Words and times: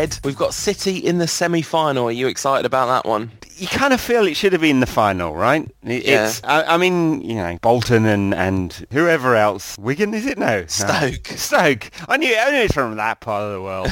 Ed, 0.00 0.18
we've 0.24 0.34
got 0.34 0.54
City 0.54 0.96
in 0.96 1.18
the 1.18 1.28
semi-final. 1.28 2.08
Are 2.08 2.10
you 2.10 2.26
excited 2.26 2.64
about 2.64 2.86
that 2.86 3.06
one? 3.06 3.32
You 3.60 3.68
kind 3.68 3.92
of 3.92 4.00
feel 4.00 4.26
it 4.26 4.34
should 4.36 4.52
have 4.52 4.62
been 4.62 4.80
the 4.80 4.86
final, 4.86 5.34
right? 5.34 5.68
It, 5.84 6.04
Yeah. 6.04 6.26
It's, 6.28 6.42
I, 6.44 6.62
I 6.64 6.76
mean, 6.76 7.20
you 7.22 7.34
know, 7.34 7.58
Bolton 7.62 8.04
and, 8.06 8.34
and 8.34 8.86
whoever 8.92 9.36
else. 9.36 9.76
Wigan, 9.78 10.14
is 10.14 10.26
it? 10.26 10.38
No. 10.38 10.60
No. 10.60 10.66
Stoke. 10.66 11.26
Stoke. 11.26 11.90
I 12.08 12.16
knew, 12.16 12.34
I 12.36 12.50
knew 12.50 12.58
it's 12.62 12.74
from 12.74 12.96
that 12.96 13.20
part 13.20 13.42
of 13.44 13.52
the 13.52 13.60
world. 13.62 13.88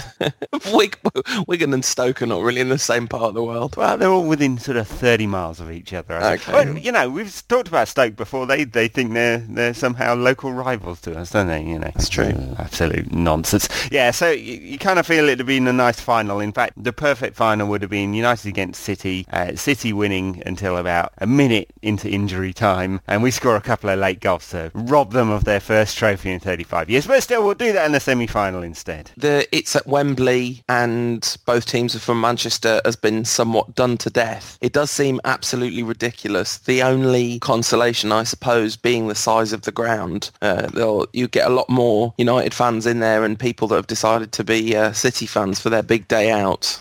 Wig- 0.75 0.99
Wigan 1.47 1.73
and 1.75 1.85
Stoke 1.85 2.23
are 2.23 2.27
not 2.27 2.43
really 2.43 2.61
in 2.61 2.69
the 2.69 2.79
same 2.79 3.07
part 3.09 3.25
of 3.25 3.35
the 3.35 3.43
world. 3.45 3.77
well, 3.77 3.97
they're 3.97 4.09
all 4.11 4.27
within 4.27 4.59
sort 4.59 4.77
of 4.77 4.89
30 4.89 5.27
miles 5.27 5.61
of 5.61 5.71
each 5.71 5.93
other. 5.93 6.17
Okay. 6.17 6.53
Well, 6.53 6.79
you 6.79 6.93
know, 6.93 7.09
we've 7.11 7.47
talked 7.49 7.69
about 7.69 7.89
Stoke 7.89 8.17
before. 8.17 8.47
They 8.47 8.65
they 8.65 8.89
think 8.89 9.13
they're 9.13 9.39
they're 9.39 9.75
somehow 9.75 10.15
local 10.15 10.53
rivals 10.53 11.01
to 11.03 11.17
us, 11.19 11.31
don't 11.31 11.47
they? 11.49 11.63
You 11.63 11.79
know, 11.79 11.91
That's 11.95 12.09
true. 12.09 12.25
Uh, 12.27 12.55
absolute 12.59 13.13
nonsense. 13.13 13.69
Yeah, 13.91 14.11
so 14.11 14.31
you, 14.31 14.55
you 14.55 14.79
kind 14.79 14.99
of 14.99 15.07
feel 15.07 15.25
it'd 15.25 15.39
have 15.41 15.47
been 15.47 15.69
a 15.69 15.73
nice 15.73 16.01
final. 16.01 16.41
In 16.41 16.53
fact, 16.53 16.73
the 16.83 16.93
perfect 16.93 17.37
final 17.37 17.69
would 17.69 17.83
have 17.83 17.91
been 17.91 18.15
United 18.15 18.47
against 18.49 18.83
City. 18.83 19.27
Uh, 19.33 19.55
City 19.59 19.93
winning 19.93 20.43
until 20.47 20.77
about 20.77 21.13
a 21.19 21.27
minute 21.27 21.71
into 21.83 22.09
injury 22.09 22.53
time, 22.53 23.01
and 23.07 23.23
we 23.23 23.31
score 23.31 23.57
a 23.57 23.61
couple 23.61 23.91
of 23.91 23.99
late 23.99 24.21
goals 24.21 24.51
to 24.51 24.71
rob 24.75 25.13
them 25.13 25.31
of 25.31 25.45
their 25.45 25.61
first 25.61 25.97
trophy 25.97 26.31
in 26.31 26.41
35 26.41 26.91
years. 26.91 27.07
But 27.07 27.23
still, 27.23 27.45
we'll 27.45 27.55
do 27.55 27.73
that 27.73 27.87
in 27.87 27.93
the 27.93 28.01
semi-final 28.01 28.63
instead. 28.63 29.11
The 29.17 29.47
it's 29.53 29.77
at 29.77 29.87
Wembley 29.87 30.63
and 30.69 31.37
both 31.47 31.67
teams 31.67 31.95
are 31.95 32.01
from 32.01 32.21
Manchester 32.21 32.81
has 32.85 32.97
been 32.97 33.25
somewhat 33.25 33.75
done 33.75 33.97
to 33.99 34.11
death. 34.11 34.59
It 34.61 34.73
does 34.73 34.91
seem 34.91 35.21
absolutely 35.25 35.83
ridiculous. 35.83 36.59
The 36.59 36.83
only 36.83 37.39
consolation, 37.41 38.13
I 38.13 38.25
suppose, 38.25 38.77
being 38.77 39.09
the 39.09 39.15
size 39.15 39.53
of 39.53 39.63
the 39.63 39.73
ground. 39.73 40.31
Uh, 40.41 41.07
you 41.13 41.29
get 41.29 41.47
a 41.47 41.55
lot 41.55 41.69
more 41.69 42.15
United 42.19 42.55
fans 42.55 42.87
in 42.87 43.01
there 43.01 43.25
and 43.25 43.39
people 43.39 43.69
that 43.69 43.77
have 43.77 43.87
decided 43.87 44.33
to 44.33 44.45
be 44.45 44.77
uh, 44.77 44.93
City 44.93 45.27
fans 45.27 45.61
for 45.61 45.71
their 45.71 45.83
big 45.83 46.09
day 46.09 46.31
out. 46.31 46.79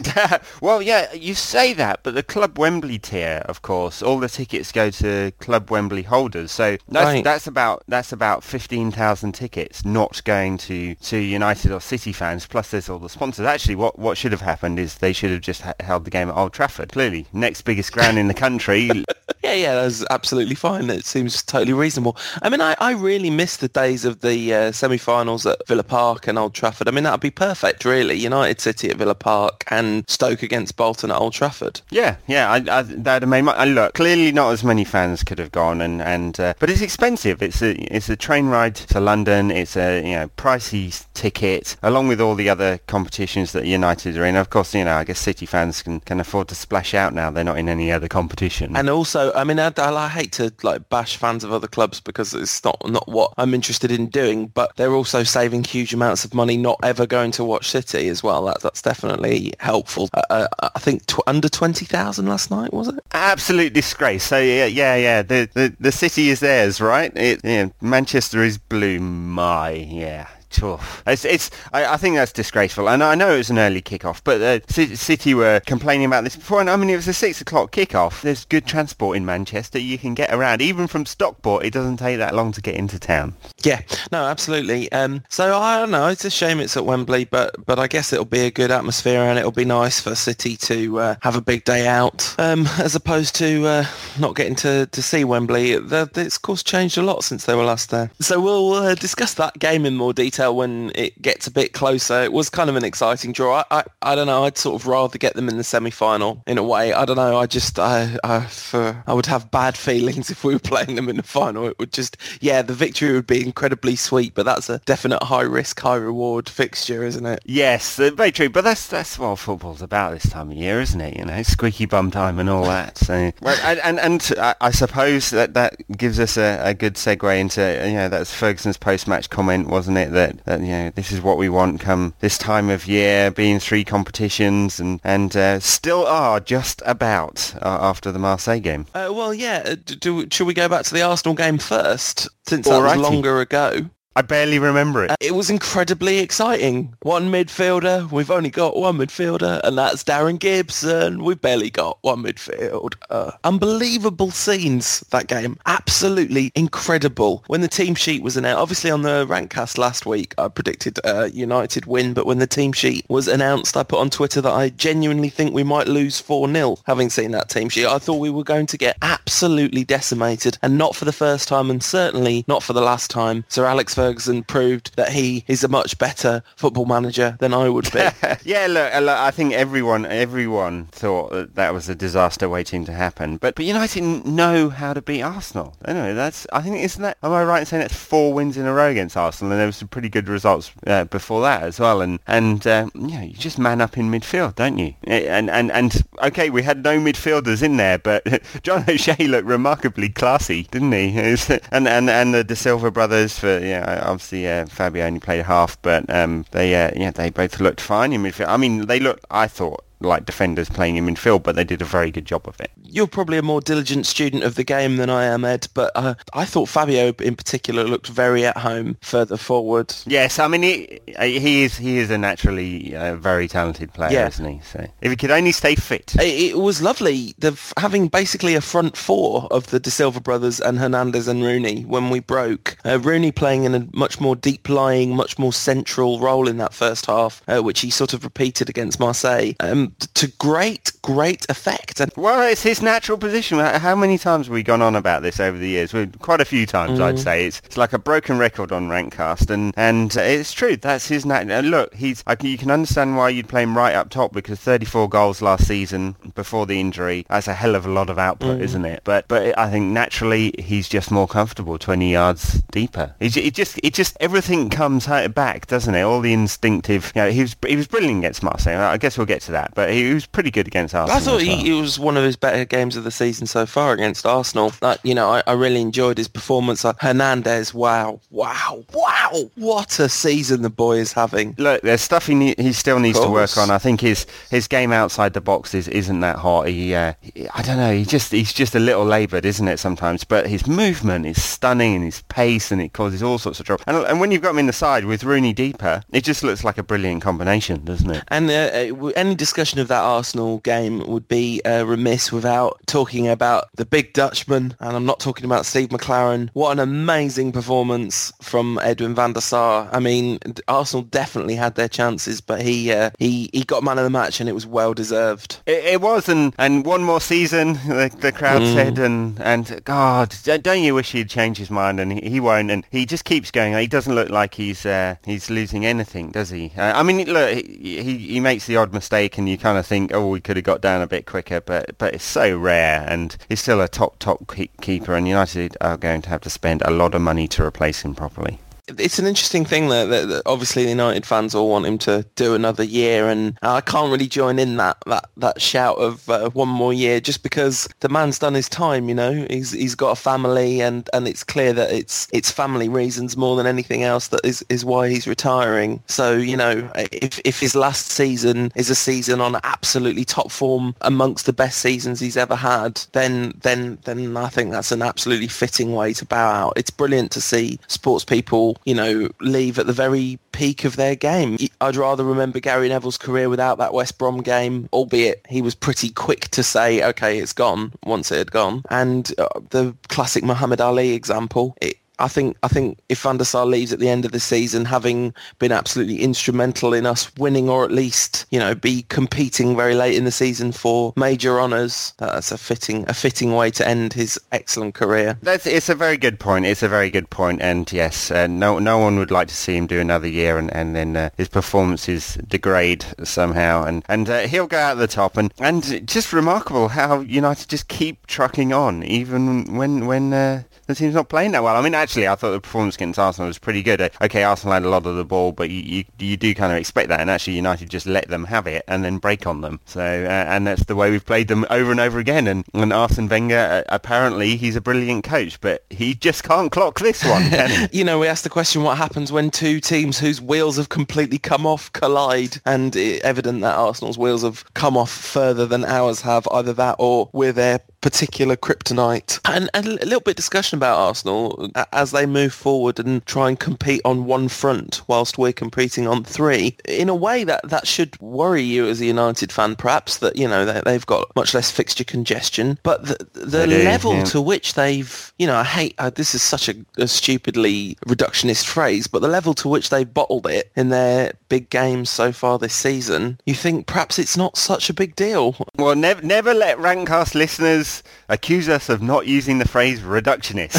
well, 0.61 0.81
yeah, 0.81 1.11
you 1.13 1.33
say 1.33 1.73
that, 1.73 2.01
but 2.03 2.15
the 2.15 2.23
Club 2.23 2.57
Wembley 2.67 2.99
tier, 2.99 3.41
of 3.45 3.61
course, 3.61 4.01
all 4.03 4.19
the 4.19 4.27
tickets 4.27 4.73
go 4.73 4.89
to 4.89 5.31
Club 5.39 5.71
Wembley 5.71 6.01
holders. 6.03 6.51
So 6.51 6.75
that's 6.89 7.05
Right. 7.05 7.23
that's 7.23 7.47
about 7.47 7.83
that's 7.87 8.11
about 8.11 8.43
fifteen 8.43 8.91
thousand 8.91 9.31
tickets 9.31 9.85
not 9.85 10.21
going 10.25 10.57
to, 10.59 10.95
to 10.95 11.17
United 11.17 11.71
or 11.71 11.79
City 11.79 12.11
fans. 12.11 12.45
Plus, 12.45 12.69
there's 12.71 12.89
all 12.89 12.99
the 12.99 13.07
sponsors. 13.07 13.45
Actually, 13.45 13.75
what 13.75 13.97
what 13.97 14.17
should 14.17 14.33
have 14.33 14.41
happened 14.41 14.79
is 14.79 14.95
they 14.95 15.13
should 15.13 15.31
have 15.31 15.39
just 15.39 15.61
ha- 15.61 15.73
held 15.79 16.03
the 16.03 16.09
game 16.11 16.27
at 16.27 16.35
Old 16.35 16.51
Trafford. 16.51 16.91
Clearly, 16.91 17.25
next 17.31 17.61
biggest 17.61 17.93
ground 17.93 18.19
in 18.19 18.27
the 18.27 18.33
country. 18.33 18.89
Yeah, 19.43 19.53
yeah, 19.53 19.75
that's 19.75 20.03
absolutely 20.09 20.55
fine. 20.55 20.89
It 20.89 21.05
seems 21.05 21.43
totally 21.43 21.73
reasonable. 21.73 22.17
I 22.41 22.49
mean, 22.49 22.61
I, 22.61 22.75
I 22.79 22.91
really 22.91 23.29
miss 23.29 23.57
the 23.57 23.67
days 23.67 24.05
of 24.05 24.21
the 24.21 24.53
uh, 24.53 24.71
semi-finals 24.71 25.45
at 25.45 25.65
Villa 25.67 25.83
Park 25.83 26.27
and 26.27 26.39
Old 26.39 26.53
Trafford. 26.53 26.87
I 26.87 26.91
mean, 26.91 27.03
that 27.03 27.11
would 27.11 27.21
be 27.21 27.31
perfect, 27.31 27.85
really. 27.85 28.15
United 28.15 28.59
City 28.59 28.89
at 28.89 28.97
Villa 28.97 29.15
Park 29.15 29.63
and 29.69 30.09
Stoke 30.09 30.43
against 30.43 30.75
Bolton 30.75 31.11
at 31.11 31.17
Old 31.17 31.33
Trafford. 31.33 31.81
Yeah, 31.89 32.17
yeah, 32.27 32.51
I, 32.51 32.55
I, 32.55 32.81
that'd 32.81 33.23
have 33.23 33.29
made 33.29 33.43
my... 33.43 33.65
Look, 33.65 33.93
clearly 33.93 34.31
not 34.31 34.51
as 34.51 34.63
many 34.63 34.83
fans 34.83 35.23
could 35.23 35.39
have 35.39 35.51
gone, 35.51 35.81
and, 35.81 36.01
and 36.01 36.39
uh, 36.39 36.53
but 36.59 36.69
it's 36.69 36.81
expensive. 36.81 37.41
It's 37.41 37.61
a 37.61 37.73
it's 37.93 38.09
a 38.09 38.15
train 38.15 38.47
ride 38.47 38.75
to 38.75 38.99
London. 38.99 39.51
It's 39.51 39.75
a 39.75 40.01
you 40.01 40.15
know 40.15 40.29
pricey 40.37 41.05
ticket, 41.13 41.75
along 41.83 42.07
with 42.07 42.21
all 42.21 42.35
the 42.35 42.49
other 42.49 42.79
competitions 42.87 43.51
that 43.51 43.65
United 43.65 44.17
are 44.17 44.25
in. 44.25 44.35
Of 44.35 44.49
course, 44.49 44.73
you 44.73 44.85
know, 44.85 44.95
I 44.95 45.03
guess 45.03 45.19
City 45.19 45.45
fans 45.45 45.81
can, 45.81 45.99
can 46.01 46.19
afford 46.19 46.47
to 46.49 46.55
splash 46.55 46.93
out 46.93 47.13
now. 47.13 47.29
They're 47.29 47.43
not 47.43 47.57
in 47.57 47.69
any 47.69 47.91
other 47.91 48.07
competition. 48.07 48.75
And 48.75 48.89
also, 48.89 49.26
I 49.35 49.43
mean, 49.43 49.59
I, 49.59 49.71
I, 49.77 50.07
hate 50.07 50.31
to 50.33 50.53
like 50.63 50.89
bash 50.89 51.17
fans 51.17 51.43
of 51.43 51.51
other 51.51 51.67
clubs 51.67 51.99
because 51.99 52.33
it's 52.33 52.63
not 52.63 52.81
not 52.89 53.07
what 53.07 53.33
I'm 53.37 53.53
interested 53.53 53.91
in 53.91 54.07
doing. 54.07 54.47
But 54.47 54.75
they're 54.75 54.93
also 54.93 55.23
saving 55.23 55.63
huge 55.63 55.93
amounts 55.93 56.25
of 56.25 56.33
money 56.33 56.57
not 56.57 56.79
ever 56.83 57.05
going 57.05 57.31
to 57.31 57.43
watch 57.43 57.69
City 57.69 58.07
as 58.07 58.23
well. 58.23 58.45
That, 58.45 58.61
that's 58.61 58.81
definitely 58.81 59.53
helpful. 59.59 60.09
Uh, 60.13 60.47
uh, 60.59 60.69
I 60.75 60.79
think 60.79 61.05
tw- 61.05 61.27
under 61.27 61.49
twenty 61.49 61.85
thousand 61.85 62.27
last 62.27 62.51
night 62.51 62.73
was 62.73 62.87
it? 62.87 62.99
Absolute 63.11 63.73
disgrace. 63.73 64.23
So 64.23 64.39
yeah, 64.39 64.65
yeah, 64.65 64.95
yeah. 64.95 65.21
The 65.21 65.49
the, 65.53 65.75
the 65.79 65.91
city 65.91 66.29
is 66.29 66.39
theirs, 66.39 66.79
right? 66.81 67.15
It, 67.15 67.41
yeah, 67.43 67.69
Manchester 67.81 68.43
is 68.43 68.57
blue. 68.57 68.99
My 68.99 69.71
yeah. 69.71 70.27
Oof. 70.63 71.03
It's, 71.05 71.25
it's 71.25 71.51
I, 71.73 71.93
I 71.93 71.97
think 71.97 72.15
that's 72.15 72.31
disgraceful, 72.31 72.89
and 72.89 73.03
I 73.03 73.15
know 73.15 73.33
it 73.33 73.37
was 73.37 73.49
an 73.49 73.59
early 73.59 73.81
kickoff, 73.81 74.21
but 74.23 74.41
uh, 74.41 74.59
Ci- 74.71 74.95
City 74.95 75.33
were 75.33 75.59
complaining 75.61 76.05
about 76.05 76.23
this 76.23 76.35
before. 76.35 76.59
And 76.61 76.69
I 76.69 76.75
mean, 76.75 76.89
it 76.89 76.95
was 76.95 77.07
a 77.07 77.13
six 77.13 77.41
o'clock 77.41 77.71
kickoff. 77.71 78.21
There's 78.21 78.45
good 78.45 78.65
transport 78.65 79.17
in 79.17 79.25
Manchester; 79.25 79.79
you 79.79 79.97
can 79.97 80.13
get 80.13 80.33
around. 80.33 80.61
Even 80.61 80.87
from 80.87 81.05
Stockport, 81.05 81.65
it 81.65 81.73
doesn't 81.73 81.97
take 81.97 82.17
that 82.17 82.33
long 82.33 82.51
to 82.53 82.61
get 82.61 82.75
into 82.75 82.99
town. 82.99 83.35
Yeah, 83.63 83.81
no, 84.11 84.25
absolutely. 84.25 84.91
Um, 84.91 85.23
so 85.29 85.57
I 85.57 85.79
don't 85.79 85.91
know. 85.91 86.07
It's 86.07 86.25
a 86.25 86.29
shame 86.29 86.59
it's 86.59 86.77
at 86.77 86.85
Wembley, 86.85 87.25
but 87.25 87.65
but 87.65 87.79
I 87.79 87.87
guess 87.87 88.13
it'll 88.13 88.25
be 88.25 88.41
a 88.41 88.51
good 88.51 88.71
atmosphere 88.71 89.21
and 89.21 89.37
it'll 89.37 89.51
be 89.51 89.65
nice 89.65 89.99
for 89.99 90.15
City 90.15 90.55
to 90.57 90.99
uh, 90.99 91.15
have 91.21 91.35
a 91.35 91.41
big 91.41 91.65
day 91.65 91.87
out, 91.87 92.35
um, 92.39 92.67
as 92.79 92.95
opposed 92.95 93.35
to 93.35 93.65
uh, 93.65 93.85
not 94.19 94.35
getting 94.35 94.55
to, 94.55 94.87
to 94.87 95.01
see 95.01 95.23
Wembley. 95.23 95.73
The, 95.73 96.09
the, 96.11 96.21
it's 96.21 96.37
of 96.37 96.41
course 96.41 96.63
changed 96.63 96.97
a 96.97 97.03
lot 97.03 97.23
since 97.23 97.45
they 97.45 97.55
were 97.55 97.63
last 97.63 97.89
there. 97.89 98.09
So 98.19 98.39
we'll 98.39 98.73
uh, 98.73 98.95
discuss 98.95 99.33
that 99.35 99.59
game 99.59 99.85
in 99.85 99.95
more 99.95 100.13
detail 100.13 100.36
when 100.39 100.91
it 100.95 101.21
gets 101.21 101.47
a 101.47 101.51
bit 101.51 101.73
closer. 101.73 102.21
It 102.21 102.33
was 102.33 102.49
kind 102.49 102.69
of 102.69 102.75
an 102.75 102.83
exciting 102.83 103.33
draw. 103.33 103.63
I, 103.69 103.79
I, 103.79 103.83
I 104.01 104.15
don't 104.15 104.27
know. 104.27 104.43
I'd 104.43 104.57
sort 104.57 104.81
of 104.81 104.87
rather 104.87 105.17
get 105.17 105.35
them 105.35 105.49
in 105.49 105.57
the 105.57 105.63
semi-final 105.63 106.43
in 106.47 106.57
a 106.57 106.63
way. 106.63 106.93
I 106.93 107.05
don't 107.05 107.15
know. 107.15 107.37
I 107.37 107.45
just 107.45 107.79
I 107.79 108.17
I, 108.23 108.41
for, 108.41 109.03
I 109.07 109.13
would 109.13 109.25
have 109.25 109.51
bad 109.51 109.77
feelings 109.87 110.29
if 110.29 110.43
we 110.43 110.53
were 110.53 110.59
playing 110.59 110.95
them 110.95 111.09
in 111.09 111.17
the 111.17 111.23
final. 111.23 111.67
It 111.67 111.79
would 111.79 111.91
just 111.91 112.17
yeah, 112.41 112.61
the 112.61 112.73
victory 112.73 113.13
would 113.13 113.27
be 113.27 113.43
incredibly 113.43 113.95
sweet, 113.95 114.33
but 114.33 114.45
that's 114.45 114.69
a 114.69 114.79
definite 114.79 115.23
high 115.23 115.41
risk, 115.41 115.79
high 115.79 115.95
reward 115.95 116.49
fixture, 116.49 117.03
isn't 117.03 117.25
it? 117.25 117.39
Yes, 117.45 117.99
uh, 117.99 118.11
very 118.13 118.31
true. 118.31 118.49
But 118.49 118.63
that's 118.63 118.87
that's 118.87 119.17
what 119.17 119.39
football's 119.39 119.81
about 119.81 120.13
this 120.13 120.29
time 120.29 120.51
of 120.51 120.57
year, 120.57 120.81
isn't 120.81 121.01
it? 121.01 121.17
You 121.17 121.25
know, 121.25 121.41
squeaky 121.43 121.85
bum 121.85 122.11
time 122.11 122.39
and 122.39 122.49
all 122.49 122.65
that. 122.65 122.97
So, 122.97 123.31
well, 123.41 123.57
and 123.63 123.79
and, 123.79 123.99
and 123.99 124.55
I, 124.61 124.71
suppose 124.71 125.29
that 125.31 125.53
that 125.53 125.75
gives 125.97 126.19
us 126.19 126.37
a, 126.37 126.59
a 126.63 126.73
good 126.73 126.95
segue 126.95 127.39
into 127.39 127.61
you 127.87 127.95
know 127.95 128.09
that's 128.09 128.33
Ferguson's 128.33 128.77
post-match 128.77 129.29
comment, 129.29 129.67
wasn't 129.67 129.97
it? 129.97 130.11
That, 130.11 130.26
that 130.45 130.59
you 130.61 130.67
know 130.67 130.89
this 130.91 131.11
is 131.11 131.21
what 131.21 131.37
we 131.37 131.49
want 131.49 131.79
come 131.81 132.13
this 132.19 132.37
time 132.37 132.69
of 132.69 132.87
year, 132.87 133.31
being 133.31 133.59
three 133.59 133.83
competitions 133.83 134.79
and 134.79 134.99
and 135.03 135.35
uh, 135.35 135.59
still 135.59 136.05
are 136.05 136.39
just 136.39 136.81
about 136.85 137.53
uh, 137.61 137.77
after 137.81 138.11
the 138.11 138.19
Marseille 138.19 138.59
game. 138.59 138.85
Uh, 138.93 139.11
well, 139.13 139.33
yeah. 139.33 139.63
uh, 139.65 139.75
d- 139.75 139.95
Do, 139.95 140.27
should 140.31 140.47
we 140.47 140.53
go 140.53 140.67
back 140.69 140.83
to 140.85 140.93
the 140.93 141.01
Arsenal 141.01 141.35
game 141.35 141.57
first, 141.57 142.29
since 142.47 142.67
that 142.67 142.81
was 142.81 142.97
longer 142.97 143.39
ago? 143.41 143.89
I 144.17 144.23
barely 144.23 144.57
remember 144.57 145.03
it. 145.05 145.11
Uh, 145.11 145.15
It 145.21 145.35
was 145.35 145.51
incredibly 145.51 146.17
exciting. 146.17 146.95
One 147.03 147.29
midfielder. 147.31 148.09
We've 148.11 148.31
only 148.31 148.49
got 148.49 148.75
one 148.75 148.97
midfielder, 148.97 149.61
and 149.63 149.77
that's 149.77 150.03
Darren 150.03 150.39
Gibson. 150.39 151.23
We've 151.23 151.39
barely 151.39 151.69
got 151.69 151.99
one 152.01 152.23
midfielder. 152.23 153.37
Unbelievable 153.43 154.31
scenes 154.31 155.01
that 155.11 155.27
game. 155.27 155.59
Absolutely 155.67 156.51
incredible. 156.55 157.43
When 157.45 157.61
the 157.61 157.67
team 157.67 157.93
sheet 157.93 158.23
was 158.23 158.35
announced, 158.35 158.59
obviously 158.59 158.89
on 158.89 159.03
the 159.03 159.27
Rantcast 159.27 159.77
last 159.77 160.07
week, 160.07 160.33
I 160.39 160.47
predicted 160.47 160.99
uh, 161.03 161.29
United 161.31 161.85
win, 161.85 162.15
but 162.15 162.25
when 162.25 162.39
the 162.39 162.47
team 162.47 162.73
sheet 162.73 163.05
was 163.09 163.27
announced, 163.27 163.77
I 163.77 163.83
put 163.83 163.99
on 163.99 164.09
Twitter 164.09 164.41
that 164.41 164.51
I 164.51 164.69
genuinely 164.69 165.29
think 165.29 165.53
we 165.53 165.63
might 165.63 165.87
lose 165.87 166.19
4-0. 166.19 166.79
Having 166.87 167.11
seen 167.11 167.31
that 167.33 167.49
team 167.49 167.69
sheet, 167.69 167.85
I 167.85 167.99
thought 167.99 168.15
we 168.15 168.31
were 168.31 168.43
going 168.43 168.65
to 168.65 168.79
get 168.79 168.97
absolutely 169.03 169.83
decimated, 169.83 170.57
and 170.63 170.75
not 170.75 170.95
for 170.95 171.05
the 171.05 171.13
first 171.13 171.47
time, 171.47 171.69
and 171.69 171.83
certainly 171.83 172.43
not 172.47 172.63
for 172.63 172.73
the 172.73 172.81
last 172.81 173.11
time. 173.11 173.45
Sir 173.49 173.65
Alex 173.67 173.93
Ferguson 173.93 174.06
proved 174.47 174.95
that 174.95 175.09
he 175.09 175.43
is 175.47 175.63
a 175.63 175.67
much 175.67 175.97
better 175.97 176.43
football 176.55 176.85
manager 176.85 177.37
than 177.39 177.53
I 177.53 177.69
would 177.69 177.91
be. 177.91 177.99
yeah, 178.43 178.67
look, 178.67 178.93
uh, 178.93 178.99
look, 178.99 179.17
I 179.17 179.31
think 179.31 179.53
everyone 179.53 180.05
everyone 180.05 180.85
thought 180.85 181.31
that 181.31 181.55
that 181.55 181.73
was 181.73 181.89
a 181.89 181.95
disaster 181.95 182.49
waiting 182.49 182.85
to 182.85 182.93
happen. 182.93 183.37
But 183.37 183.55
but 183.55 183.65
United 183.65 184.03
know 184.25 184.69
how 184.69 184.93
to 184.93 185.01
beat 185.01 185.21
Arsenal. 185.21 185.75
Anyway, 185.85 186.13
that's 186.13 186.47
I 186.53 186.61
think 186.61 186.77
isn't 186.77 187.01
that 187.01 187.17
am 187.23 187.31
I 187.31 187.43
right 187.43 187.59
in 187.61 187.65
saying 187.65 187.81
that's 187.81 187.95
four 187.95 188.33
wins 188.33 188.57
in 188.57 188.65
a 188.65 188.73
row 188.73 188.89
against 188.89 189.17
Arsenal, 189.17 189.51
and 189.51 189.59
there 189.59 189.67
was 189.67 189.77
some 189.77 189.87
pretty 189.87 190.09
good 190.09 190.27
results 190.27 190.71
uh, 190.85 191.05
before 191.05 191.41
that 191.41 191.63
as 191.63 191.79
well. 191.79 192.01
And 192.01 192.19
and 192.27 192.65
uh, 192.65 192.89
you 192.95 193.19
you 193.19 193.33
just 193.33 193.59
man 193.59 193.81
up 193.81 193.97
in 193.97 194.11
midfield, 194.11 194.55
don't 194.55 194.77
you? 194.77 194.93
Eh, 195.05 195.25
And 195.27 195.49
and 195.49 195.71
and 195.71 196.03
okay, 196.23 196.49
we 196.49 196.63
had 196.63 196.83
no 196.83 196.99
midfielders 196.99 197.63
in 197.63 197.77
there, 197.77 197.97
but 197.97 198.23
John 198.63 198.85
O'Shea 198.87 199.27
looked 199.27 199.47
remarkably 199.47 200.09
classy, 200.09 200.63
didn't 200.71 200.91
he? 200.91 201.07
and 201.71 201.87
and 201.87 202.09
and 202.09 202.33
the 202.33 202.43
Da 202.43 202.55
Silva 202.55 202.91
brothers 202.91 203.37
for 203.37 203.59
yeah, 203.59 203.96
obviously 204.03 204.47
uh, 204.47 204.65
Fabio 204.67 205.05
only 205.05 205.19
played 205.19 205.45
half, 205.45 205.81
but 205.81 206.09
um, 206.09 206.45
they 206.51 206.75
uh, 206.75 206.91
yeah 206.95 207.11
they 207.11 207.29
both 207.29 207.59
looked 207.59 207.81
fine 207.81 208.13
in 208.13 208.23
midfield. 208.23 208.47
I 208.49 208.57
mean, 208.57 208.87
they 208.87 208.99
looked 208.99 209.25
I 209.29 209.47
thought 209.47 209.83
like 209.99 210.25
defenders 210.25 210.69
playing 210.69 210.95
in 210.95 211.05
midfield, 211.05 211.43
but 211.43 211.55
they 211.55 211.63
did 211.63 211.81
a 211.81 211.85
very 211.85 212.11
good 212.11 212.25
job 212.25 212.47
of 212.47 212.59
it. 212.59 212.71
you're 212.83 213.07
probably 213.07 213.37
a 213.37 213.41
more 213.41 213.61
diligent 213.61 214.05
student 214.05 214.43
of 214.43 214.55
the 214.55 214.63
game 214.63 214.97
than 214.97 215.09
I 215.09 215.25
am, 215.25 215.43
Ed, 215.43 215.67
but 215.73 215.91
uh, 215.95 216.15
I 216.33 216.45
thought 216.45 216.69
Fabio 216.69 217.13
in 217.19 217.35
particular 217.35 217.83
looked 217.83 218.07
very 218.07 218.45
at 218.45 218.57
home 218.57 218.97
further 219.01 219.37
forward. 219.37 219.93
Yes, 220.05 220.39
I 220.39 220.47
mean 220.47 220.63
he 220.63 220.99
he 221.19 221.63
is 221.63 221.77
he 221.77 221.97
is 221.97 222.09
a 222.09 222.17
naturally 222.17 222.95
uh, 222.95 223.15
very 223.15 223.47
talented 223.47 223.93
player, 223.93 224.11
yeah. 224.11 224.27
isn't 224.27 224.45
he? 224.45 224.61
So 224.63 224.87
if 225.01 225.11
he 225.11 225.15
could 225.15 225.31
only 225.31 225.51
stay 225.51 225.75
fit, 225.75 226.15
it, 226.15 226.51
it 226.51 226.57
was 226.57 226.81
lovely 226.81 227.35
the, 227.37 227.59
having 227.77 228.07
basically 228.07 228.55
a 228.55 228.61
front 228.61 228.97
four 228.97 229.47
of 229.51 229.67
the 229.67 229.79
Da 229.79 229.89
Silva 229.89 230.19
brothers 230.19 230.59
and 230.59 230.79
Hernandez 230.79 231.27
and 231.27 231.43
Rooney 231.43 231.83
when 231.83 232.09
we 232.09 232.19
broke. 232.19 232.77
Uh, 232.85 232.99
Rooney 232.99 233.31
playing 233.31 233.63
in 233.63 233.75
a 233.75 233.87
much 233.93 234.19
more 234.19 234.35
deep 234.35 234.69
lying, 234.69 235.15
much 235.15 235.37
more 235.37 235.53
central 235.53 236.19
role 236.19 236.47
in 236.47 236.57
that 236.57 236.73
first 236.73 237.05
half, 237.05 237.41
uh, 237.47 237.61
which 237.61 237.81
he 237.81 237.89
sort 237.89 238.13
of 238.13 238.23
repeated 238.23 238.69
against 238.69 238.99
Marseille, 238.99 239.53
um, 239.59 239.86
to 240.13 240.27
great 240.39 240.91
great 241.01 241.45
effect. 241.49 242.01
And 242.01 242.11
well, 242.17 242.41
it's 242.41 242.63
his 242.63 242.81
natural 242.81 243.17
position. 243.17 243.59
How 243.59 243.95
many 243.95 244.17
times 244.17 244.47
have 244.47 244.53
we 244.53 244.61
gone 244.61 244.81
on 244.81 244.95
about 244.95 245.21
this 245.21 245.39
over 245.39 245.57
the 245.57 245.69
years? 245.69 245.93
Quite 246.19 246.41
a 246.41 246.45
few 246.45 246.65
times, 246.65 246.99
mm. 246.99 247.03
I'd 247.03 247.19
say. 247.19 247.45
It's, 247.45 247.61
it's 247.63 247.77
like 247.77 247.93
a 247.93 247.99
broken 247.99 248.37
record 248.37 248.71
on 248.71 248.89
Rantcast, 248.89 249.49
and 249.49 249.73
and 249.77 250.15
it's 250.15 250.51
true. 250.51 250.75
That's 250.75 251.07
his 251.07 251.25
natural. 251.25 251.61
Look, 251.61 251.95
he's. 251.95 252.23
I, 252.27 252.35
you 252.41 252.57
can 252.57 252.71
understand 252.71 253.15
why 253.15 253.29
you'd 253.29 253.47
play 253.47 253.63
him 253.63 253.77
right 253.77 253.95
up 253.95 254.09
top 254.09 254.33
because 254.33 254.59
34 254.59 255.07
goals 255.07 255.41
last 255.41 255.65
season 255.65 256.15
before 256.35 256.65
the 256.65 256.79
injury. 256.79 257.25
That's 257.29 257.47
a 257.47 257.53
hell 257.53 257.75
of 257.75 257.85
a 257.85 257.89
lot 257.89 258.09
of 258.09 258.19
output, 258.19 258.59
mm. 258.59 258.63
isn't 258.63 258.85
it? 258.85 259.01
But 259.03 259.27
but 259.27 259.57
I 259.57 259.69
think 259.69 259.91
naturally 259.91 260.53
he's 260.59 260.89
just 260.89 261.09
more 261.09 261.27
comfortable 261.27 261.77
20 261.77 262.11
yards 262.11 262.61
deeper. 262.71 263.15
It, 263.19 263.37
it 263.37 263.53
just 263.53 263.79
it 263.81 263.93
just 263.93 264.17
everything 264.19 264.69
comes 264.69 265.07
back, 265.07 265.67
doesn't 265.67 265.95
it? 265.95 266.01
All 266.01 266.19
the 266.19 266.33
instinctive. 266.33 267.13
You 267.15 267.21
know, 267.21 267.29
he 267.29 267.41
was 267.41 267.55
he 267.65 267.75
was 267.77 267.87
brilliant 267.87 268.19
against 268.19 268.43
Marseille. 268.43 268.77
I 268.77 268.97
guess 268.97 269.17
we'll 269.17 269.25
get 269.25 269.41
to 269.43 269.53
that, 269.53 269.73
but 269.77 269.91
he 269.91 270.11
was 270.11 270.25
pretty 270.25 270.49
good 270.49 270.65
against 270.65 270.95
Arsenal. 270.95 271.15
I 271.15 271.19
thought 271.19 271.47
well. 271.47 271.57
he, 271.59 271.69
it 271.77 271.79
was 271.79 271.99
one 271.99 272.17
of 272.17 272.23
his 272.23 272.35
better 272.35 272.65
games 272.65 272.95
of 272.95 273.03
the 273.03 273.11
season 273.11 273.45
so 273.45 273.67
far 273.67 273.93
against 273.93 274.25
Arsenal. 274.25 274.73
Like, 274.81 274.99
you 275.03 275.13
know, 275.13 275.29
I, 275.29 275.43
I 275.45 275.53
really 275.53 275.81
enjoyed 275.81 276.17
his 276.17 276.27
performance. 276.27 276.83
Uh, 276.83 276.93
Hernandez, 276.99 277.75
wow, 277.75 278.19
wow, 278.31 278.83
wow! 278.91 279.51
What 279.53 279.99
a 279.99 280.09
season 280.09 280.63
the 280.63 280.71
boy 280.71 280.97
is 280.97 281.13
having. 281.13 281.53
Look, 281.59 281.83
there's 281.83 282.01
stuff 282.01 282.25
he 282.25 282.33
ne- 282.33 282.55
he 282.57 282.73
still 282.73 282.97
needs 282.97 283.19
to 283.19 283.29
work 283.29 283.55
on. 283.55 283.69
I 283.69 283.77
think 283.77 284.01
his 284.01 284.25
his 284.49 284.67
game 284.67 284.91
outside 284.91 285.33
the 285.33 285.41
box 285.41 285.75
is 285.75 285.87
isn't 285.89 286.21
that 286.21 286.37
hot. 286.37 286.69
He, 286.69 286.95
uh, 286.95 287.13
he 287.21 287.47
I 287.53 287.61
don't 287.61 287.77
know. 287.77 287.93
He 287.93 288.03
just 288.03 288.31
he's 288.31 288.53
just 288.53 288.73
a 288.73 288.79
little 288.79 289.05
laboured, 289.05 289.45
isn't 289.45 289.67
it? 289.67 289.77
Sometimes, 289.77 290.23
but 290.23 290.47
his 290.47 290.65
movement 290.65 291.27
is 291.27 291.39
stunning 291.39 291.93
and 291.93 292.03
his 292.03 292.23
pace, 292.29 292.71
and 292.71 292.81
it 292.81 292.93
causes 292.93 293.21
all 293.21 293.37
sorts 293.37 293.59
of 293.59 293.67
trouble. 293.67 293.83
And, 293.85 293.97
and 294.07 294.19
when 294.19 294.31
you've 294.31 294.41
got 294.41 294.49
him 294.49 294.59
in 294.59 294.65
the 294.65 294.73
side 294.73 295.05
with 295.05 295.23
Rooney 295.23 295.53
deeper, 295.53 296.01
it 296.11 296.23
just 296.23 296.41
looks 296.41 296.63
like 296.63 296.79
a 296.79 296.83
brilliant 296.83 297.21
combination, 297.21 297.85
doesn't 297.85 298.09
it? 298.09 298.23
And 298.29 298.49
uh, 298.49 298.95
uh 299.05 299.11
any 299.15 299.35
discussion 299.35 299.66
of 299.75 299.89
that 299.89 300.03
Arsenal 300.03 300.59
game 300.59 301.05
would 301.07 301.27
be 301.27 301.61
uh, 301.65 301.83
remiss 301.83 302.31
without 302.31 302.79
talking 302.85 303.27
about 303.27 303.65
the 303.75 303.85
big 303.85 304.13
Dutchman, 304.13 304.75
and 304.79 304.95
I'm 304.95 305.05
not 305.05 305.19
talking 305.19 305.45
about 305.45 305.65
Steve 305.65 305.89
McClaren. 305.89 306.49
What 306.53 306.71
an 306.71 306.79
amazing 306.79 307.51
performance 307.51 308.31
from 308.41 308.79
Edwin 308.81 309.15
van 309.15 309.33
der 309.33 309.41
Sar. 309.41 309.89
I 309.91 309.99
mean, 309.99 310.39
Arsenal 310.67 311.03
definitely 311.03 311.55
had 311.55 311.75
their 311.75 311.89
chances, 311.89 312.41
but 312.41 312.61
he 312.61 312.91
uh, 312.91 313.11
he 313.19 313.49
he 313.53 313.63
got 313.63 313.83
man 313.83 313.97
of 313.97 314.03
the 314.03 314.09
match, 314.09 314.39
and 314.39 314.49
it 314.49 314.53
was 314.53 314.65
well 314.65 314.93
deserved. 314.93 315.59
It, 315.65 315.83
it 315.83 316.01
was, 316.01 316.29
and, 316.29 316.53
and 316.57 316.85
one 316.85 317.03
more 317.03 317.21
season, 317.21 317.73
the, 317.73 318.15
the 318.19 318.31
crowd 318.31 318.61
mm. 318.61 318.73
said, 318.73 318.99
and 318.99 319.39
and 319.41 319.81
God, 319.83 320.35
don't 320.43 320.83
you 320.83 320.95
wish 320.95 321.11
he'd 321.11 321.29
change 321.29 321.57
his 321.57 321.69
mind? 321.69 321.99
And 321.99 322.13
he, 322.13 322.29
he 322.29 322.39
won't, 322.39 322.71
and 322.71 322.85
he 322.91 323.05
just 323.05 323.25
keeps 323.25 323.51
going. 323.51 323.75
He 323.75 323.87
doesn't 323.87 324.15
look 324.15 324.29
like 324.29 324.53
he's 324.53 324.85
uh, 324.85 325.15
he's 325.25 325.49
losing 325.49 325.85
anything, 325.85 326.31
does 326.31 326.49
he? 326.49 326.71
Uh, 326.77 326.93
I 326.95 327.03
mean, 327.03 327.25
look, 327.25 327.53
he, 327.53 328.01
he 328.03 328.17
he 328.17 328.39
makes 328.39 328.65
the 328.65 328.77
odd 328.77 328.93
mistake, 328.93 329.37
and 329.37 329.49
you 329.49 329.56
kind 329.57 329.77
of 329.77 329.85
think, 329.85 330.13
oh, 330.13 330.27
we 330.27 330.39
could 330.39 330.57
have 330.57 330.65
got 330.65 330.81
down 330.81 331.01
a 331.01 331.07
bit 331.07 331.25
quicker, 331.25 331.61
but 331.61 331.97
but 331.97 332.13
it's 332.13 332.23
so 332.23 332.57
rare, 332.57 333.05
and 333.07 333.35
he's 333.49 333.61
still 333.61 333.81
a 333.81 333.87
top 333.87 334.19
top 334.19 334.51
keeper, 334.81 335.15
and 335.15 335.27
United 335.27 335.77
are 335.81 335.97
going 335.97 336.21
to 336.23 336.29
have 336.29 336.41
to 336.41 336.49
spend 336.49 336.81
a 336.83 336.91
lot 336.91 337.15
of 337.15 337.21
money 337.21 337.47
to 337.49 337.63
replace 337.63 338.01
him 338.01 338.15
properly 338.15 338.59
it's 338.87 339.19
an 339.19 339.25
interesting 339.25 339.65
thing 339.65 339.89
that, 339.89 340.05
that, 340.05 340.27
that, 340.27 340.41
obviously 340.45 340.83
the 340.83 340.89
United 340.89 341.25
fans 341.25 341.53
all 341.53 341.69
want 341.69 341.85
him 341.85 341.97
to 341.99 342.25
do 342.35 342.55
another 342.55 342.83
year, 342.83 343.27
and 343.27 343.57
I 343.61 343.81
can't 343.81 344.11
really 344.11 344.27
join 344.27 344.59
in 344.59 344.77
that 344.77 344.97
that, 345.05 345.29
that 345.37 345.61
shout 345.61 345.97
of 345.97 346.29
uh, 346.29 346.49
one 346.51 346.69
more 346.69 346.93
year 346.93 347.19
just 347.19 347.43
because 347.43 347.87
the 347.99 348.09
man's 348.09 348.39
done 348.39 348.53
his 348.53 348.69
time. 348.69 349.09
You 349.09 349.15
know, 349.15 349.45
he's 349.49 349.71
he's 349.71 349.95
got 349.95 350.11
a 350.11 350.15
family, 350.15 350.81
and, 350.81 351.09
and 351.13 351.27
it's 351.27 351.43
clear 351.43 351.73
that 351.73 351.91
it's 351.91 352.27
it's 352.31 352.51
family 352.51 352.87
reasons 352.87 353.35
more 353.35 353.55
than 353.55 353.67
anything 353.67 354.03
else 354.03 354.29
that 354.29 354.45
is, 354.45 354.65
is 354.69 354.85
why 354.85 355.09
he's 355.09 355.27
retiring. 355.27 356.01
So 356.07 356.35
you 356.35 356.57
know, 356.57 356.89
if 356.95 357.39
if 357.43 357.59
his 357.59 357.75
last 357.75 358.07
season 358.07 358.71
is 358.75 358.89
a 358.89 358.95
season 358.95 359.41
on 359.41 359.57
absolutely 359.63 360.25
top 360.25 360.51
form 360.51 360.95
amongst 361.01 361.45
the 361.45 361.53
best 361.53 361.79
seasons 361.79 362.19
he's 362.19 362.37
ever 362.37 362.55
had, 362.55 363.01
then 363.11 363.53
then 363.61 363.97
then 364.05 364.37
I 364.37 364.47
think 364.47 364.71
that's 364.71 364.91
an 364.91 365.01
absolutely 365.01 365.47
fitting 365.47 365.93
way 365.93 366.13
to 366.13 366.25
bow 366.25 366.49
out. 366.49 366.73
It's 366.77 366.89
brilliant 366.89 367.31
to 367.31 367.41
see 367.41 367.79
sports 367.87 368.23
people 368.23 368.76
you 368.85 368.93
know, 368.93 369.29
leave 369.41 369.79
at 369.79 369.87
the 369.87 369.93
very 369.93 370.39
peak 370.51 370.85
of 370.85 370.95
their 370.95 371.15
game. 371.15 371.57
I'd 371.81 371.95
rather 371.95 372.23
remember 372.23 372.59
Gary 372.59 372.89
Neville's 372.89 373.17
career 373.17 373.49
without 373.49 373.77
that 373.77 373.93
West 373.93 374.17
Brom 374.17 374.41
game, 374.41 374.89
albeit 374.93 375.45
he 375.47 375.61
was 375.61 375.75
pretty 375.75 376.09
quick 376.09 376.49
to 376.49 376.63
say, 376.63 377.03
okay, 377.03 377.39
it's 377.39 377.53
gone 377.53 377.93
once 378.05 378.31
it 378.31 378.37
had 378.37 378.51
gone. 378.51 378.83
And 378.89 379.31
uh, 379.37 379.47
the 379.69 379.95
classic 380.07 380.43
Muhammad 380.43 380.81
Ali 380.81 381.13
example, 381.13 381.75
it, 381.81 381.97
I 382.19 382.27
think 382.27 382.57
I 382.63 382.67
think 382.67 382.99
if 383.09 383.21
Van 383.21 383.37
der 383.37 383.43
Sar 383.43 383.65
leaves 383.65 383.93
at 383.93 383.99
the 383.99 384.09
end 384.09 384.25
of 384.25 384.31
the 384.31 384.39
season, 384.39 384.85
having 384.85 385.33
been 385.59 385.71
absolutely 385.71 386.21
instrumental 386.21 386.93
in 386.93 387.05
us 387.05 387.31
winning, 387.37 387.69
or 387.69 387.83
at 387.83 387.91
least 387.91 388.45
you 388.51 388.59
know 388.59 388.75
be 388.75 389.03
competing 389.09 389.75
very 389.75 389.95
late 389.95 390.15
in 390.15 390.25
the 390.25 390.31
season 390.31 390.71
for 390.71 391.13
major 391.15 391.59
honours, 391.59 392.13
that's 392.17 392.51
a 392.51 392.57
fitting 392.57 393.05
a 393.07 393.13
fitting 393.13 393.53
way 393.53 393.71
to 393.71 393.87
end 393.87 394.13
his 394.13 394.39
excellent 394.51 394.95
career. 394.95 395.37
That's 395.41 395.65
it's 395.65 395.89
a 395.89 395.95
very 395.95 396.17
good 396.17 396.39
point. 396.39 396.65
It's 396.65 396.83
a 396.83 396.89
very 396.89 397.09
good 397.09 397.29
point. 397.29 397.61
and 397.61 397.91
yes, 397.91 398.31
uh, 398.31 398.47
no 398.47 398.79
no 398.79 398.97
one 398.97 399.17
would 399.19 399.31
like 399.31 399.47
to 399.49 399.55
see 399.55 399.75
him 399.75 399.87
do 399.87 399.99
another 399.99 400.27
year 400.27 400.57
and 400.57 400.73
and 400.73 400.95
then 400.95 401.15
uh, 401.15 401.29
his 401.37 401.47
performances 401.47 402.35
degrade 402.47 403.05
somehow, 403.23 403.83
and 403.83 404.03
and 404.09 404.29
uh, 404.29 404.41
he'll 404.47 404.67
go 404.67 404.77
out 404.77 404.97
the 404.97 405.07
top, 405.07 405.37
and 405.37 405.53
and 405.59 406.07
just 406.07 406.33
remarkable 406.33 406.89
how 406.89 407.19
United 407.21 407.69
just 407.69 407.87
keep 407.87 408.25
trucking 408.27 408.73
on 408.73 409.03
even 409.03 409.75
when 409.75 410.05
when 410.05 410.33
uh, 410.33 410.63
the 410.87 410.95
team's 410.95 411.13
not 411.13 411.29
playing 411.29 411.51
that 411.51 411.63
well. 411.63 411.75
I 411.75 411.81
mean, 411.81 411.93
actually, 411.93 412.27
I 412.27 412.35
thought 412.35 412.51
the 412.51 412.61
performance 412.61 412.95
against 412.95 413.19
Arsenal 413.19 413.47
was 413.47 413.59
pretty 413.59 413.83
good. 413.83 414.01
Okay, 414.21 414.43
Arsenal 414.43 414.73
had 414.73 414.83
a 414.83 414.89
lot 414.89 415.05
of 415.05 415.15
the 415.15 415.25
ball, 415.25 415.51
but 415.51 415.69
you, 415.69 415.81
you, 415.81 416.03
you 416.17 416.37
do 416.37 416.55
kind 416.55 416.71
of 416.71 416.77
expect 416.77 417.09
that, 417.09 417.19
and 417.19 417.29
actually 417.29 417.55
United 417.55 417.89
just 417.89 418.05
let 418.05 418.27
them 418.29 418.45
have 418.45 418.67
it 418.67 418.83
and 418.87 419.03
then 419.03 419.17
break 419.17 419.45
on 419.45 419.61
them. 419.61 419.79
So, 419.85 420.01
uh, 420.01 420.03
and 420.03 420.65
that's 420.65 420.85
the 420.85 420.95
way 420.95 421.11
we've 421.11 421.25
played 421.25 421.49
them 421.49 421.65
over 421.69 421.91
and 421.91 421.99
over 421.99 422.19
again. 422.19 422.47
And, 422.47 422.65
and 422.73 422.93
Arsene 422.93 423.27
Wenger, 423.27 423.57
uh, 423.57 423.83
apparently, 423.89 424.55
he's 424.55 424.75
a 424.75 424.81
brilliant 424.81 425.23
coach, 425.23 425.59
but 425.59 425.83
he 425.89 426.13
just 426.13 426.43
can't 426.43 426.71
clock 426.71 426.99
this 426.99 427.23
one, 427.23 427.43
you 427.91 428.03
know, 428.03 428.19
we 428.19 428.27
asked 428.27 428.43
the 428.43 428.49
question, 428.49 428.83
what 428.83 428.97
happens 428.97 429.31
when 429.31 429.51
two 429.51 429.79
teams 429.79 430.17
whose 430.19 430.41
wheels 430.41 430.77
have 430.77 430.89
completely 430.89 431.37
come 431.37 431.65
off 431.65 431.91
collide? 431.91 432.61
And 432.65 432.95
it's 432.95 433.23
evident 433.23 433.61
that 433.61 433.75
Arsenal's 433.75 434.17
wheels 434.17 434.43
have 434.43 434.73
come 434.73 434.95
off 434.95 435.11
further 435.11 435.65
than 435.65 435.83
ours 435.83 436.21
have, 436.21 436.47
either 436.51 436.73
that 436.73 436.95
or 436.97 437.29
we're 437.33 437.51
their 437.51 437.81
particular 438.01 438.55
kryptonite. 438.55 439.39
And, 439.45 439.69
and 439.73 439.87
a 439.87 440.05
little 440.05 440.19
bit 440.19 440.37
discussion 440.37 440.77
about 440.77 440.97
Arsenal 440.97 441.69
as 441.91 442.11
they 442.11 442.25
move 442.25 442.53
forward 442.53 442.99
and 442.99 443.25
try 443.25 443.49
and 443.49 443.59
compete 443.59 444.01
on 444.05 444.25
one 444.25 444.47
front 444.49 445.01
whilst 445.07 445.37
we're 445.37 445.53
competing 445.53 446.07
on 446.07 446.23
three. 446.23 446.77
In 446.85 447.09
a 447.09 447.15
way, 447.15 447.43
that, 447.43 447.67
that 447.67 447.87
should 447.87 448.19
worry 448.21 448.61
you 448.61 448.87
as 448.87 449.01
a 449.01 449.05
United 449.05 449.51
fan, 449.51 449.75
perhaps, 449.75 450.17
that, 450.19 450.35
you 450.35 450.47
know, 450.47 450.65
they, 450.65 450.81
they've 450.81 451.05
got 451.05 451.35
much 451.35 451.53
less 451.53 451.71
fixture 451.71 452.03
congestion. 452.03 452.77
But 452.83 453.05
the, 453.05 453.27
the 453.33 453.65
do, 453.65 453.83
level 453.83 454.13
yeah. 454.13 454.23
to 454.25 454.41
which 454.41 454.75
they've, 454.75 455.33
you 455.39 455.47
know, 455.47 455.55
I 455.55 455.63
hate, 455.63 455.95
uh, 455.97 456.09
this 456.09 456.35
is 456.35 456.41
such 456.41 456.69
a, 456.69 456.75
a 456.97 457.07
stupidly 457.07 457.97
reductionist 458.05 458.65
phrase, 458.65 459.07
but 459.07 459.21
the 459.21 459.27
level 459.27 459.53
to 459.55 459.67
which 459.67 459.89
they've 459.89 460.11
bottled 460.11 460.47
it 460.47 460.71
in 460.75 460.89
their 460.89 461.33
big 461.49 461.69
games 461.69 462.09
so 462.09 462.31
far 462.31 462.59
this 462.59 462.73
season, 462.73 463.39
you 463.45 463.55
think 463.55 463.87
perhaps 463.87 464.19
it's 464.19 464.37
not 464.37 464.55
such 464.55 464.89
a 464.89 464.93
big 464.93 465.15
deal. 465.15 465.55
Well, 465.77 465.95
never, 465.95 466.21
never 466.21 466.53
let 466.53 466.77
Rantcast 466.77 467.33
listeners 467.33 467.86
accuse 468.29 468.69
us 468.69 468.89
of 468.89 469.01
not 469.01 469.27
using 469.27 469.57
the 469.57 469.67
phrase 469.67 470.01
reductionist. 470.01 470.75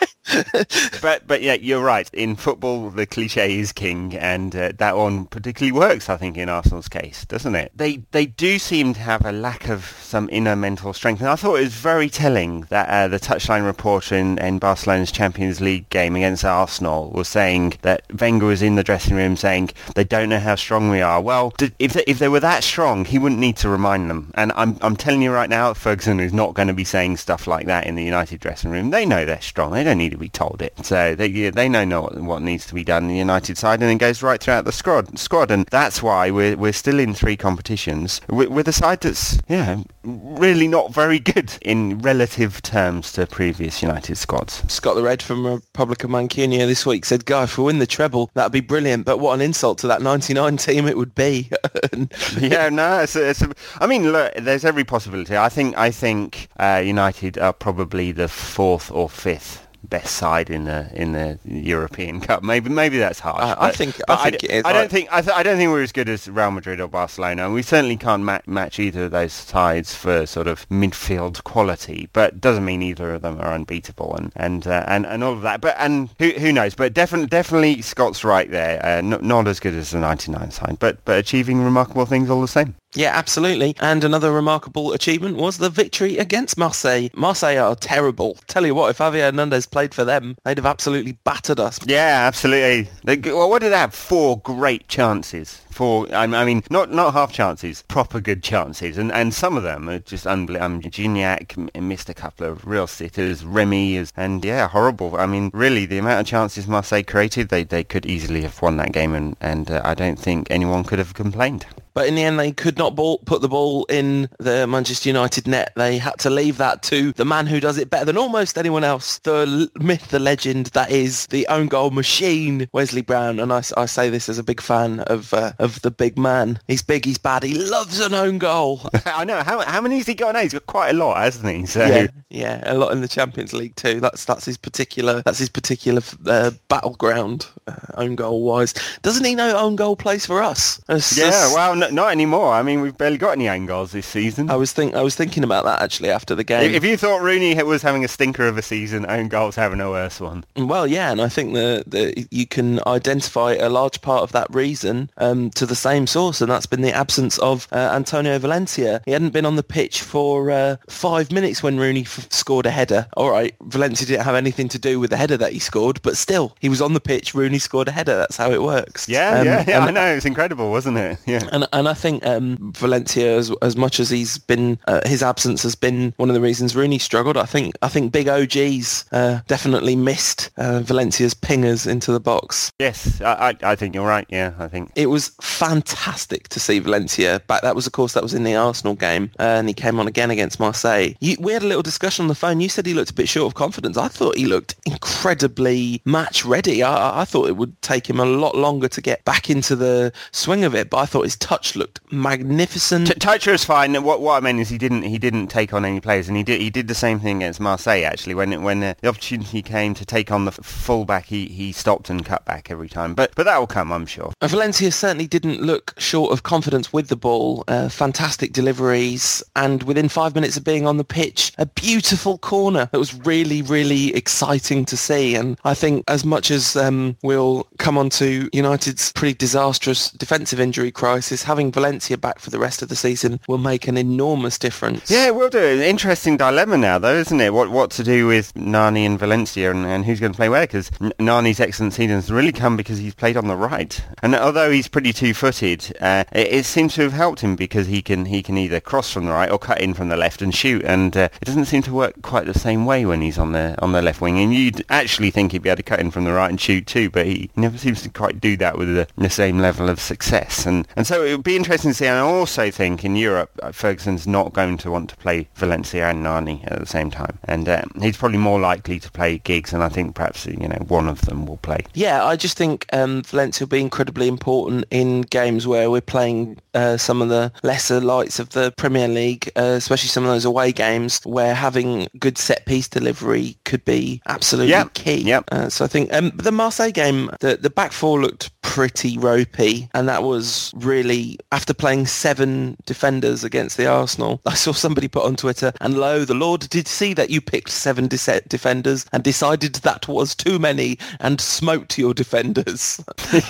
but 1.02 1.26
but 1.26 1.42
yeah, 1.42 1.54
you're 1.54 1.82
right. 1.82 2.08
In 2.12 2.36
football, 2.36 2.90
the 2.90 3.06
cliche 3.06 3.58
is 3.58 3.72
king, 3.72 4.14
and 4.14 4.54
uh, 4.54 4.72
that 4.78 4.96
one 4.96 5.26
particularly 5.26 5.72
works, 5.72 6.08
I 6.08 6.16
think, 6.16 6.36
in 6.36 6.48
Arsenal's 6.48 6.88
case, 6.88 7.24
doesn't 7.24 7.54
it? 7.54 7.72
They 7.74 8.02
they 8.12 8.26
do 8.26 8.58
seem 8.58 8.94
to 8.94 9.00
have 9.00 9.24
a 9.24 9.32
lack 9.32 9.68
of 9.68 9.84
some 10.02 10.28
inner 10.32 10.56
mental 10.56 10.92
strength, 10.92 11.20
and 11.20 11.28
I 11.28 11.36
thought 11.36 11.56
it 11.56 11.64
was 11.64 11.74
very 11.74 12.08
telling 12.08 12.62
that 12.70 12.88
uh, 12.88 13.08
the 13.08 13.18
touchline 13.18 13.64
reporter 13.64 14.16
in, 14.16 14.38
in 14.38 14.58
Barcelona's 14.58 15.12
Champions 15.12 15.60
League 15.60 15.88
game 15.90 16.16
against 16.16 16.44
Arsenal 16.44 17.10
was 17.10 17.28
saying 17.28 17.74
that 17.82 18.02
Wenger 18.20 18.46
was 18.46 18.62
in 18.62 18.76
the 18.76 18.84
dressing 18.84 19.16
room 19.16 19.36
saying 19.36 19.70
they 19.94 20.04
don't 20.04 20.28
know 20.28 20.38
how 20.38 20.54
strong 20.54 20.90
we 20.90 21.00
are. 21.00 21.20
Well, 21.20 21.52
if 21.78 21.94
they, 21.94 22.04
if 22.06 22.18
they 22.18 22.28
were 22.28 22.40
that 22.40 22.64
strong, 22.64 23.04
he 23.04 23.18
wouldn't 23.18 23.40
need 23.40 23.56
to 23.58 23.68
remind 23.68 24.10
them. 24.10 24.30
And 24.34 24.52
I'm 24.54 24.78
I'm 24.80 24.96
telling 24.96 25.22
you 25.22 25.32
right 25.32 25.50
now, 25.50 25.74
Ferguson 25.74 26.20
is 26.20 26.32
not 26.32 26.54
going 26.54 26.68
to 26.68 26.74
be 26.74 26.84
saying 26.84 27.16
stuff 27.16 27.46
like 27.46 27.66
that 27.66 27.86
in 27.86 27.94
the 27.94 28.04
United 28.04 28.40
dressing 28.40 28.70
room. 28.70 28.90
They 28.90 29.06
know 29.06 29.24
they're 29.24 29.40
strong. 29.40 29.72
They 29.72 29.84
don't 29.84 29.98
need 29.98 30.12
to 30.12 30.18
be 30.20 30.28
told 30.28 30.62
it. 30.62 30.74
So 30.84 31.14
they 31.14 31.50
they 31.50 31.68
know 31.68 32.02
what, 32.02 32.20
what 32.20 32.42
needs 32.42 32.66
to 32.66 32.74
be 32.74 32.84
done 32.84 33.04
in 33.04 33.08
the 33.08 33.16
United 33.16 33.58
side, 33.58 33.82
and 33.82 33.90
it 33.90 33.96
goes 33.96 34.22
right 34.22 34.40
throughout 34.40 34.64
the 34.64 34.72
squad. 34.72 35.18
Squad, 35.18 35.50
and 35.50 35.66
that's 35.66 36.02
why 36.02 36.30
we're 36.30 36.56
we're 36.56 36.72
still 36.72 36.98
in 36.98 37.14
three 37.14 37.36
competitions 37.36 38.20
with, 38.28 38.48
with 38.48 38.68
a 38.68 38.72
side 38.72 39.00
that's 39.00 39.40
yeah 39.48 39.82
really 40.04 40.68
not 40.68 40.92
very 40.92 41.18
good 41.18 41.52
in 41.62 41.98
relative 41.98 42.62
terms 42.62 43.12
to 43.12 43.26
previous 43.26 43.82
United 43.82 44.16
squads. 44.16 44.62
Scott 44.72 44.96
the 44.96 45.02
Red 45.02 45.22
from 45.22 45.44
Republik 45.44 46.04
of 46.04 46.10
Mancunia 46.10 46.66
this 46.66 46.86
week 46.86 47.04
said, 47.04 47.24
Guy, 47.24 47.44
if 47.44 47.58
we 47.58 47.64
win 47.64 47.78
the 47.78 47.86
treble, 47.86 48.30
that'd 48.34 48.52
be 48.52 48.60
brilliant, 48.60 49.04
but 49.04 49.18
what 49.18 49.34
an 49.34 49.40
insult 49.40 49.78
to 49.78 49.86
that 49.88 50.02
99 50.02 50.56
team 50.56 50.86
it 50.86 50.96
would 50.96 51.14
be. 51.14 51.50
yeah, 52.38 52.68
no, 52.68 53.00
it's 53.00 53.16
a, 53.16 53.30
it's 53.30 53.42
a, 53.42 53.52
I 53.78 53.86
mean, 53.86 54.12
look, 54.12 54.34
there's 54.34 54.64
every 54.64 54.84
possibility. 54.84 55.36
I 55.36 55.48
think, 55.48 55.76
I 55.76 55.90
think 55.90 56.48
uh, 56.58 56.82
United 56.84 57.38
are 57.38 57.52
probably 57.52 58.12
the 58.12 58.28
fourth 58.28 58.90
or 58.90 59.08
fifth 59.08 59.66
best 59.82 60.16
side 60.16 60.50
in 60.50 60.64
the 60.64 60.90
in 60.94 61.12
the 61.12 61.38
European 61.44 62.20
Cup. 62.26 62.42
Maybe 62.42 62.70
maybe 62.70 62.98
that's 62.98 63.20
harsh. 63.20 63.42
I 63.58 63.70
think 63.72 64.00
I 64.08 64.30
think 64.30 64.50
I, 64.50 64.70
I 64.70 64.72
don't 64.72 64.90
think 64.90 65.08
I, 65.12 65.20
th- 65.20 65.34
I 65.34 65.42
don't 65.42 65.56
think 65.56 65.70
we're 65.70 65.82
as 65.82 65.92
good 65.92 66.08
as 66.08 66.28
Real 66.28 66.50
Madrid 66.50 66.80
or 66.80 66.88
Barcelona, 66.88 67.44
and 67.46 67.54
we 67.54 67.62
certainly 67.62 67.96
can't 67.96 68.22
ma- 68.22 68.40
match 68.46 68.78
either 68.78 69.04
of 69.04 69.10
those 69.10 69.32
sides 69.32 69.94
for 69.94 70.26
sort 70.26 70.46
of 70.46 70.68
midfield 70.68 71.42
quality. 71.44 72.08
But 72.12 72.40
doesn't 72.40 72.64
mean 72.64 72.82
either 72.82 73.14
of 73.14 73.22
them 73.22 73.40
are 73.40 73.52
unbeatable 73.52 74.14
and 74.16 74.32
and 74.36 74.66
uh, 74.66 74.84
and, 74.86 75.06
and 75.06 75.24
all 75.24 75.32
of 75.32 75.42
that. 75.42 75.60
But 75.60 75.76
and 75.78 76.10
who 76.18 76.30
who 76.30 76.52
knows? 76.52 76.74
But 76.74 76.94
definitely 76.94 77.28
definitely 77.28 77.82
Scott's 77.82 78.24
right 78.24 78.50
there. 78.50 78.84
Uh, 78.84 79.00
not, 79.00 79.22
not 79.22 79.48
as 79.48 79.60
good 79.60 79.74
as 79.74 79.90
the 79.90 79.98
99 79.98 80.50
side, 80.50 80.78
but 80.78 81.04
but 81.04 81.18
achieving 81.18 81.62
remarkable 81.62 82.06
things 82.06 82.30
all 82.30 82.40
the 82.40 82.48
same. 82.48 82.74
Yeah, 82.94 83.12
absolutely. 83.14 83.76
And 83.80 84.02
another 84.02 84.32
remarkable 84.32 84.92
achievement 84.92 85.36
was 85.36 85.58
the 85.58 85.70
victory 85.70 86.18
against 86.18 86.58
Marseille. 86.58 87.08
Marseille 87.14 87.58
are 87.58 87.76
terrible. 87.76 88.36
Tell 88.46 88.66
you 88.66 88.74
what, 88.74 88.90
if 88.90 88.98
Javier 88.98 89.30
Hernandez 89.30 89.66
played 89.66 89.94
for 89.94 90.04
them, 90.04 90.36
they'd 90.44 90.58
have 90.58 90.66
absolutely 90.66 91.12
battered 91.24 91.60
us. 91.60 91.78
Yeah, 91.86 92.24
absolutely. 92.26 92.90
They, 93.04 93.16
well, 93.30 93.48
what 93.48 93.62
did 93.62 93.70
they 93.70 93.78
have? 93.78 93.94
Four 93.94 94.40
great 94.40 94.88
chances. 94.88 95.62
Four, 95.70 96.12
I 96.14 96.26
mean, 96.44 96.62
not 96.70 96.92
not 96.92 97.12
half 97.12 97.32
chances, 97.32 97.82
proper 97.88 98.20
good 98.20 98.42
chances. 98.42 98.98
And 98.98 99.10
and 99.12 99.32
some 99.32 99.56
of 99.56 99.62
them 99.62 99.88
are 99.88 99.98
just 100.00 100.26
unbelievable. 100.26 100.60
Um, 100.60 100.82
Gignac 100.82 101.80
missed 101.80 102.08
a 102.08 102.14
couple 102.14 102.46
of 102.46 102.66
real 102.66 102.86
sitters. 102.86 103.44
Remy 103.44 103.96
is, 103.96 104.12
and 104.16 104.44
yeah, 104.44 104.68
horrible. 104.68 105.16
I 105.16 105.26
mean, 105.26 105.50
really, 105.54 105.86
the 105.86 105.98
amount 105.98 106.20
of 106.20 106.26
chances 106.26 106.66
Marseille 106.66 107.02
created, 107.02 107.48
they, 107.48 107.64
they 107.64 107.84
could 107.84 108.04
easily 108.06 108.42
have 108.42 108.60
won 108.60 108.76
that 108.78 108.92
game. 108.92 109.14
And, 109.14 109.36
and 109.40 109.70
uh, 109.70 109.80
I 109.84 109.94
don't 109.94 110.18
think 110.18 110.48
anyone 110.50 110.84
could 110.84 110.98
have 110.98 111.14
complained. 111.14 111.66
But 111.92 112.06
in 112.06 112.14
the 112.14 112.22
end, 112.22 112.38
they 112.38 112.52
could 112.52 112.78
not 112.78 112.94
ball, 112.94 113.18
put 113.18 113.42
the 113.42 113.48
ball 113.48 113.84
in 113.86 114.28
the 114.38 114.66
Manchester 114.66 115.08
United 115.08 115.48
net. 115.48 115.72
They 115.74 115.98
had 115.98 116.18
to 116.20 116.30
leave 116.30 116.56
that 116.58 116.82
to 116.84 117.12
the 117.12 117.24
man 117.24 117.46
who 117.46 117.58
does 117.58 117.78
it 117.78 117.90
better 117.90 118.04
than 118.04 118.16
almost 118.16 118.56
anyone 118.56 118.84
else, 118.84 119.18
the 119.18 119.68
myth, 119.80 120.08
the 120.08 120.20
legend 120.20 120.66
that 120.66 120.90
is 120.90 121.26
the 121.26 121.48
own 121.48 121.66
goal 121.66 121.90
machine, 121.90 122.68
Wesley 122.72 123.02
Brown. 123.02 123.40
And 123.40 123.52
I, 123.52 123.62
I 123.76 123.86
say 123.86 124.08
this 124.08 124.28
as 124.28 124.38
a 124.38 124.44
big 124.44 124.60
fan 124.60 125.00
of 125.00 125.34
uh, 125.34 125.52
of 125.60 125.82
the 125.82 125.90
big 125.90 126.18
man. 126.18 126.58
He's 126.66 126.82
big, 126.82 127.04
he's 127.04 127.18
bad, 127.18 127.42
he 127.42 127.54
loves 127.54 128.00
an 128.00 128.14
own 128.14 128.38
goal. 128.38 128.80
I 129.06 129.24
know. 129.24 129.42
How, 129.42 129.60
how 129.60 129.80
many 129.80 129.98
has 129.98 130.06
he 130.06 130.14
got 130.14 130.34
now? 130.34 130.40
He's 130.40 130.52
got 130.52 130.66
quite 130.66 130.90
a 130.90 130.94
lot, 130.94 131.18
hasn't 131.18 131.54
he? 131.54 131.66
So 131.66 131.84
yeah, 131.84 132.06
yeah, 132.30 132.62
a 132.64 132.74
lot 132.74 132.92
in 132.92 133.00
the 133.00 133.08
Champions 133.08 133.52
League 133.52 133.76
too. 133.76 134.00
That's 134.00 134.24
that's 134.24 134.44
his 134.44 134.56
particular 134.56 135.22
that's 135.22 135.38
his 135.38 135.48
particular 135.48 136.02
uh, 136.26 136.52
battleground, 136.68 137.46
uh, 137.66 137.74
own 137.94 138.16
goal 138.16 138.42
wise. 138.42 138.74
Doesn't 139.02 139.24
he 139.24 139.34
know 139.34 139.56
own 139.56 139.76
goal 139.76 139.96
plays 139.96 140.26
for 140.26 140.42
us? 140.42 140.80
It's, 140.88 141.16
yeah, 141.16 141.52
well, 141.54 141.76
no, 141.76 141.88
not 141.90 142.10
anymore. 142.10 142.52
I 142.52 142.62
mean, 142.62 142.80
we've 142.80 142.96
barely 142.96 143.18
got 143.18 143.32
any 143.32 143.48
own 143.48 143.66
goals 143.66 143.92
this 143.92 144.06
season. 144.06 144.50
I 144.50 144.56
was 144.56 144.72
think 144.72 144.94
I 144.94 145.02
was 145.02 145.14
thinking 145.14 145.44
about 145.44 145.64
that 145.64 145.82
actually 145.82 146.10
after 146.10 146.34
the 146.34 146.44
game. 146.44 146.74
If 146.74 146.84
you 146.84 146.96
thought 146.96 147.20
Rooney 147.20 147.60
was 147.62 147.82
having 147.82 148.04
a 148.04 148.08
stinker 148.08 148.46
of 148.46 148.56
a 148.56 148.62
season, 148.62 149.04
own 149.08 149.28
goals 149.28 149.56
having 149.56 149.80
a 149.80 149.90
worse 149.90 150.20
one. 150.20 150.44
Well, 150.56 150.86
yeah, 150.86 151.12
and 151.12 151.20
I 151.20 151.28
think 151.28 151.54
that 151.54 151.84
the, 151.86 152.26
you 152.30 152.46
can 152.46 152.80
identify 152.86 153.54
a 153.54 153.68
large 153.68 154.00
part 154.00 154.22
of 154.22 154.32
that 154.32 154.52
reason 154.54 155.10
um, 155.18 155.49
to 155.54 155.66
the 155.66 155.74
same 155.74 156.06
source, 156.06 156.40
and 156.40 156.50
that's 156.50 156.66
been 156.66 156.82
the 156.82 156.92
absence 156.92 157.38
of 157.38 157.68
uh, 157.72 157.76
Antonio 157.94 158.38
Valencia. 158.38 159.02
He 159.04 159.12
hadn't 159.12 159.30
been 159.32 159.46
on 159.46 159.56
the 159.56 159.62
pitch 159.62 160.02
for 160.02 160.50
uh, 160.50 160.76
five 160.88 161.30
minutes 161.32 161.62
when 161.62 161.78
Rooney 161.78 162.02
f- 162.02 162.30
scored 162.30 162.66
a 162.66 162.70
header. 162.70 163.06
All 163.16 163.30
right, 163.30 163.54
Valencia 163.62 164.06
didn't 164.06 164.24
have 164.24 164.34
anything 164.34 164.68
to 164.70 164.78
do 164.78 164.98
with 165.00 165.10
the 165.10 165.16
header 165.16 165.36
that 165.36 165.52
he 165.52 165.58
scored, 165.58 166.00
but 166.02 166.16
still, 166.16 166.56
he 166.60 166.68
was 166.68 166.80
on 166.80 166.94
the 166.94 167.00
pitch. 167.00 167.34
Rooney 167.34 167.58
scored 167.58 167.88
a 167.88 167.92
header. 167.92 168.16
That's 168.16 168.36
how 168.36 168.50
it 168.50 168.62
works. 168.62 169.08
Yeah, 169.08 169.40
um, 169.40 169.46
yeah, 169.46 169.64
yeah. 169.66 169.80
I 169.80 169.90
know 169.90 170.06
it's 170.06 170.26
incredible, 170.26 170.70
wasn't 170.70 170.98
it? 170.98 171.18
Yeah. 171.26 171.42
And 171.52 171.66
and 171.72 171.88
I 171.88 171.94
think 171.94 172.26
um, 172.26 172.72
Valencia, 172.76 173.36
as, 173.36 173.52
as 173.62 173.76
much 173.76 174.00
as 174.00 174.10
he's 174.10 174.38
been, 174.38 174.78
uh, 174.86 175.00
his 175.06 175.22
absence 175.22 175.62
has 175.62 175.74
been 175.74 176.12
one 176.16 176.28
of 176.28 176.34
the 176.34 176.40
reasons 176.40 176.76
Rooney 176.76 176.98
struggled. 176.98 177.36
I 177.36 177.44
think 177.46 177.76
I 177.82 177.88
think 177.88 178.12
big 178.12 178.28
OGs 178.28 179.06
uh, 179.12 179.40
definitely 179.46 179.96
missed 179.96 180.50
uh, 180.56 180.80
Valencia's 180.80 181.34
pingers 181.34 181.86
into 181.86 182.12
the 182.12 182.20
box. 182.20 182.72
Yes, 182.78 183.20
I, 183.20 183.50
I, 183.62 183.72
I 183.72 183.76
think 183.76 183.94
you're 183.94 184.06
right. 184.06 184.26
Yeah, 184.28 184.52
I 184.58 184.68
think 184.68 184.90
it 184.96 185.06
was 185.06 185.32
fantastic 185.40 186.48
to 186.48 186.60
see 186.60 186.78
Valencia 186.78 187.40
back. 187.46 187.62
That 187.62 187.74
was, 187.74 187.86
of 187.86 187.92
course, 187.92 188.12
that 188.14 188.22
was 188.22 188.34
in 188.34 188.44
the 188.44 188.54
Arsenal 188.54 188.94
game, 188.94 189.30
uh, 189.38 189.42
and 189.42 189.68
he 189.68 189.74
came 189.74 189.98
on 190.00 190.06
again 190.06 190.30
against 190.30 190.60
Marseille. 190.60 191.10
You, 191.20 191.36
we 191.40 191.52
had 191.52 191.62
a 191.62 191.66
little 191.66 191.82
discussion 191.82 192.24
on 192.24 192.28
the 192.28 192.34
phone. 192.34 192.60
You 192.60 192.68
said 192.68 192.86
he 192.86 192.94
looked 192.94 193.10
a 193.10 193.14
bit 193.14 193.28
short 193.28 193.50
of 193.50 193.54
confidence. 193.54 193.96
I 193.96 194.08
thought 194.08 194.36
he 194.36 194.46
looked 194.46 194.76
incredibly 194.86 196.02
match 196.04 196.44
ready. 196.44 196.82
I, 196.82 197.22
I 197.22 197.24
thought 197.24 197.48
it 197.48 197.56
would 197.56 197.80
take 197.82 198.08
him 198.08 198.20
a 198.20 198.24
lot 198.24 198.54
longer 198.56 198.88
to 198.88 199.00
get 199.00 199.24
back 199.24 199.50
into 199.50 199.76
the 199.76 200.12
swing 200.32 200.64
of 200.64 200.74
it, 200.74 200.90
but 200.90 200.98
I 200.98 201.06
thought 201.06 201.22
his 201.22 201.36
touch 201.36 201.76
looked 201.76 202.00
magnificent. 202.12 203.08
T- 203.08 203.14
touch 203.14 203.46
was 203.46 203.64
fine. 203.64 203.94
What 204.02 204.20
what 204.20 204.36
I 204.36 204.40
meant 204.40 204.60
is 204.60 204.68
he 204.68 204.78
didn't 204.78 205.02
he 205.02 205.18
didn't 205.18 205.48
take 205.48 205.72
on 205.72 205.84
any 205.84 206.00
players, 206.00 206.28
and 206.28 206.36
he 206.36 206.42
did 206.42 206.60
he 206.60 206.70
did 206.70 206.88
the 206.88 206.94
same 206.94 207.20
thing 207.20 207.38
against 207.38 207.60
Marseille 207.60 208.04
actually. 208.04 208.34
When 208.34 208.62
when 208.62 208.80
the, 208.80 208.96
the 209.00 209.08
opportunity 209.08 209.62
came 209.62 209.94
to 209.94 210.04
take 210.04 210.30
on 210.30 210.44
the 210.44 210.52
fullback, 210.52 211.26
he, 211.26 211.46
he 211.46 211.72
stopped 211.72 212.10
and 212.10 212.24
cut 212.24 212.44
back 212.44 212.70
every 212.70 212.88
time. 212.88 213.14
But 213.14 213.34
but 213.34 213.44
that 213.44 213.58
will 213.58 213.66
come, 213.66 213.92
I'm 213.92 214.06
sure. 214.06 214.32
Valencia 214.42 214.90
certainly 214.92 215.26
didn't 215.30 215.62
look 215.62 215.94
short 215.98 216.32
of 216.32 216.42
confidence 216.42 216.92
with 216.92 217.08
the 217.08 217.16
ball. 217.16 217.64
Uh, 217.68 217.88
fantastic 217.88 218.52
deliveries, 218.52 219.42
and 219.56 219.82
within 219.84 220.08
five 220.08 220.34
minutes 220.34 220.56
of 220.56 220.64
being 220.64 220.86
on 220.86 220.96
the 220.96 221.04
pitch, 221.04 221.52
a 221.58 221.66
beautiful 221.66 222.38
corner 222.38 222.88
that 222.92 222.98
was 222.98 223.14
really 223.24 223.62
really 223.62 224.14
exciting 224.14 224.84
to 224.86 224.96
see. 224.96 225.34
And 225.34 225.58
I 225.64 225.74
think 225.74 226.04
as 226.08 226.24
much 226.24 226.50
as 226.50 226.76
um, 226.76 227.16
we'll 227.22 227.66
come 227.78 227.96
on 227.96 228.10
to 228.10 228.48
United's 228.52 229.12
pretty 229.12 229.34
disastrous 229.34 230.10
defensive 230.10 230.60
injury 230.60 230.90
crisis, 230.90 231.44
having 231.44 231.72
Valencia 231.72 232.18
back 232.18 232.38
for 232.38 232.50
the 232.50 232.58
rest 232.58 232.82
of 232.82 232.88
the 232.88 232.96
season 232.96 233.40
will 233.48 233.58
make 233.58 233.88
an 233.88 233.96
enormous 233.96 234.58
difference. 234.58 235.10
Yeah, 235.10 235.26
it 235.26 235.34
will 235.34 235.48
do. 235.48 235.58
An 235.58 235.80
interesting 235.80 236.36
dilemma 236.36 236.76
now, 236.76 236.98
though, 236.98 237.16
isn't 237.16 237.40
it? 237.40 237.54
What 237.54 237.70
what 237.70 237.90
to 237.92 238.04
do 238.04 238.26
with 238.26 238.54
Nani 238.56 239.06
and 239.06 239.18
Valencia 239.18 239.70
and, 239.70 239.86
and 239.86 240.04
who's 240.04 240.20
going 240.20 240.32
to 240.32 240.36
play 240.36 240.48
where? 240.48 240.66
Because 240.66 240.90
Nani's 241.18 241.60
excellent 241.60 241.94
season 241.94 242.16
has 242.16 242.30
really 242.30 242.52
come 242.52 242.76
because 242.76 242.98
he's 242.98 243.14
played 243.14 243.36
on 243.36 243.48
the 243.48 243.56
right, 243.56 244.02
and 244.22 244.34
although 244.34 244.70
he's 244.70 244.88
pretty 244.88 245.12
two-footed, 245.20 245.94
uh, 246.00 246.24
it, 246.32 246.46
it, 246.48 246.64
seems 246.64 246.94
to 246.94 247.02
have 247.02 247.12
helped 247.12 247.40
him 247.40 247.54
because 247.54 247.86
he 247.88 248.00
can 248.00 248.24
he 248.24 248.42
can 248.42 248.56
either 248.56 248.80
cross 248.80 249.12
from 249.12 249.26
the 249.26 249.30
right 249.30 249.50
or 249.50 249.58
cut 249.58 249.78
in 249.78 249.92
from 249.92 250.08
the 250.08 250.16
left 250.16 250.40
and 250.40 250.54
shoot, 250.54 250.82
and 250.86 251.14
uh, 251.14 251.28
it 251.42 251.44
doesn't 251.44 251.66
seem 251.66 251.82
to 251.82 251.92
work 251.92 252.22
quite 252.22 252.46
the 252.46 252.58
same 252.58 252.86
way 252.86 253.04
when 253.04 253.20
he's 253.20 253.36
on 253.36 253.52
the 253.52 253.76
on 253.82 253.92
the 253.92 254.00
left 254.00 254.22
wing. 254.22 254.38
And 254.38 254.54
you'd 254.54 254.82
actually 254.88 255.30
think 255.30 255.52
he'd 255.52 255.60
be 255.62 255.68
able 255.68 255.76
to 255.76 255.82
cut 255.82 256.00
in 256.00 256.10
from 256.10 256.24
the 256.24 256.32
right 256.32 256.48
and 256.48 256.58
shoot 256.58 256.86
too, 256.86 257.10
but 257.10 257.26
he 257.26 257.50
never 257.54 257.76
seems 257.76 258.00
to 258.00 258.08
quite 258.08 258.40
do 258.40 258.56
that 258.56 258.78
with 258.78 258.88
the, 258.94 259.06
the 259.18 259.28
same 259.28 259.58
level 259.58 259.90
of 259.90 260.00
success. 260.00 260.64
And 260.64 260.88
and 260.96 261.06
so 261.06 261.22
it 261.22 261.32
would 261.32 261.44
be 261.44 261.56
interesting 261.56 261.90
to 261.90 261.94
see. 261.94 262.06
And 262.06 262.16
I 262.16 262.22
also 262.22 262.70
think 262.70 263.04
in 263.04 263.14
Europe, 263.14 263.50
uh, 263.62 263.72
Ferguson's 263.72 264.26
not 264.26 264.54
going 264.54 264.78
to 264.78 264.90
want 264.90 265.10
to 265.10 265.16
play 265.16 265.48
Valencia 265.54 266.08
and 266.08 266.22
Nani 266.22 266.64
at 266.64 266.80
the 266.80 266.86
same 266.86 267.10
time, 267.10 267.38
and 267.44 267.68
uh, 267.68 267.82
he's 268.00 268.16
probably 268.16 268.38
more 268.38 268.58
likely 268.58 268.98
to 268.98 269.10
play 269.10 269.36
Giggs, 269.36 269.74
and 269.74 269.82
I 269.82 269.90
think 269.90 270.14
perhaps 270.14 270.46
you 270.46 270.66
know 270.66 270.82
one 270.88 271.08
of 271.08 271.20
them 271.22 271.44
will 271.44 271.58
play. 271.58 271.84
Yeah, 271.92 272.24
I 272.24 272.36
just 272.36 272.56
think 272.56 272.86
um, 272.94 273.22
Valencia 273.24 273.66
will 273.66 273.70
be 273.70 273.80
incredibly 273.80 274.26
important 274.26 274.86
in 274.90 275.09
games 275.22 275.66
where 275.66 275.90
we're 275.90 276.00
playing 276.00 276.58
uh, 276.74 276.96
some 276.96 277.22
of 277.22 277.28
the 277.28 277.52
lesser 277.62 278.00
lights 278.00 278.38
of 278.38 278.50
the 278.50 278.72
Premier 278.76 279.08
League, 279.08 279.50
uh, 279.56 279.74
especially 279.76 280.08
some 280.08 280.24
of 280.24 280.30
those 280.30 280.44
away 280.44 280.72
games 280.72 281.20
where 281.24 281.54
having 281.54 282.08
good 282.18 282.38
set 282.38 282.64
piece 282.66 282.88
delivery 282.88 283.56
could 283.64 283.84
be 283.84 284.20
absolutely 284.26 284.70
yep. 284.70 284.94
key. 284.94 285.22
Yep. 285.22 285.44
Uh, 285.52 285.68
so 285.68 285.84
I 285.84 285.88
think 285.88 286.12
um, 286.12 286.30
the 286.34 286.52
Marseille 286.52 286.90
game, 286.92 287.30
the 287.40 287.56
the 287.56 287.70
back 287.70 287.92
four 287.92 288.20
looked 288.20 288.50
pretty 288.62 289.18
ropey, 289.18 289.88
and 289.94 290.08
that 290.08 290.22
was 290.22 290.72
really 290.76 291.38
after 291.52 291.74
playing 291.74 292.06
seven 292.06 292.76
defenders 292.86 293.44
against 293.44 293.76
the 293.76 293.86
Arsenal. 293.86 294.40
I 294.46 294.54
saw 294.54 294.72
somebody 294.72 295.08
put 295.08 295.24
on 295.24 295.36
Twitter, 295.36 295.72
and 295.80 295.98
lo, 295.98 296.24
the 296.24 296.34
Lord 296.34 296.68
did 296.70 296.86
see 296.86 297.14
that 297.14 297.30
you 297.30 297.40
picked 297.40 297.70
seven 297.70 298.06
de- 298.06 298.42
defenders 298.48 299.06
and 299.12 299.22
decided 299.22 299.74
that 299.76 300.08
was 300.08 300.34
too 300.34 300.58
many 300.58 300.98
and 301.20 301.40
smoked 301.40 301.98
your 301.98 302.14
defenders. 302.14 303.02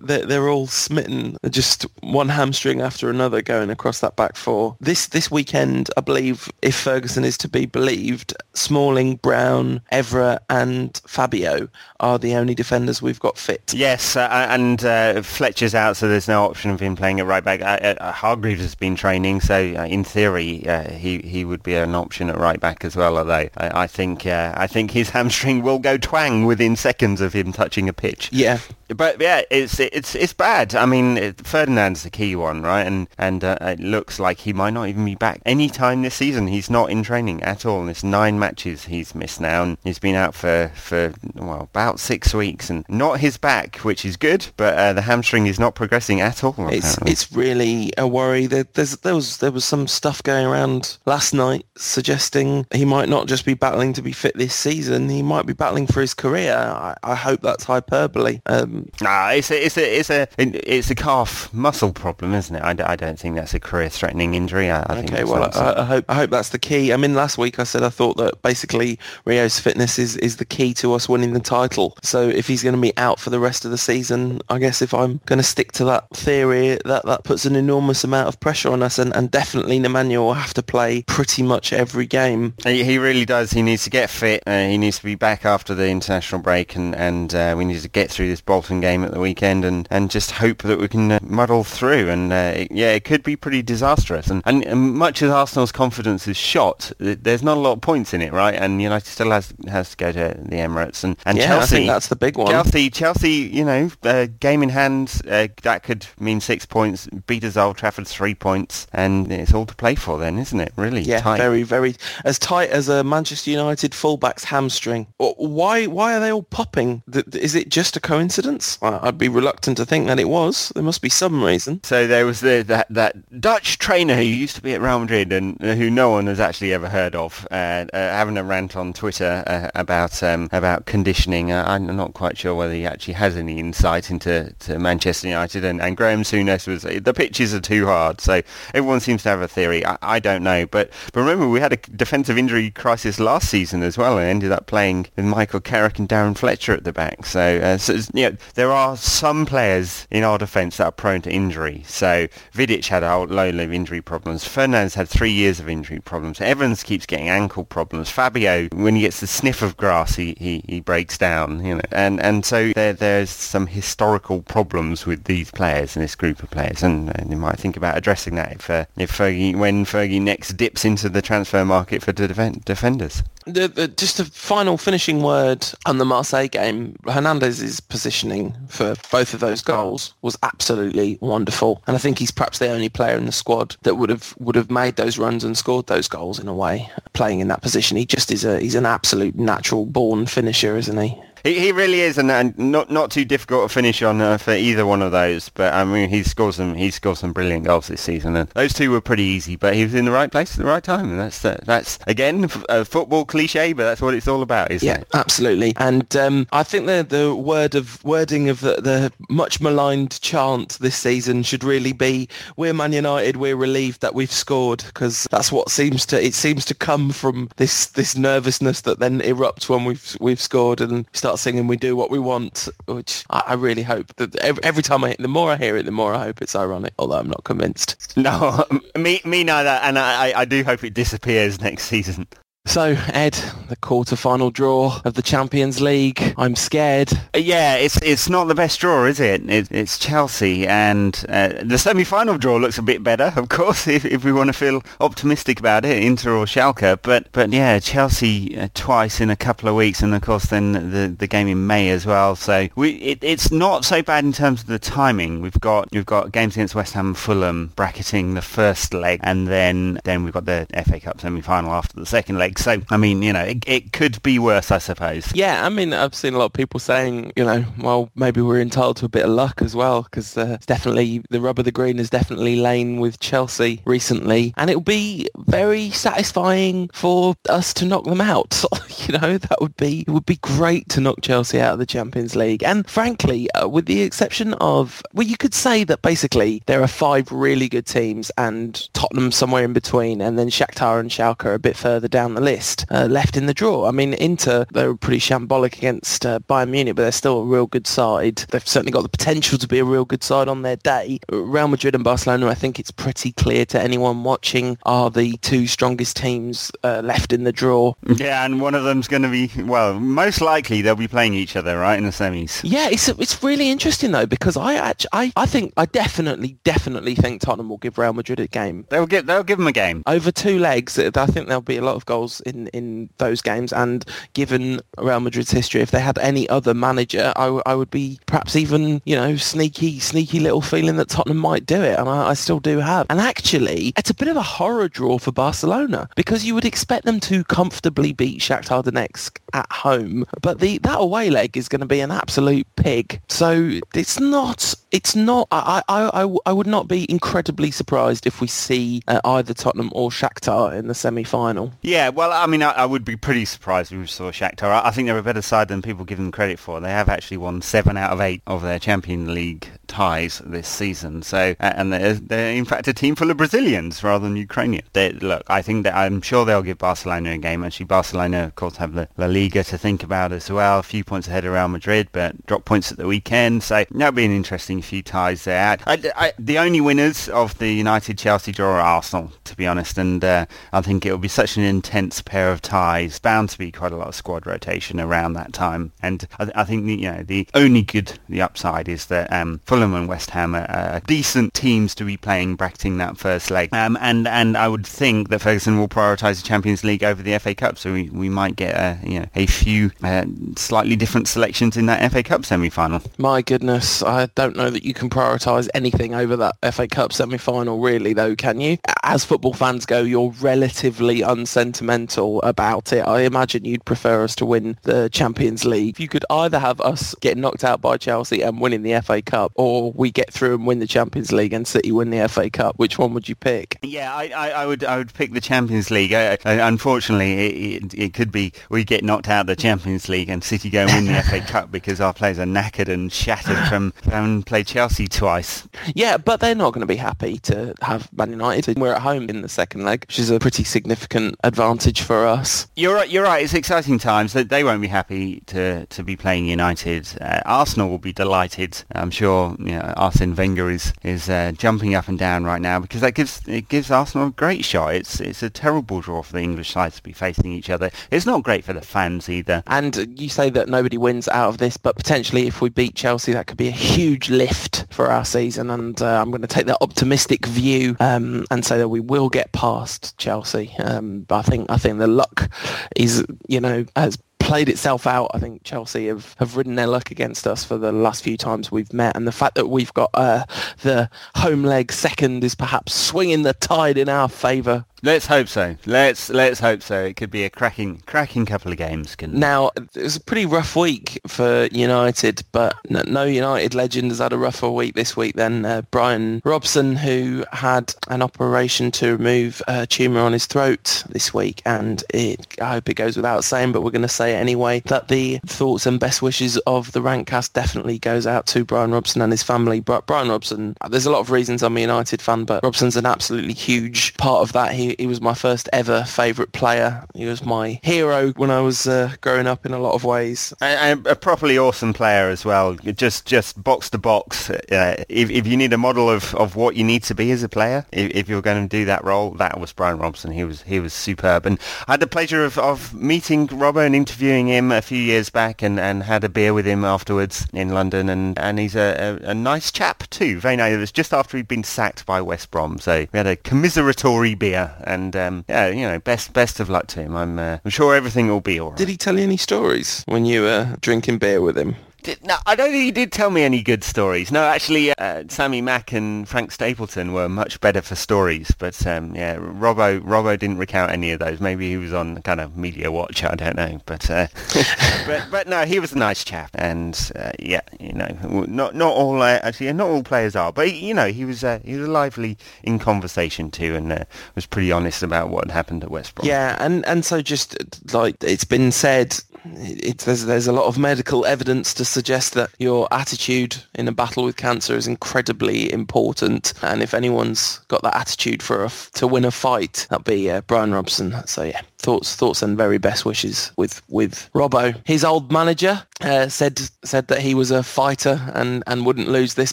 they're, 0.00 0.26
they're 0.26 0.48
all 0.48 0.66
smitten, 0.66 1.36
just 1.50 1.86
one 2.00 2.28
hamstring 2.28 2.80
after 2.80 3.10
another 3.10 3.42
going 3.42 3.70
across 3.70 4.00
that 4.00 4.16
back 4.16 4.36
four. 4.36 4.76
This 4.80 5.06
this 5.06 5.30
weekend, 5.30 5.90
I 5.96 6.00
believe, 6.00 6.50
if 6.62 6.74
Ferguson 6.74 7.24
is 7.24 7.38
to 7.38 7.48
be 7.48 7.66
believed, 7.66 8.34
Smalling, 8.54 9.16
Brown, 9.16 9.80
Evra, 9.92 10.38
and 10.48 11.00
Fabio 11.06 11.68
are 12.00 12.18
the 12.18 12.34
only 12.34 12.54
defenders 12.54 13.02
we've 13.02 13.20
got 13.20 13.38
fit. 13.38 13.72
Yes, 13.74 13.97
uh, 14.16 14.46
and 14.48 14.84
uh, 14.84 15.22
Fletcher's 15.22 15.74
out, 15.74 15.96
so 15.96 16.08
there's 16.08 16.28
no 16.28 16.44
option 16.44 16.70
of 16.70 16.80
him 16.80 16.94
playing 16.94 17.20
at 17.20 17.26
right 17.26 17.42
back. 17.42 17.60
Uh, 17.60 17.94
uh 18.00 18.12
Hargreaves 18.12 18.60
has 18.60 18.74
been 18.74 18.94
training, 18.94 19.40
so 19.40 19.54
uh, 19.76 19.84
in 19.86 20.04
theory, 20.04 20.66
uh, 20.68 20.90
he 20.90 21.18
he 21.18 21.44
would 21.44 21.62
be 21.62 21.74
an 21.74 21.94
option 21.94 22.28
at 22.28 22.38
right 22.38 22.60
back 22.60 22.84
as 22.84 22.94
well. 22.94 23.18
Although 23.18 23.32
I, 23.32 23.50
I 23.56 23.86
think 23.86 24.26
I 24.26 24.66
think 24.66 24.92
his 24.92 25.10
hamstring 25.18 25.62
will 25.62 25.78
go 25.78 25.98
twang 25.98 26.44
within 26.44 26.76
seconds 26.76 27.20
of 27.20 27.32
him 27.32 27.52
touching 27.52 27.88
a 27.88 27.92
pitch. 27.92 28.30
Yeah, 28.32 28.60
But 28.88 29.20
yeah, 29.20 29.42
it's 29.50 29.78
it's 29.78 30.14
it's 30.14 30.32
bad. 30.32 30.74
I 30.74 30.86
mean, 30.86 31.34
Ferdinand's 31.34 32.02
the 32.04 32.10
key 32.10 32.34
one, 32.36 32.62
right? 32.62 32.86
And 32.86 33.08
and 33.18 33.44
uh, 33.44 33.58
it 33.60 33.80
looks 33.80 34.18
like 34.18 34.38
he 34.38 34.52
might 34.52 34.70
not 34.70 34.88
even 34.88 35.04
be 35.04 35.14
back 35.14 35.42
any 35.44 35.68
time 35.68 36.02
this 36.02 36.14
season. 36.14 36.46
He's 36.46 36.70
not 36.70 36.90
in 36.90 37.02
training 37.02 37.42
at 37.42 37.66
all. 37.66 37.80
And 37.80 37.90
it's 37.90 38.02
nine 38.02 38.38
matches 38.38 38.84
he's 38.84 39.14
missed 39.14 39.40
now, 39.40 39.62
and 39.62 39.78
he's 39.84 39.98
been 39.98 40.14
out 40.14 40.34
for 40.34 40.70
for 40.74 41.12
well 41.34 41.62
about 41.62 42.00
six 42.00 42.32
weeks, 42.32 42.70
and 42.70 42.84
not 42.88 43.20
his 43.20 43.36
back, 43.36 43.76
which 43.78 44.04
is 44.04 44.16
good, 44.16 44.46
but 44.56 44.74
uh, 44.74 44.92
the 44.92 45.02
hamstring 45.02 45.46
is 45.46 45.58
not 45.58 45.74
progressing 45.74 46.20
at 46.20 46.42
all. 46.42 46.54
It's 46.68 46.94
apparently. 46.94 47.12
it's 47.12 47.32
really 47.32 47.92
a 47.98 48.06
worry. 48.06 48.46
There, 48.46 48.64
there's 48.74 48.96
there 48.98 49.14
was 49.14 49.38
there 49.38 49.52
was 49.52 49.64
some 49.64 49.86
stuff 49.86 50.22
going 50.22 50.46
around 50.46 50.98
last 51.04 51.34
night 51.34 51.66
suggesting 51.76 52.66
he 52.72 52.84
might 52.84 53.08
not 53.08 53.26
just 53.26 53.44
be 53.44 53.54
battling 53.54 53.92
to 53.94 54.02
be 54.02 54.12
fit 54.12 54.36
this 54.36 54.54
season. 54.54 55.08
He 55.08 55.22
might 55.22 55.46
be 55.46 55.52
battling 55.52 55.86
for 55.86 56.00
his 56.00 56.14
career. 56.14 56.54
I, 56.54 56.96
I 57.02 57.14
hope 57.14 57.40
that's 57.42 57.64
hyperbole. 57.64 58.40
Um, 58.46 58.77
Nah, 59.00 59.30
it's 59.30 59.50
a, 59.50 59.64
it's 59.64 59.76
a, 59.76 59.98
it's 59.98 60.10
a, 60.10 60.28
it's 60.38 60.90
a 60.90 60.94
calf 60.94 61.52
muscle 61.52 61.92
problem, 61.92 62.34
isn't 62.34 62.54
it? 62.54 62.62
I, 62.62 62.72
d- 62.72 62.82
I 62.82 62.96
don't 62.96 63.18
think 63.18 63.36
that's 63.36 63.54
a 63.54 63.60
career-threatening 63.60 64.34
injury. 64.34 64.70
I, 64.70 64.82
I 64.82 64.94
think 64.96 65.12
okay, 65.12 65.22
it's 65.22 65.30
well, 65.30 65.44
I, 65.44 65.82
I 65.82 65.84
hope 65.84 66.04
I 66.08 66.14
hope 66.14 66.30
that's 66.30 66.50
the 66.50 66.58
key. 66.58 66.92
I 66.92 66.96
mean, 66.96 67.14
last 67.14 67.38
week 67.38 67.58
I 67.58 67.64
said 67.64 67.82
I 67.82 67.88
thought 67.88 68.16
that 68.18 68.42
basically 68.42 68.98
Rio's 69.24 69.58
fitness 69.58 69.98
is, 69.98 70.16
is 70.18 70.36
the 70.36 70.44
key 70.44 70.74
to 70.74 70.94
us 70.94 71.08
winning 71.08 71.32
the 71.32 71.40
title. 71.40 71.96
So 72.02 72.28
if 72.28 72.46
he's 72.46 72.62
going 72.62 72.74
to 72.74 72.80
be 72.80 72.96
out 72.96 73.18
for 73.18 73.30
the 73.30 73.40
rest 73.40 73.64
of 73.64 73.70
the 73.70 73.78
season, 73.78 74.40
I 74.48 74.58
guess 74.58 74.82
if 74.82 74.92
I'm 74.92 75.20
going 75.26 75.38
to 75.38 75.42
stick 75.42 75.72
to 75.72 75.84
that 75.86 76.08
theory, 76.10 76.78
that, 76.84 77.04
that 77.06 77.24
puts 77.24 77.46
an 77.46 77.56
enormous 77.56 78.04
amount 78.04 78.28
of 78.28 78.38
pressure 78.40 78.70
on 78.70 78.82
us, 78.82 78.98
and, 78.98 79.14
and 79.16 79.30
definitely 79.30 79.78
Nemanja 79.80 80.18
will 80.18 80.34
have 80.34 80.54
to 80.54 80.62
play 80.62 81.02
pretty 81.06 81.42
much 81.42 81.72
every 81.72 82.06
game. 82.06 82.54
He, 82.64 82.84
he 82.84 82.98
really 82.98 83.24
does. 83.24 83.50
He 83.50 83.62
needs 83.62 83.84
to 83.84 83.90
get 83.90 84.10
fit. 84.10 84.42
Uh, 84.46 84.66
he 84.66 84.76
needs 84.76 84.98
to 84.98 85.04
be 85.04 85.14
back 85.14 85.44
after 85.44 85.74
the 85.74 85.88
international 85.88 86.42
break, 86.42 86.76
and 86.76 86.94
and 86.94 87.34
uh, 87.34 87.54
we 87.56 87.64
need 87.64 87.80
to 87.80 87.88
get 87.88 88.10
through 88.10 88.28
this 88.28 88.40
Bolton 88.40 88.67
game 88.80 89.04
at 89.04 89.12
the 89.12 89.20
weekend, 89.20 89.64
and, 89.64 89.86
and 89.90 90.10
just 90.10 90.32
hope 90.32 90.62
that 90.62 90.78
we 90.78 90.88
can 90.88 91.10
uh, 91.12 91.18
muddle 91.22 91.64
through. 91.64 92.08
And 92.08 92.32
uh, 92.32 92.52
it, 92.56 92.68
yeah, 92.70 92.92
it 92.92 93.04
could 93.04 93.22
be 93.22 93.36
pretty 93.36 93.62
disastrous. 93.62 94.28
And, 94.28 94.42
and 94.44 94.64
and 94.64 94.94
much 94.94 95.22
as 95.22 95.30
Arsenal's 95.30 95.72
confidence 95.72 96.28
is 96.28 96.36
shot, 96.36 96.92
there's 96.98 97.42
not 97.42 97.56
a 97.56 97.60
lot 97.60 97.72
of 97.72 97.80
points 97.80 98.14
in 98.14 98.22
it, 98.22 98.32
right? 98.32 98.54
And 98.54 98.80
United 98.82 99.08
still 99.08 99.30
has 99.30 99.52
has 99.68 99.90
to 99.90 99.96
go 99.96 100.12
to 100.12 100.36
the 100.38 100.56
Emirates, 100.56 101.04
and 101.04 101.16
and 101.24 101.38
yeah, 101.38 101.46
Chelsea. 101.46 101.76
I 101.76 101.78
think 101.78 101.88
that's 101.88 102.08
the 102.08 102.16
big 102.16 102.36
one. 102.36 102.48
Chelsea, 102.50 102.90
Chelsea, 102.90 103.30
you 103.30 103.64
know, 103.64 103.90
uh, 104.04 104.26
game 104.40 104.62
in 104.62 104.68
hand, 104.68 105.20
uh, 105.28 105.48
that 105.62 105.82
could 105.82 106.06
mean 106.20 106.40
six 106.40 106.66
points. 106.66 107.06
Beat 107.26 107.44
us 107.44 107.56
Old 107.56 107.76
Trafford 107.76 108.06
three 108.06 108.34
points, 108.34 108.86
and 108.92 109.30
it's 109.32 109.54
all 109.54 109.66
to 109.66 109.74
play 109.74 109.94
for 109.94 110.18
then, 110.18 110.38
isn't 110.38 110.60
it? 110.60 110.72
Really 110.76 111.02
Yeah, 111.02 111.20
tight. 111.20 111.38
very, 111.38 111.62
very 111.62 111.96
as 112.24 112.38
tight 112.38 112.70
as 112.70 112.88
a 112.88 113.04
Manchester 113.04 113.50
United 113.50 113.94
fullback's 113.94 114.44
hamstring. 114.44 115.06
Why, 115.18 115.86
why 115.86 116.16
are 116.16 116.20
they 116.20 116.32
all 116.32 116.42
popping? 116.42 117.02
Is 117.32 117.54
it 117.54 117.68
just 117.68 117.96
a 117.96 118.00
coincidence? 118.00 118.57
I- 118.82 119.08
I'd 119.08 119.18
be 119.18 119.28
reluctant 119.28 119.76
to 119.78 119.86
think 119.86 120.06
that 120.06 120.18
it 120.18 120.28
was. 120.28 120.70
There 120.74 120.82
must 120.82 121.02
be 121.02 121.08
some 121.08 121.42
reason. 121.42 121.80
So 121.84 122.06
there 122.06 122.26
was 122.26 122.40
the, 122.40 122.64
that 122.66 122.86
that 122.90 123.40
Dutch 123.40 123.78
trainer 123.78 124.14
who 124.14 124.22
used 124.22 124.56
to 124.56 124.62
be 124.62 124.74
at 124.74 124.80
Real 124.80 124.98
Madrid 125.00 125.32
and 125.32 125.62
uh, 125.62 125.74
who 125.74 125.90
no 125.90 126.10
one 126.10 126.26
has 126.26 126.40
actually 126.40 126.72
ever 126.72 126.88
heard 126.88 127.14
of, 127.14 127.46
uh, 127.50 127.54
uh, 127.54 127.86
having 127.92 128.36
a 128.36 128.44
rant 128.44 128.76
on 128.76 128.92
Twitter 128.92 129.44
uh, 129.46 129.70
about 129.74 130.22
um, 130.22 130.48
about 130.52 130.86
conditioning. 130.86 131.52
Uh, 131.52 131.64
I'm 131.66 131.96
not 131.96 132.14
quite 132.14 132.36
sure 132.38 132.54
whether 132.54 132.74
he 132.74 132.86
actually 132.86 133.14
has 133.14 133.36
any 133.36 133.58
insight 133.58 134.10
into 134.10 134.52
to 134.60 134.78
Manchester 134.78 135.28
United. 135.28 135.64
And, 135.64 135.80
and 135.80 135.96
Graham 135.96 136.22
Souness 136.22 136.66
was 136.66 136.82
the 136.82 137.14
pitches 137.14 137.54
are 137.54 137.60
too 137.60 137.86
hard, 137.86 138.20
so 138.20 138.42
everyone 138.74 139.00
seems 139.00 139.22
to 139.22 139.28
have 139.28 139.40
a 139.40 139.48
theory. 139.48 139.84
I, 139.84 139.98
I 140.02 140.18
don't 140.18 140.42
know, 140.42 140.66
but 140.66 140.90
but 141.12 141.20
remember 141.20 141.48
we 141.48 141.60
had 141.60 141.72
a 141.72 141.76
defensive 141.76 142.38
injury 142.38 142.70
crisis 142.70 143.20
last 143.20 143.48
season 143.48 143.82
as 143.82 143.98
well, 143.98 144.18
and 144.18 144.28
ended 144.28 144.52
up 144.52 144.66
playing 144.66 145.06
with 145.16 145.24
Michael 145.24 145.60
Carrick 145.60 145.98
and 145.98 146.08
Darren 146.08 146.36
Fletcher 146.36 146.72
at 146.72 146.84
the 146.84 146.92
back. 146.92 147.26
So, 147.26 147.40
uh, 147.40 147.78
so 147.78 147.94
know, 148.14 148.36
there 148.54 148.72
are 148.72 148.96
some 148.96 149.46
players 149.46 150.06
in 150.10 150.24
our 150.24 150.38
defence 150.38 150.76
that 150.76 150.84
are 150.84 150.92
prone 150.92 151.22
to 151.22 151.30
injury. 151.30 151.82
So 151.86 152.28
Vidic 152.52 152.86
had 152.88 153.02
a 153.02 153.10
whole 153.10 153.26
load 153.26 153.54
of 153.54 153.72
injury 153.72 154.00
problems. 154.00 154.44
Ferdinand 154.46 154.92
had 154.94 155.08
three 155.08 155.32
years 155.32 155.60
of 155.60 155.68
injury 155.68 156.00
problems. 156.00 156.40
Evans 156.40 156.82
keeps 156.82 157.06
getting 157.06 157.28
ankle 157.28 157.64
problems. 157.64 158.10
Fabio, 158.10 158.68
when 158.72 158.94
he 158.94 159.02
gets 159.02 159.20
the 159.20 159.26
sniff 159.26 159.62
of 159.62 159.76
grass, 159.76 160.16
he, 160.16 160.36
he, 160.38 160.64
he 160.66 160.80
breaks 160.80 161.18
down. 161.18 161.64
You 161.64 161.76
know, 161.76 161.80
and 161.92 162.20
and 162.20 162.44
so 162.44 162.72
there 162.72 162.92
there's 162.92 163.30
some 163.30 163.66
historical 163.66 164.42
problems 164.42 165.06
with 165.06 165.24
these 165.24 165.50
players 165.50 165.96
and 165.96 166.02
this 166.02 166.14
group 166.14 166.42
of 166.42 166.50
players, 166.50 166.82
and, 166.82 167.16
and 167.18 167.30
you 167.30 167.36
might 167.36 167.58
think 167.58 167.76
about 167.76 167.96
addressing 167.96 168.34
that 168.36 168.52
if 168.52 168.70
uh, 168.70 168.84
if 168.96 169.12
Fergie 169.12 169.56
when 169.56 169.84
Fergie 169.84 170.20
next 170.20 170.56
dips 170.56 170.84
into 170.84 171.08
the 171.08 171.22
transfer 171.22 171.64
market 171.64 172.02
for 172.02 172.12
defen- 172.12 172.64
defenders. 172.64 173.22
The, 173.48 173.66
the, 173.68 173.88
just 173.88 174.20
a 174.20 174.24
final 174.26 174.76
finishing 174.76 175.22
word 175.22 175.66
on 175.86 175.98
the 175.98 176.04
Marseille 176.04 176.48
game. 176.48 176.96
Hernandez's 177.06 177.80
positioning 177.80 178.54
for 178.68 178.94
both 179.10 179.32
of 179.32 179.40
those 179.40 179.62
goals 179.62 180.12
was 180.20 180.36
absolutely 180.42 181.16
wonderful, 181.20 181.82
and 181.86 181.96
I 181.96 181.98
think 181.98 182.18
he's 182.18 182.30
perhaps 182.30 182.58
the 182.58 182.68
only 182.68 182.88
player 182.88 183.16
in 183.16 183.26
the 183.26 183.32
squad 183.32 183.76
that 183.82 183.94
would 183.94 184.10
have 184.10 184.34
would 184.38 184.54
have 184.54 184.70
made 184.70 184.96
those 184.96 185.16
runs 185.16 185.44
and 185.44 185.56
scored 185.56 185.86
those 185.86 186.08
goals 186.08 186.38
in 186.38 186.46
a 186.46 186.54
way, 186.54 186.90
playing 187.14 187.40
in 187.40 187.48
that 187.48 187.62
position. 187.62 187.96
He 187.96 188.04
just 188.04 188.30
is 188.30 188.44
a 188.44 188.60
he's 188.60 188.74
an 188.74 188.86
absolute 188.86 189.36
natural 189.36 189.86
born 189.86 190.26
finisher, 190.26 190.76
isn't 190.76 190.98
he? 190.98 191.18
He, 191.44 191.58
he 191.58 191.72
really 191.72 192.00
is, 192.00 192.18
and, 192.18 192.30
and 192.30 192.56
not 192.58 192.90
not 192.90 193.10
too 193.10 193.24
difficult 193.24 193.68
to 193.68 193.74
finish 193.74 194.02
on 194.02 194.20
uh, 194.20 194.38
for 194.38 194.52
either 194.52 194.86
one 194.86 195.02
of 195.02 195.12
those. 195.12 195.48
But 195.50 195.74
I 195.74 195.84
mean, 195.84 196.08
he 196.08 196.22
scored 196.22 196.54
some 196.54 196.74
he 196.74 196.90
scored 196.90 197.18
some 197.18 197.32
brilliant 197.32 197.64
goals 197.64 197.88
this 197.88 198.00
season, 198.00 198.36
and 198.36 198.48
those 198.50 198.72
two 198.72 198.90
were 198.90 199.00
pretty 199.00 199.22
easy. 199.24 199.56
But 199.56 199.74
he 199.74 199.84
was 199.84 199.94
in 199.94 200.04
the 200.04 200.10
right 200.10 200.30
place 200.30 200.52
at 200.52 200.58
the 200.58 200.64
right 200.64 200.82
time, 200.82 201.10
and 201.10 201.18
that's 201.20 201.44
uh, 201.44 201.58
that's 201.64 201.98
again 202.06 202.44
f- 202.44 202.64
a 202.68 202.84
football 202.84 203.24
cliche, 203.24 203.72
but 203.72 203.84
that's 203.84 204.00
what 204.00 204.14
it's 204.14 204.28
all 204.28 204.42
about, 204.42 204.70
isn't 204.70 204.86
Yeah, 204.86 205.00
it? 205.00 205.08
absolutely. 205.14 205.74
And 205.76 206.14
um, 206.16 206.46
I 206.52 206.62
think 206.62 206.86
the 206.86 207.06
the 207.08 207.34
word 207.34 207.74
of 207.74 208.02
wording 208.04 208.48
of 208.48 208.60
the, 208.60 208.74
the 208.80 209.12
much 209.28 209.60
maligned 209.60 210.20
chant 210.20 210.78
this 210.80 210.96
season 210.96 211.42
should 211.42 211.64
really 211.64 211.92
be 211.92 212.28
"We're 212.56 212.74
Man 212.74 212.92
United. 212.92 213.36
We're 213.36 213.56
relieved 213.56 214.00
that 214.00 214.14
we've 214.14 214.32
scored," 214.32 214.82
because 214.86 215.26
that's 215.30 215.52
what 215.52 215.70
seems 215.70 216.06
to 216.06 216.22
it 216.24 216.34
seems 216.34 216.64
to 216.66 216.74
come 216.74 217.10
from 217.10 217.50
this 217.56 217.86
this 217.86 218.16
nervousness 218.16 218.80
that 218.82 218.98
then 218.98 219.20
erupts 219.20 219.68
when 219.68 219.84
we've 219.84 220.16
we've 220.20 220.40
scored 220.40 220.80
and 220.80 221.06
start 221.12 221.27
singing 221.36 221.66
"We 221.66 221.76
do 221.76 221.96
what 221.96 222.10
we 222.10 222.18
want," 222.18 222.68
which 222.86 223.24
I, 223.30 223.42
I 223.48 223.54
really 223.54 223.82
hope 223.82 224.14
that 224.16 224.36
every, 224.36 224.62
every 224.64 224.82
time 224.82 225.04
I 225.04 225.16
the 225.18 225.28
more 225.28 225.50
I 225.50 225.56
hear 225.56 225.76
it, 225.76 225.84
the 225.84 225.90
more 225.92 226.14
I 226.14 226.24
hope 226.24 226.40
it's 226.42 226.56
ironic. 226.56 226.94
Although 226.98 227.18
I'm 227.18 227.28
not 227.28 227.44
convinced. 227.44 228.16
No, 228.16 228.64
me 228.96 229.20
me 229.24 229.44
neither, 229.44 229.78
and 229.82 229.98
I- 229.98 230.32
I 230.40 230.44
do 230.44 230.64
hope 230.64 230.84
it 230.84 230.94
disappears 230.94 231.60
next 231.60 231.84
season. 231.84 232.26
So 232.68 232.94
Ed, 233.14 233.32
the 233.70 233.76
quarter-final 233.76 234.50
draw 234.50 235.00
of 235.06 235.14
the 235.14 235.22
Champions 235.22 235.80
League. 235.80 236.34
I'm 236.36 236.54
scared. 236.54 237.10
Uh, 237.34 237.38
Yeah, 237.38 237.76
it's 237.76 237.96
it's 238.02 238.28
not 238.28 238.44
the 238.44 238.54
best 238.54 238.78
draw, 238.78 239.06
is 239.06 239.20
it? 239.20 239.48
it 239.48 239.68
it's 239.70 239.98
Chelsea, 239.98 240.66
and 240.66 241.24
uh, 241.30 241.54
the 241.62 241.78
semi-final 241.78 242.36
draw 242.36 242.56
looks 242.56 242.76
a 242.76 242.82
bit 242.82 243.02
better, 243.02 243.32
of 243.36 243.48
course, 243.48 243.88
if, 243.96 244.04
if 244.04 244.22
we 244.22 244.32
want 244.32 244.48
to 244.48 244.52
feel 244.52 244.82
optimistic 245.00 245.58
about 245.58 245.86
it, 245.86 246.02
Inter 246.02 246.32
or 246.32 246.44
Schalke. 246.44 246.98
But 247.02 247.32
but 247.32 247.50
yeah, 247.54 247.78
Chelsea 247.78 248.58
uh, 248.58 248.68
twice 248.74 249.18
in 249.18 249.30
a 249.30 249.36
couple 249.36 249.70
of 249.70 249.74
weeks, 249.74 250.02
and 250.02 250.14
of 250.14 250.20
course 250.20 250.44
then 250.46 250.72
the 250.72 251.08
the 251.08 251.26
game 251.26 251.48
in 251.48 251.66
May 251.66 251.88
as 251.88 252.04
well. 252.04 252.36
So 252.36 252.68
we 252.76 252.90
it, 252.96 253.20
it's 253.22 253.50
not 253.50 253.86
so 253.86 254.02
bad 254.02 254.24
in 254.24 254.32
terms 254.34 254.60
of 254.60 254.66
the 254.66 254.78
timing. 254.78 255.40
We've 255.40 255.58
got 255.58 255.88
we've 255.92 256.04
got 256.04 256.32
games 256.32 256.54
against 256.54 256.74
West 256.74 256.92
Ham, 256.92 257.14
Fulham, 257.14 257.72
bracketing 257.76 258.34
the 258.34 258.42
first 258.42 258.92
leg, 258.92 259.20
and 259.22 259.48
then 259.48 260.00
then 260.04 260.22
we've 260.22 260.34
got 260.34 260.44
the 260.44 260.66
FA 260.86 261.00
Cup 261.00 261.18
semi-final 261.18 261.72
after 261.72 261.98
the 261.98 262.04
second 262.04 262.36
leg. 262.36 262.57
So 262.58 262.82
I 262.90 262.96
mean, 262.96 263.22
you 263.22 263.32
know, 263.32 263.42
it, 263.42 263.64
it 263.68 263.92
could 263.92 264.20
be 264.22 264.38
worse, 264.40 264.72
I 264.72 264.78
suppose. 264.78 265.32
Yeah, 265.32 265.64
I 265.64 265.68
mean, 265.68 265.92
I've 265.92 266.14
seen 266.14 266.34
a 266.34 266.38
lot 266.38 266.46
of 266.46 266.52
people 266.52 266.80
saying, 266.80 267.32
you 267.36 267.44
know, 267.44 267.64
well, 267.78 268.10
maybe 268.16 268.40
we're 268.40 268.60
entitled 268.60 268.96
to 268.98 269.06
a 269.06 269.08
bit 269.08 269.24
of 269.24 269.30
luck 269.30 269.62
as 269.62 269.76
well, 269.76 270.02
because 270.02 270.36
uh, 270.36 270.54
it's 270.54 270.66
definitely 270.66 271.22
the 271.30 271.40
rub 271.40 271.60
of 271.60 271.64
the 271.64 271.72
green 271.72 271.98
has 271.98 272.10
definitely 272.10 272.56
lain 272.56 272.98
with 272.98 273.20
Chelsea 273.20 273.80
recently, 273.84 274.52
and 274.56 274.70
it'll 274.70 274.82
be 274.82 275.28
very 275.36 275.90
satisfying 275.90 276.88
for 276.92 277.36
us 277.48 277.72
to 277.74 277.84
knock 277.84 278.04
them 278.04 278.20
out. 278.20 278.64
you 279.06 279.16
know, 279.16 279.38
that 279.38 279.60
would 279.60 279.76
be 279.76 280.00
it 280.00 280.10
would 280.10 280.26
be 280.26 280.36
great 280.36 280.88
to 280.88 281.00
knock 281.00 281.20
Chelsea 281.22 281.60
out 281.60 281.74
of 281.74 281.78
the 281.78 281.86
Champions 281.86 282.34
League, 282.34 282.64
and 282.64 282.88
frankly, 282.90 283.48
uh, 283.52 283.68
with 283.68 283.86
the 283.86 284.02
exception 284.02 284.54
of, 284.54 285.00
well, 285.14 285.26
you 285.26 285.36
could 285.36 285.54
say 285.54 285.84
that 285.84 286.02
basically 286.02 286.62
there 286.66 286.82
are 286.82 286.88
five 286.88 287.30
really 287.30 287.68
good 287.68 287.86
teams, 287.86 288.32
and 288.36 288.92
Tottenham 288.94 289.30
somewhere 289.30 289.64
in 289.64 289.72
between, 289.72 290.20
and 290.20 290.36
then 290.36 290.48
Shakhtar 290.48 290.98
and 290.98 291.08
Schalke 291.08 291.44
are 291.44 291.54
a 291.54 291.60
bit 291.60 291.76
further 291.76 292.08
down 292.08 292.34
the 292.38 292.44
list, 292.44 292.86
uh, 292.90 293.06
left 293.06 293.36
in 293.36 293.46
the 293.46 293.54
draw. 293.54 293.86
I 293.86 293.90
mean, 293.90 294.14
Inter, 294.14 294.66
they 294.72 294.86
were 294.86 294.96
pretty 294.96 295.20
shambolic 295.20 295.76
against 295.76 296.24
uh, 296.24 296.38
Bayern 296.48 296.70
Munich, 296.70 296.94
but 296.96 297.02
they're 297.02 297.12
still 297.12 297.40
a 297.40 297.44
real 297.44 297.66
good 297.66 297.86
side. 297.86 298.36
They've 298.50 298.66
certainly 298.66 298.92
got 298.92 299.02
the 299.02 299.08
potential 299.08 299.58
to 299.58 299.66
be 299.68 299.78
a 299.78 299.84
real 299.84 300.04
good 300.04 300.22
side 300.22 300.48
on 300.48 300.62
their 300.62 300.76
day. 300.76 301.18
Real 301.30 301.68
Madrid 301.68 301.94
and 301.94 302.04
Barcelona, 302.04 302.46
I 302.48 302.54
think 302.54 302.78
it's 302.78 302.90
pretty 302.90 303.32
clear 303.32 303.64
to 303.66 303.80
anyone 303.80 304.24
watching, 304.24 304.78
are 304.84 305.10
the 305.10 305.36
two 305.38 305.66
strongest 305.66 306.16
teams 306.16 306.70
uh, 306.84 307.00
left 307.04 307.32
in 307.32 307.44
the 307.44 307.52
draw. 307.52 307.94
Yeah, 308.18 308.44
and 308.44 308.60
one 308.60 308.74
of 308.74 308.82
them's 308.84 309.06
going 309.06 309.22
to 309.22 309.28
be, 309.30 309.50
well, 309.62 309.98
most 310.00 310.40
likely 310.40 310.82
they'll 310.82 310.96
be 310.96 311.06
playing 311.06 311.34
each 311.34 311.54
other, 311.54 311.78
right, 311.78 311.96
in 311.96 312.04
the 312.04 312.10
semis. 312.10 312.60
Yeah, 312.64 312.88
it's 312.90 313.08
it's 313.08 313.42
really 313.44 313.70
interesting 313.70 314.10
though 314.10 314.26
because 314.26 314.56
I 314.56 314.74
actually 314.74 315.08
I, 315.12 315.32
I 315.36 315.46
think 315.46 315.72
I 315.76 315.86
definitely 315.86 316.58
definitely 316.64 317.14
think 317.14 317.40
Tottenham 317.42 317.68
will 317.68 317.76
give 317.78 317.96
Real 317.96 318.12
Madrid 318.12 318.40
a 318.40 318.48
game 318.48 318.86
They'll 318.90 319.06
give, 319.06 319.26
they'll 319.26 319.44
give 319.44 319.58
them 319.58 319.68
a 319.68 319.72
game. 319.72 320.02
over 320.06 320.32
two 320.32 320.58
legs. 320.58 320.98
I 320.98 321.26
think 321.26 321.46
there'll 321.46 321.60
be 321.60 321.76
a 321.76 321.82
lot 321.82 321.94
of 321.96 322.06
goals 322.06 322.27
goals 322.28 322.40
in, 322.42 322.68
in 322.68 323.08
those 323.18 323.42
games. 323.42 323.72
And 323.72 324.04
given 324.34 324.80
Real 324.98 325.20
Madrid's 325.20 325.50
history, 325.50 325.80
if 325.80 325.90
they 325.90 326.00
had 326.00 326.18
any 326.18 326.48
other 326.48 326.74
manager, 326.74 327.32
I, 327.36 327.44
w- 327.44 327.62
I 327.66 327.74
would 327.74 327.90
be 327.90 328.18
perhaps 328.26 328.56
even, 328.56 329.00
you 329.04 329.16
know, 329.16 329.36
sneaky, 329.36 329.98
sneaky 330.00 330.40
little 330.40 330.60
feeling 330.60 330.96
that 330.96 331.08
Tottenham 331.08 331.38
might 331.38 331.66
do 331.66 331.80
it. 331.80 331.98
And 331.98 332.08
I, 332.08 332.30
I 332.30 332.34
still 332.34 332.60
do 332.60 332.78
have. 332.78 333.06
And 333.10 333.20
actually, 333.20 333.92
it's 333.96 334.10
a 334.10 334.14
bit 334.14 334.28
of 334.28 334.36
a 334.36 334.42
horror 334.42 334.88
draw 334.88 335.18
for 335.18 335.32
Barcelona 335.32 336.08
because 336.16 336.44
you 336.44 336.54
would 336.54 336.64
expect 336.64 337.04
them 337.04 337.20
to 337.20 337.44
comfortably 337.44 338.12
beat 338.12 338.40
Shakhtar 338.40 338.84
Donetsk 338.84 339.38
at 339.52 339.70
home. 339.72 340.24
But 340.42 340.60
the 340.60 340.78
that 340.78 341.00
away 341.00 341.30
leg 341.30 341.56
is 341.56 341.68
going 341.68 341.80
to 341.80 341.86
be 341.86 342.00
an 342.00 342.10
absolute 342.10 342.66
pig. 342.76 343.20
So 343.28 343.78
it's 343.94 344.20
not, 344.20 344.74
it's 344.90 345.14
not, 345.14 345.48
I, 345.50 345.82
I, 345.88 346.24
I, 346.24 346.36
I 346.46 346.52
would 346.52 346.66
not 346.66 346.88
be 346.88 347.10
incredibly 347.10 347.70
surprised 347.70 348.26
if 348.26 348.40
we 348.40 348.46
see 348.46 349.02
uh, 349.06 349.20
either 349.24 349.54
Tottenham 349.54 349.90
or 349.92 350.10
Shakhtar 350.10 350.76
in 350.78 350.88
the 350.88 350.94
semi-final. 350.94 351.72
Yeah, 351.82 352.08
well, 352.08 352.32
I 352.32 352.46
mean, 352.46 352.62
I, 352.62 352.70
I 352.70 352.86
would 352.86 353.04
be 353.04 353.16
pretty 353.16 353.44
surprised 353.44 353.92
if 353.92 353.98
we 353.98 354.06
saw 354.06 354.30
Shakhtar. 354.30 354.70
I, 354.70 354.88
I 354.88 354.90
think 354.90 355.06
they're 355.06 355.18
a 355.18 355.22
better 355.22 355.42
side 355.42 355.68
than 355.68 355.82
people 355.82 356.04
give 356.04 356.18
them 356.18 356.32
credit 356.32 356.58
for. 356.58 356.80
They 356.80 356.90
have 356.90 357.08
actually 357.08 357.36
won 357.36 357.62
seven 357.62 357.96
out 357.96 358.12
of 358.12 358.20
eight 358.20 358.42
of 358.46 358.62
their 358.62 358.78
Champions 358.78 359.28
League 359.28 359.68
ties 359.98 360.40
this 360.46 360.68
season. 360.68 361.22
So, 361.22 361.56
uh, 361.58 361.72
and 361.78 361.92
they're, 361.92 362.14
they're 362.14 362.52
in 362.52 362.64
fact 362.64 362.86
a 362.86 362.92
team 362.92 363.16
full 363.16 363.32
of 363.32 363.36
Brazilians 363.36 364.04
rather 364.04 364.24
than 364.26 364.36
Ukrainian. 364.36 364.84
They, 364.92 365.10
look, 365.10 365.42
I 365.48 365.60
think 365.60 365.82
that 365.84 365.96
I'm 365.96 366.22
sure 366.22 366.44
they'll 366.44 366.62
give 366.62 366.78
Barcelona 366.78 367.32
a 367.32 367.38
game. 367.38 367.64
Actually, 367.64 367.86
Barcelona, 367.86 368.44
of 368.44 368.54
course, 368.54 368.76
have 368.76 368.94
the 368.94 369.08
La 369.16 369.26
Liga 369.26 369.64
to 369.64 369.76
think 369.76 370.04
about 370.04 370.30
as 370.30 370.50
well. 370.50 370.78
A 370.78 370.84
few 370.84 371.02
points 371.02 371.26
ahead 371.26 371.44
of 371.44 371.52
Real 371.52 371.66
Madrid, 371.66 372.08
but 372.12 372.46
drop 372.46 372.64
points 372.64 372.92
at 372.92 372.98
the 372.98 373.08
weekend. 373.08 373.64
So 373.64 373.84
that'll 373.90 374.12
be 374.12 374.24
an 374.24 374.30
interesting 374.30 374.82
few 374.82 375.02
ties 375.02 375.42
there. 375.42 375.78
I, 375.84 376.12
I, 376.14 376.32
the 376.38 376.58
only 376.58 376.80
winners 376.80 377.28
of 377.30 377.58
the 377.58 377.72
United-Chelsea 377.72 378.52
draw 378.52 378.74
are 378.74 378.80
Arsenal, 378.80 379.32
to 379.44 379.56
be 379.56 379.66
honest, 379.66 379.98
and 379.98 380.22
uh, 380.24 380.46
I 380.72 380.80
think 380.80 381.04
it 381.04 381.10
will 381.10 381.18
be 381.18 381.26
such 381.42 381.56
an 381.56 381.64
intense 381.64 382.22
pair 382.22 382.52
of 382.52 382.62
ties. 382.62 383.18
Bound 383.18 383.50
to 383.50 383.58
be 383.58 383.72
quite 383.72 383.92
a 383.92 383.96
lot 383.96 384.08
of 384.08 384.14
squad 384.14 384.46
rotation 384.46 385.00
around 385.00 385.32
that 385.32 385.52
time, 385.52 385.90
and 386.00 386.28
I, 386.38 386.50
I 386.54 386.64
think 386.64 386.86
the, 386.86 386.94
you 386.94 387.10
know 387.10 387.22
the 387.24 387.48
only 387.54 387.82
good, 387.82 388.12
the 388.28 388.42
upside 388.42 388.88
is 388.88 389.06
that 389.06 389.32
um, 389.32 389.60
Fulham 389.64 389.87
and 389.94 390.08
West 390.08 390.30
Ham 390.30 390.54
are, 390.54 390.70
are, 390.70 391.00
decent 391.06 391.54
teams 391.54 391.94
to 391.96 392.04
be 392.04 392.16
playing, 392.16 392.56
bracketing 392.56 392.98
that 392.98 393.16
first 393.16 393.50
leg, 393.50 393.72
um, 393.72 393.96
and 394.00 394.26
and 394.26 394.56
I 394.56 394.68
would 394.68 394.86
think 394.86 395.28
that 395.28 395.40
Ferguson 395.40 395.78
will 395.78 395.88
prioritise 395.88 396.40
the 396.42 396.46
Champions 396.46 396.84
League 396.84 397.04
over 397.04 397.22
the 397.22 397.38
FA 397.38 397.54
Cup, 397.54 397.78
so 397.78 397.92
we, 397.92 398.10
we 398.10 398.28
might 398.28 398.56
get 398.56 398.74
a 398.74 398.98
you 399.06 399.20
know 399.20 399.26
a 399.34 399.46
few 399.46 399.90
uh, 400.02 400.24
slightly 400.56 400.96
different 400.96 401.28
selections 401.28 401.76
in 401.76 401.86
that 401.86 402.10
FA 402.12 402.22
Cup 402.22 402.44
semi-final. 402.44 403.02
My 403.18 403.42
goodness, 403.42 404.02
I 404.02 404.26
don't 404.34 404.56
know 404.56 404.70
that 404.70 404.84
you 404.84 404.94
can 404.94 405.10
prioritise 405.10 405.68
anything 405.74 406.14
over 406.14 406.36
that 406.36 406.56
FA 406.72 406.88
Cup 406.88 407.12
semi-final, 407.12 407.78
really, 407.78 408.12
though, 408.12 408.34
can 408.34 408.60
you? 408.60 408.78
As 409.02 409.24
football 409.24 409.54
fans 409.54 409.86
go, 409.86 410.02
you're 410.02 410.30
relatively 410.40 411.22
unsentimental 411.22 412.42
about 412.42 412.92
it. 412.92 413.00
I 413.00 413.20
imagine 413.20 413.64
you'd 413.64 413.84
prefer 413.84 414.24
us 414.24 414.34
to 414.36 414.46
win 414.46 414.76
the 414.82 415.08
Champions 415.10 415.64
League. 415.64 415.98
You 415.98 416.08
could 416.08 416.24
either 416.30 416.58
have 416.58 416.80
us 416.80 417.14
get 417.20 417.36
knocked 417.36 417.64
out 417.64 417.80
by 417.80 417.96
Chelsea 417.96 418.42
and 418.42 418.60
winning 418.60 418.82
the 418.82 419.00
FA 419.00 419.22
Cup, 419.22 419.52
or 419.54 419.67
we 419.94 420.10
get 420.10 420.32
through 420.32 420.54
and 420.54 420.66
win 420.66 420.78
the 420.78 420.86
Champions 420.86 421.32
League 421.32 421.52
and 421.52 421.66
City 421.66 421.92
win 421.92 422.10
the 422.10 422.28
FA 422.28 422.50
Cup, 422.50 422.78
which 422.78 422.98
one 422.98 423.14
would 423.14 423.28
you 423.28 423.34
pick? 423.34 423.78
Yeah, 423.82 424.14
I, 424.14 424.28
I, 424.28 424.50
I 424.50 424.66
would 424.66 424.84
I 424.84 424.96
would 424.98 425.12
pick 425.14 425.32
the 425.32 425.40
Champions 425.40 425.90
League. 425.90 426.12
Uh, 426.12 426.36
unfortunately, 426.44 427.32
it, 427.32 427.84
it, 427.84 427.94
it, 427.94 428.14
could 428.14 428.32
be 428.32 428.52
we 428.70 428.84
get 428.84 429.04
knocked 429.04 429.28
out 429.28 429.42
of 429.42 429.46
the 429.46 429.56
Champions 429.56 430.08
League 430.08 430.28
and 430.28 430.42
City 430.42 430.70
go 430.70 430.86
and 430.86 430.92
win 430.92 431.14
the 431.14 431.22
FA 431.28 431.40
Cup 431.40 431.70
because 431.70 432.00
our 432.00 432.12
players 432.12 432.38
are 432.38 432.44
knackered 432.44 432.88
and 432.88 433.12
shattered 433.12 433.58
from 433.68 433.92
having 434.04 434.42
played 434.42 434.66
Chelsea 434.66 435.06
twice. 435.06 435.68
Yeah, 435.94 436.16
but 436.16 436.40
they're 436.40 436.54
not 436.54 436.72
going 436.72 436.80
to 436.80 436.86
be 436.86 436.96
happy 436.96 437.38
to 437.40 437.74
have 437.82 438.12
Man 438.12 438.30
United. 438.30 438.78
We're 438.78 438.94
at 438.94 439.02
home 439.02 439.28
in 439.28 439.42
the 439.42 439.48
second 439.48 439.84
leg, 439.84 440.04
which 440.06 440.18
is 440.18 440.30
a 440.30 440.38
pretty 440.38 440.64
significant 440.64 441.36
advantage 441.44 442.02
for 442.02 442.26
us. 442.26 442.66
You're 442.76 442.94
right. 442.94 443.08
You're 443.08 443.24
right. 443.24 443.42
It's 443.42 443.54
exciting 443.54 443.98
times. 443.98 444.32
They 444.32 444.64
won't 444.64 444.82
be 444.82 444.88
happy 444.88 445.40
to, 445.46 445.86
to 445.86 446.02
be 446.02 446.16
playing 446.16 446.46
United. 446.46 447.08
Uh, 447.20 447.40
Arsenal 447.44 447.88
will 447.88 447.98
be 447.98 448.12
delighted. 448.12 448.82
I'm 448.92 449.10
sure. 449.10 449.56
You 449.58 449.72
know, 449.72 449.92
Arsene 449.96 450.34
Wenger 450.34 450.70
is 450.70 450.92
is 451.02 451.28
uh, 451.28 451.52
jumping 451.56 451.94
up 451.94 452.08
and 452.08 452.18
down 452.18 452.44
right 452.44 452.60
now 452.60 452.78
because 452.78 453.00
that 453.00 453.12
gives 453.12 453.40
it 453.46 453.68
gives 453.68 453.90
Arsenal 453.90 454.28
a 454.28 454.30
great 454.30 454.64
shot. 454.64 454.94
It's 454.94 455.20
it's 455.20 455.42
a 455.42 455.50
terrible 455.50 456.00
draw 456.00 456.22
for 456.22 456.34
the 456.34 456.42
English 456.42 456.70
side 456.70 456.92
to 456.92 457.02
be 457.02 457.12
facing 457.12 457.52
each 457.52 457.68
other. 457.68 457.90
It's 458.10 458.26
not 458.26 458.44
great 458.44 458.64
for 458.64 458.72
the 458.72 458.80
fans 458.80 459.28
either. 459.28 459.62
And 459.66 460.20
you 460.20 460.28
say 460.28 460.50
that 460.50 460.68
nobody 460.68 460.96
wins 460.96 461.28
out 461.28 461.48
of 461.48 461.58
this, 461.58 461.76
but 461.76 461.96
potentially 461.96 462.46
if 462.46 462.60
we 462.60 462.68
beat 462.68 462.94
Chelsea, 462.94 463.32
that 463.32 463.46
could 463.46 463.56
be 463.58 463.68
a 463.68 463.72
huge 463.72 464.30
lift 464.30 464.86
for 464.90 465.08
our 465.08 465.24
season. 465.24 465.70
And 465.70 466.00
uh, 466.00 466.20
I'm 466.20 466.30
going 466.30 466.42
to 466.42 466.48
take 466.48 466.66
that 466.66 466.78
optimistic 466.80 467.46
view 467.46 467.96
um, 468.00 468.46
and 468.50 468.64
say 468.64 468.78
that 468.78 468.88
we 468.88 469.00
will 469.00 469.28
get 469.28 469.52
past 469.52 470.16
Chelsea. 470.18 470.74
Um, 470.78 471.20
but 471.22 471.38
I 471.38 471.42
think 471.42 471.70
I 471.70 471.78
think 471.78 471.98
the 471.98 472.06
luck 472.06 472.50
is 472.96 473.24
you 473.48 473.60
know 473.60 473.84
has 473.96 474.18
played 474.48 474.70
itself 474.70 475.06
out. 475.06 475.30
I 475.34 475.38
think 475.38 475.62
Chelsea 475.62 476.06
have, 476.06 476.34
have 476.38 476.56
ridden 476.56 476.74
their 476.74 476.86
luck 476.86 477.10
against 477.10 477.46
us 477.46 477.64
for 477.64 477.76
the 477.76 477.92
last 477.92 478.24
few 478.24 478.38
times 478.38 478.72
we've 478.72 478.94
met, 478.94 479.14
and 479.14 479.26
the 479.26 479.32
fact 479.32 479.56
that 479.56 479.66
we've 479.66 479.92
got 479.92 480.08
uh, 480.14 480.44
the 480.80 481.10
home 481.34 481.64
leg 481.64 481.92
second 481.92 482.42
is 482.42 482.54
perhaps 482.54 482.94
swinging 482.94 483.42
the 483.42 483.52
tide 483.52 483.98
in 483.98 484.08
our 484.08 484.26
favour. 484.26 484.86
Let's 485.02 485.26
hope 485.26 485.48
so. 485.48 485.76
Let's 485.86 486.28
let's 486.28 486.58
hope 486.58 486.82
so. 486.82 487.04
It 487.04 487.16
could 487.16 487.30
be 487.30 487.44
a 487.44 487.50
cracking 487.50 488.02
cracking 488.06 488.46
couple 488.46 488.72
of 488.72 488.78
games. 488.78 489.14
Can 489.14 489.38
now 489.38 489.70
it 489.76 490.02
was 490.02 490.16
a 490.16 490.20
pretty 490.20 490.44
rough 490.44 490.74
week 490.74 491.20
for 491.26 491.68
United, 491.70 492.42
but 492.50 492.74
no 492.90 493.24
United 493.24 493.74
legend 493.74 494.10
has 494.10 494.18
had 494.18 494.32
a 494.32 494.38
rougher 494.38 494.68
week 494.68 494.94
this 494.94 495.16
week 495.16 495.36
than 495.36 495.64
uh, 495.64 495.82
Brian 495.90 496.42
Robson, 496.44 496.96
who 496.96 497.44
had 497.52 497.94
an 498.08 498.22
operation 498.22 498.90
to 498.92 499.12
remove 499.12 499.62
a 499.68 499.86
tumour 499.86 500.20
on 500.20 500.32
his 500.32 500.46
throat 500.46 501.04
this 501.08 501.32
week, 501.32 501.62
and 501.64 502.02
it, 502.12 502.60
I 502.60 502.72
hope 502.72 502.88
it 502.88 502.94
goes 502.94 503.16
without 503.16 503.44
saying, 503.44 503.72
but 503.72 503.82
we're 503.82 503.90
going 503.92 504.02
to 504.02 504.08
say 504.08 504.32
it 504.34 504.38
anyway. 504.38 504.80
That 504.86 505.08
the 505.08 505.38
thoughts 505.46 505.86
and 505.86 506.00
best 506.00 506.22
wishes 506.22 506.56
of 506.66 506.90
the 506.92 507.00
Rantcast 507.00 507.52
definitely 507.52 507.98
goes 507.98 508.26
out 508.26 508.46
to 508.48 508.64
Brian 508.64 508.90
Robson 508.90 509.22
and 509.22 509.32
his 509.32 509.42
family. 509.42 509.78
But 509.80 510.06
Brian 510.06 510.28
Robson, 510.28 510.76
there's 510.90 511.06
a 511.06 511.12
lot 511.12 511.20
of 511.20 511.30
reasons 511.30 511.62
I'm 511.62 511.76
a 511.76 511.80
United 511.80 512.20
fan, 512.20 512.44
but 512.44 512.64
Robson's 512.64 512.96
an 512.96 513.06
absolutely 513.06 513.54
huge 513.54 514.16
part 514.16 514.42
of 514.42 514.52
that. 514.54 514.72
He 514.72 514.87
he, 514.98 515.06
was 515.06 515.20
my 515.20 515.34
first 515.34 515.68
ever 515.72 516.04
favourite 516.04 516.52
player. 516.52 517.04
He 517.14 517.26
was 517.26 517.44
my 517.44 517.80
hero 517.82 518.32
when 518.32 518.50
I 518.50 518.60
was 518.60 518.86
uh, 518.86 519.14
growing 519.20 519.46
up 519.46 519.66
in 519.66 519.72
a 519.72 519.78
lot 519.78 519.94
of 519.94 520.04
ways. 520.04 520.52
And, 520.60 521.06
a 521.06 521.16
properly 521.16 521.58
awesome 521.58 521.92
player 521.92 522.28
as 522.28 522.44
well. 522.44 522.74
Just 522.74 523.26
just 523.26 523.62
box 523.62 523.90
to 523.90 523.98
box. 523.98 524.50
Uh, 524.50 525.04
if, 525.08 525.30
if 525.30 525.46
you 525.46 525.56
need 525.56 525.72
a 525.72 525.78
model 525.78 526.10
of, 526.10 526.34
of 526.34 526.56
what 526.56 526.76
you 526.76 526.84
need 526.84 527.02
to 527.04 527.14
be 527.14 527.30
as 527.30 527.42
a 527.42 527.48
player, 527.48 527.86
if, 527.92 528.10
if 528.14 528.28
you're 528.28 528.42
going 528.42 528.68
to 528.68 528.76
do 528.76 528.84
that 528.84 529.04
role, 529.04 529.30
that 529.32 529.58
was 529.60 529.72
Brian 529.72 529.98
Robson. 529.98 530.32
He 530.32 530.44
was 530.44 530.62
he 530.62 530.80
was 530.80 530.92
superb. 530.92 531.46
And 531.46 531.58
I 531.86 531.92
had 531.92 532.00
the 532.00 532.06
pleasure 532.06 532.44
of, 532.44 532.58
of 532.58 532.94
meeting 532.94 533.48
Robbo 533.48 533.84
and 533.84 533.94
interviewing 533.94 534.48
him 534.48 534.72
a 534.72 534.82
few 534.82 534.98
years 534.98 535.30
back 535.30 535.62
and, 535.62 535.78
and 535.78 536.02
had 536.02 536.24
a 536.24 536.28
beer 536.28 536.54
with 536.54 536.66
him 536.66 536.84
afterwards 536.84 537.46
in 537.52 537.70
London. 537.70 538.08
And, 538.08 538.38
and 538.38 538.58
he's 538.58 538.76
a, 538.76 539.20
a, 539.24 539.30
a 539.30 539.34
nice 539.34 539.70
chap 539.70 540.08
too. 540.10 540.40
Very 540.40 540.56
nice. 540.56 540.74
It 540.74 540.78
was 540.78 540.92
just 540.92 541.12
after 541.12 541.36
he'd 541.36 541.48
been 541.48 541.64
sacked 541.64 542.06
by 542.06 542.20
West 542.20 542.50
Brom. 542.50 542.78
So 542.78 543.06
we 543.12 543.16
had 543.16 543.26
a 543.26 543.36
commiseratory 543.36 544.34
beer 544.34 544.74
and 544.84 545.14
um, 545.16 545.44
yeah, 545.48 545.68
you 545.68 545.82
know, 545.82 545.98
best 545.98 546.32
best 546.32 546.60
of 546.60 546.68
luck 546.68 546.86
to 546.88 547.00
him. 547.00 547.16
I'm 547.16 547.38
uh, 547.38 547.58
I'm 547.64 547.70
sure 547.70 547.94
everything 547.94 548.28
will 548.28 548.40
be 548.40 548.60
all 548.60 548.70
right. 548.70 548.78
Did 548.78 548.88
he 548.88 548.96
tell 548.96 549.16
you 549.16 549.24
any 549.24 549.36
stories 549.36 550.04
when 550.06 550.24
you 550.24 550.42
were 550.42 550.76
drinking 550.80 551.18
beer 551.18 551.40
with 551.40 551.56
him? 551.56 551.76
Did, 552.02 552.24
no, 552.24 552.36
I 552.46 552.54
don't 552.54 552.70
think 552.70 552.84
he 552.84 552.90
did 552.92 553.10
tell 553.10 553.30
me 553.30 553.42
any 553.42 553.60
good 553.60 553.82
stories. 553.82 554.30
No, 554.30 554.44
actually, 554.44 554.92
uh, 554.96 555.24
Sammy 555.28 555.60
Mack 555.60 555.92
and 555.92 556.28
Frank 556.28 556.52
Stapleton 556.52 557.12
were 557.12 557.28
much 557.28 557.60
better 557.60 557.82
for 557.82 557.96
stories. 557.96 558.52
But 558.56 558.86
um, 558.86 559.16
yeah, 559.16 559.36
Robbo 559.36 560.00
Robbo 560.00 560.38
didn't 560.38 560.58
recount 560.58 560.92
any 560.92 561.10
of 561.10 561.18
those. 561.18 561.40
Maybe 561.40 561.68
he 561.70 561.76
was 561.76 561.92
on 561.92 562.22
kind 562.22 562.40
of 562.40 562.56
media 562.56 562.92
watch. 562.92 563.24
I 563.24 563.34
don't 563.34 563.56
know. 563.56 563.80
But 563.84 564.08
uh, 564.08 564.28
but 565.06 565.26
but 565.30 565.48
no, 565.48 565.64
he 565.64 565.80
was 565.80 565.92
a 565.92 565.98
nice 565.98 566.22
chap. 566.22 566.50
And 566.54 567.10
uh, 567.16 567.32
yeah, 567.40 567.62
you 567.80 567.92
know, 567.92 568.44
not 568.46 568.76
not 568.76 568.92
all 568.94 569.20
uh, 569.20 569.40
actually 569.42 569.72
not 569.72 569.88
all 569.88 570.04
players 570.04 570.36
are. 570.36 570.52
But 570.52 570.74
you 570.74 570.94
know, 570.94 571.08
he 571.08 571.24
was 571.24 571.42
uh, 571.42 571.58
he 571.64 571.76
was 571.76 571.88
lively 571.88 572.38
in 572.62 572.78
conversation 572.78 573.50
too, 573.50 573.74
and 573.74 573.92
uh, 573.92 574.04
was 574.36 574.46
pretty 574.46 574.70
honest 574.70 575.02
about 575.02 575.30
what 575.30 575.50
happened 575.50 575.82
at 575.82 575.90
West 575.90 576.14
Brom. 576.14 576.28
Yeah, 576.28 576.56
and 576.60 576.86
and 576.86 577.04
so 577.04 577.20
just 577.20 577.56
like 577.92 578.22
it's 578.22 578.44
been 578.44 578.70
said 578.70 579.18
it, 579.56 579.98
there's, 579.98 580.24
there's 580.26 580.46
a 580.46 580.52
lot 580.52 580.66
of 580.66 580.78
medical 580.78 581.24
evidence 581.24 581.74
to 581.74 581.84
suggest 581.84 582.34
that 582.34 582.50
your 582.58 582.88
attitude 582.90 583.56
in 583.74 583.88
a 583.88 583.92
battle 583.92 584.24
with 584.24 584.36
cancer 584.36 584.76
is 584.76 584.86
incredibly 584.86 585.72
important. 585.72 586.52
And 586.62 586.82
if 586.82 586.94
anyone's 586.94 587.58
got 587.68 587.82
that 587.82 587.96
attitude 587.96 588.42
for 588.42 588.64
a, 588.64 588.70
to 588.94 589.06
win 589.06 589.24
a 589.24 589.30
fight, 589.30 589.86
that'd 589.90 590.04
be 590.04 590.30
uh, 590.30 590.42
Brian 590.42 590.72
Robson. 590.72 591.14
So 591.26 591.42
yeah, 591.42 591.62
thoughts, 591.78 592.14
thoughts, 592.16 592.42
and 592.42 592.56
very 592.56 592.78
best 592.78 593.04
wishes 593.04 593.52
with 593.56 593.82
with 593.88 594.30
Robbo. 594.34 594.80
His 594.84 595.04
old 595.04 595.32
manager 595.32 595.84
uh, 596.00 596.28
said 596.28 596.60
said 596.84 597.08
that 597.08 597.20
he 597.20 597.34
was 597.34 597.50
a 597.50 597.62
fighter 597.62 598.30
and 598.34 598.62
and 598.66 598.84
wouldn't 598.84 599.08
lose 599.08 599.34
this 599.34 599.52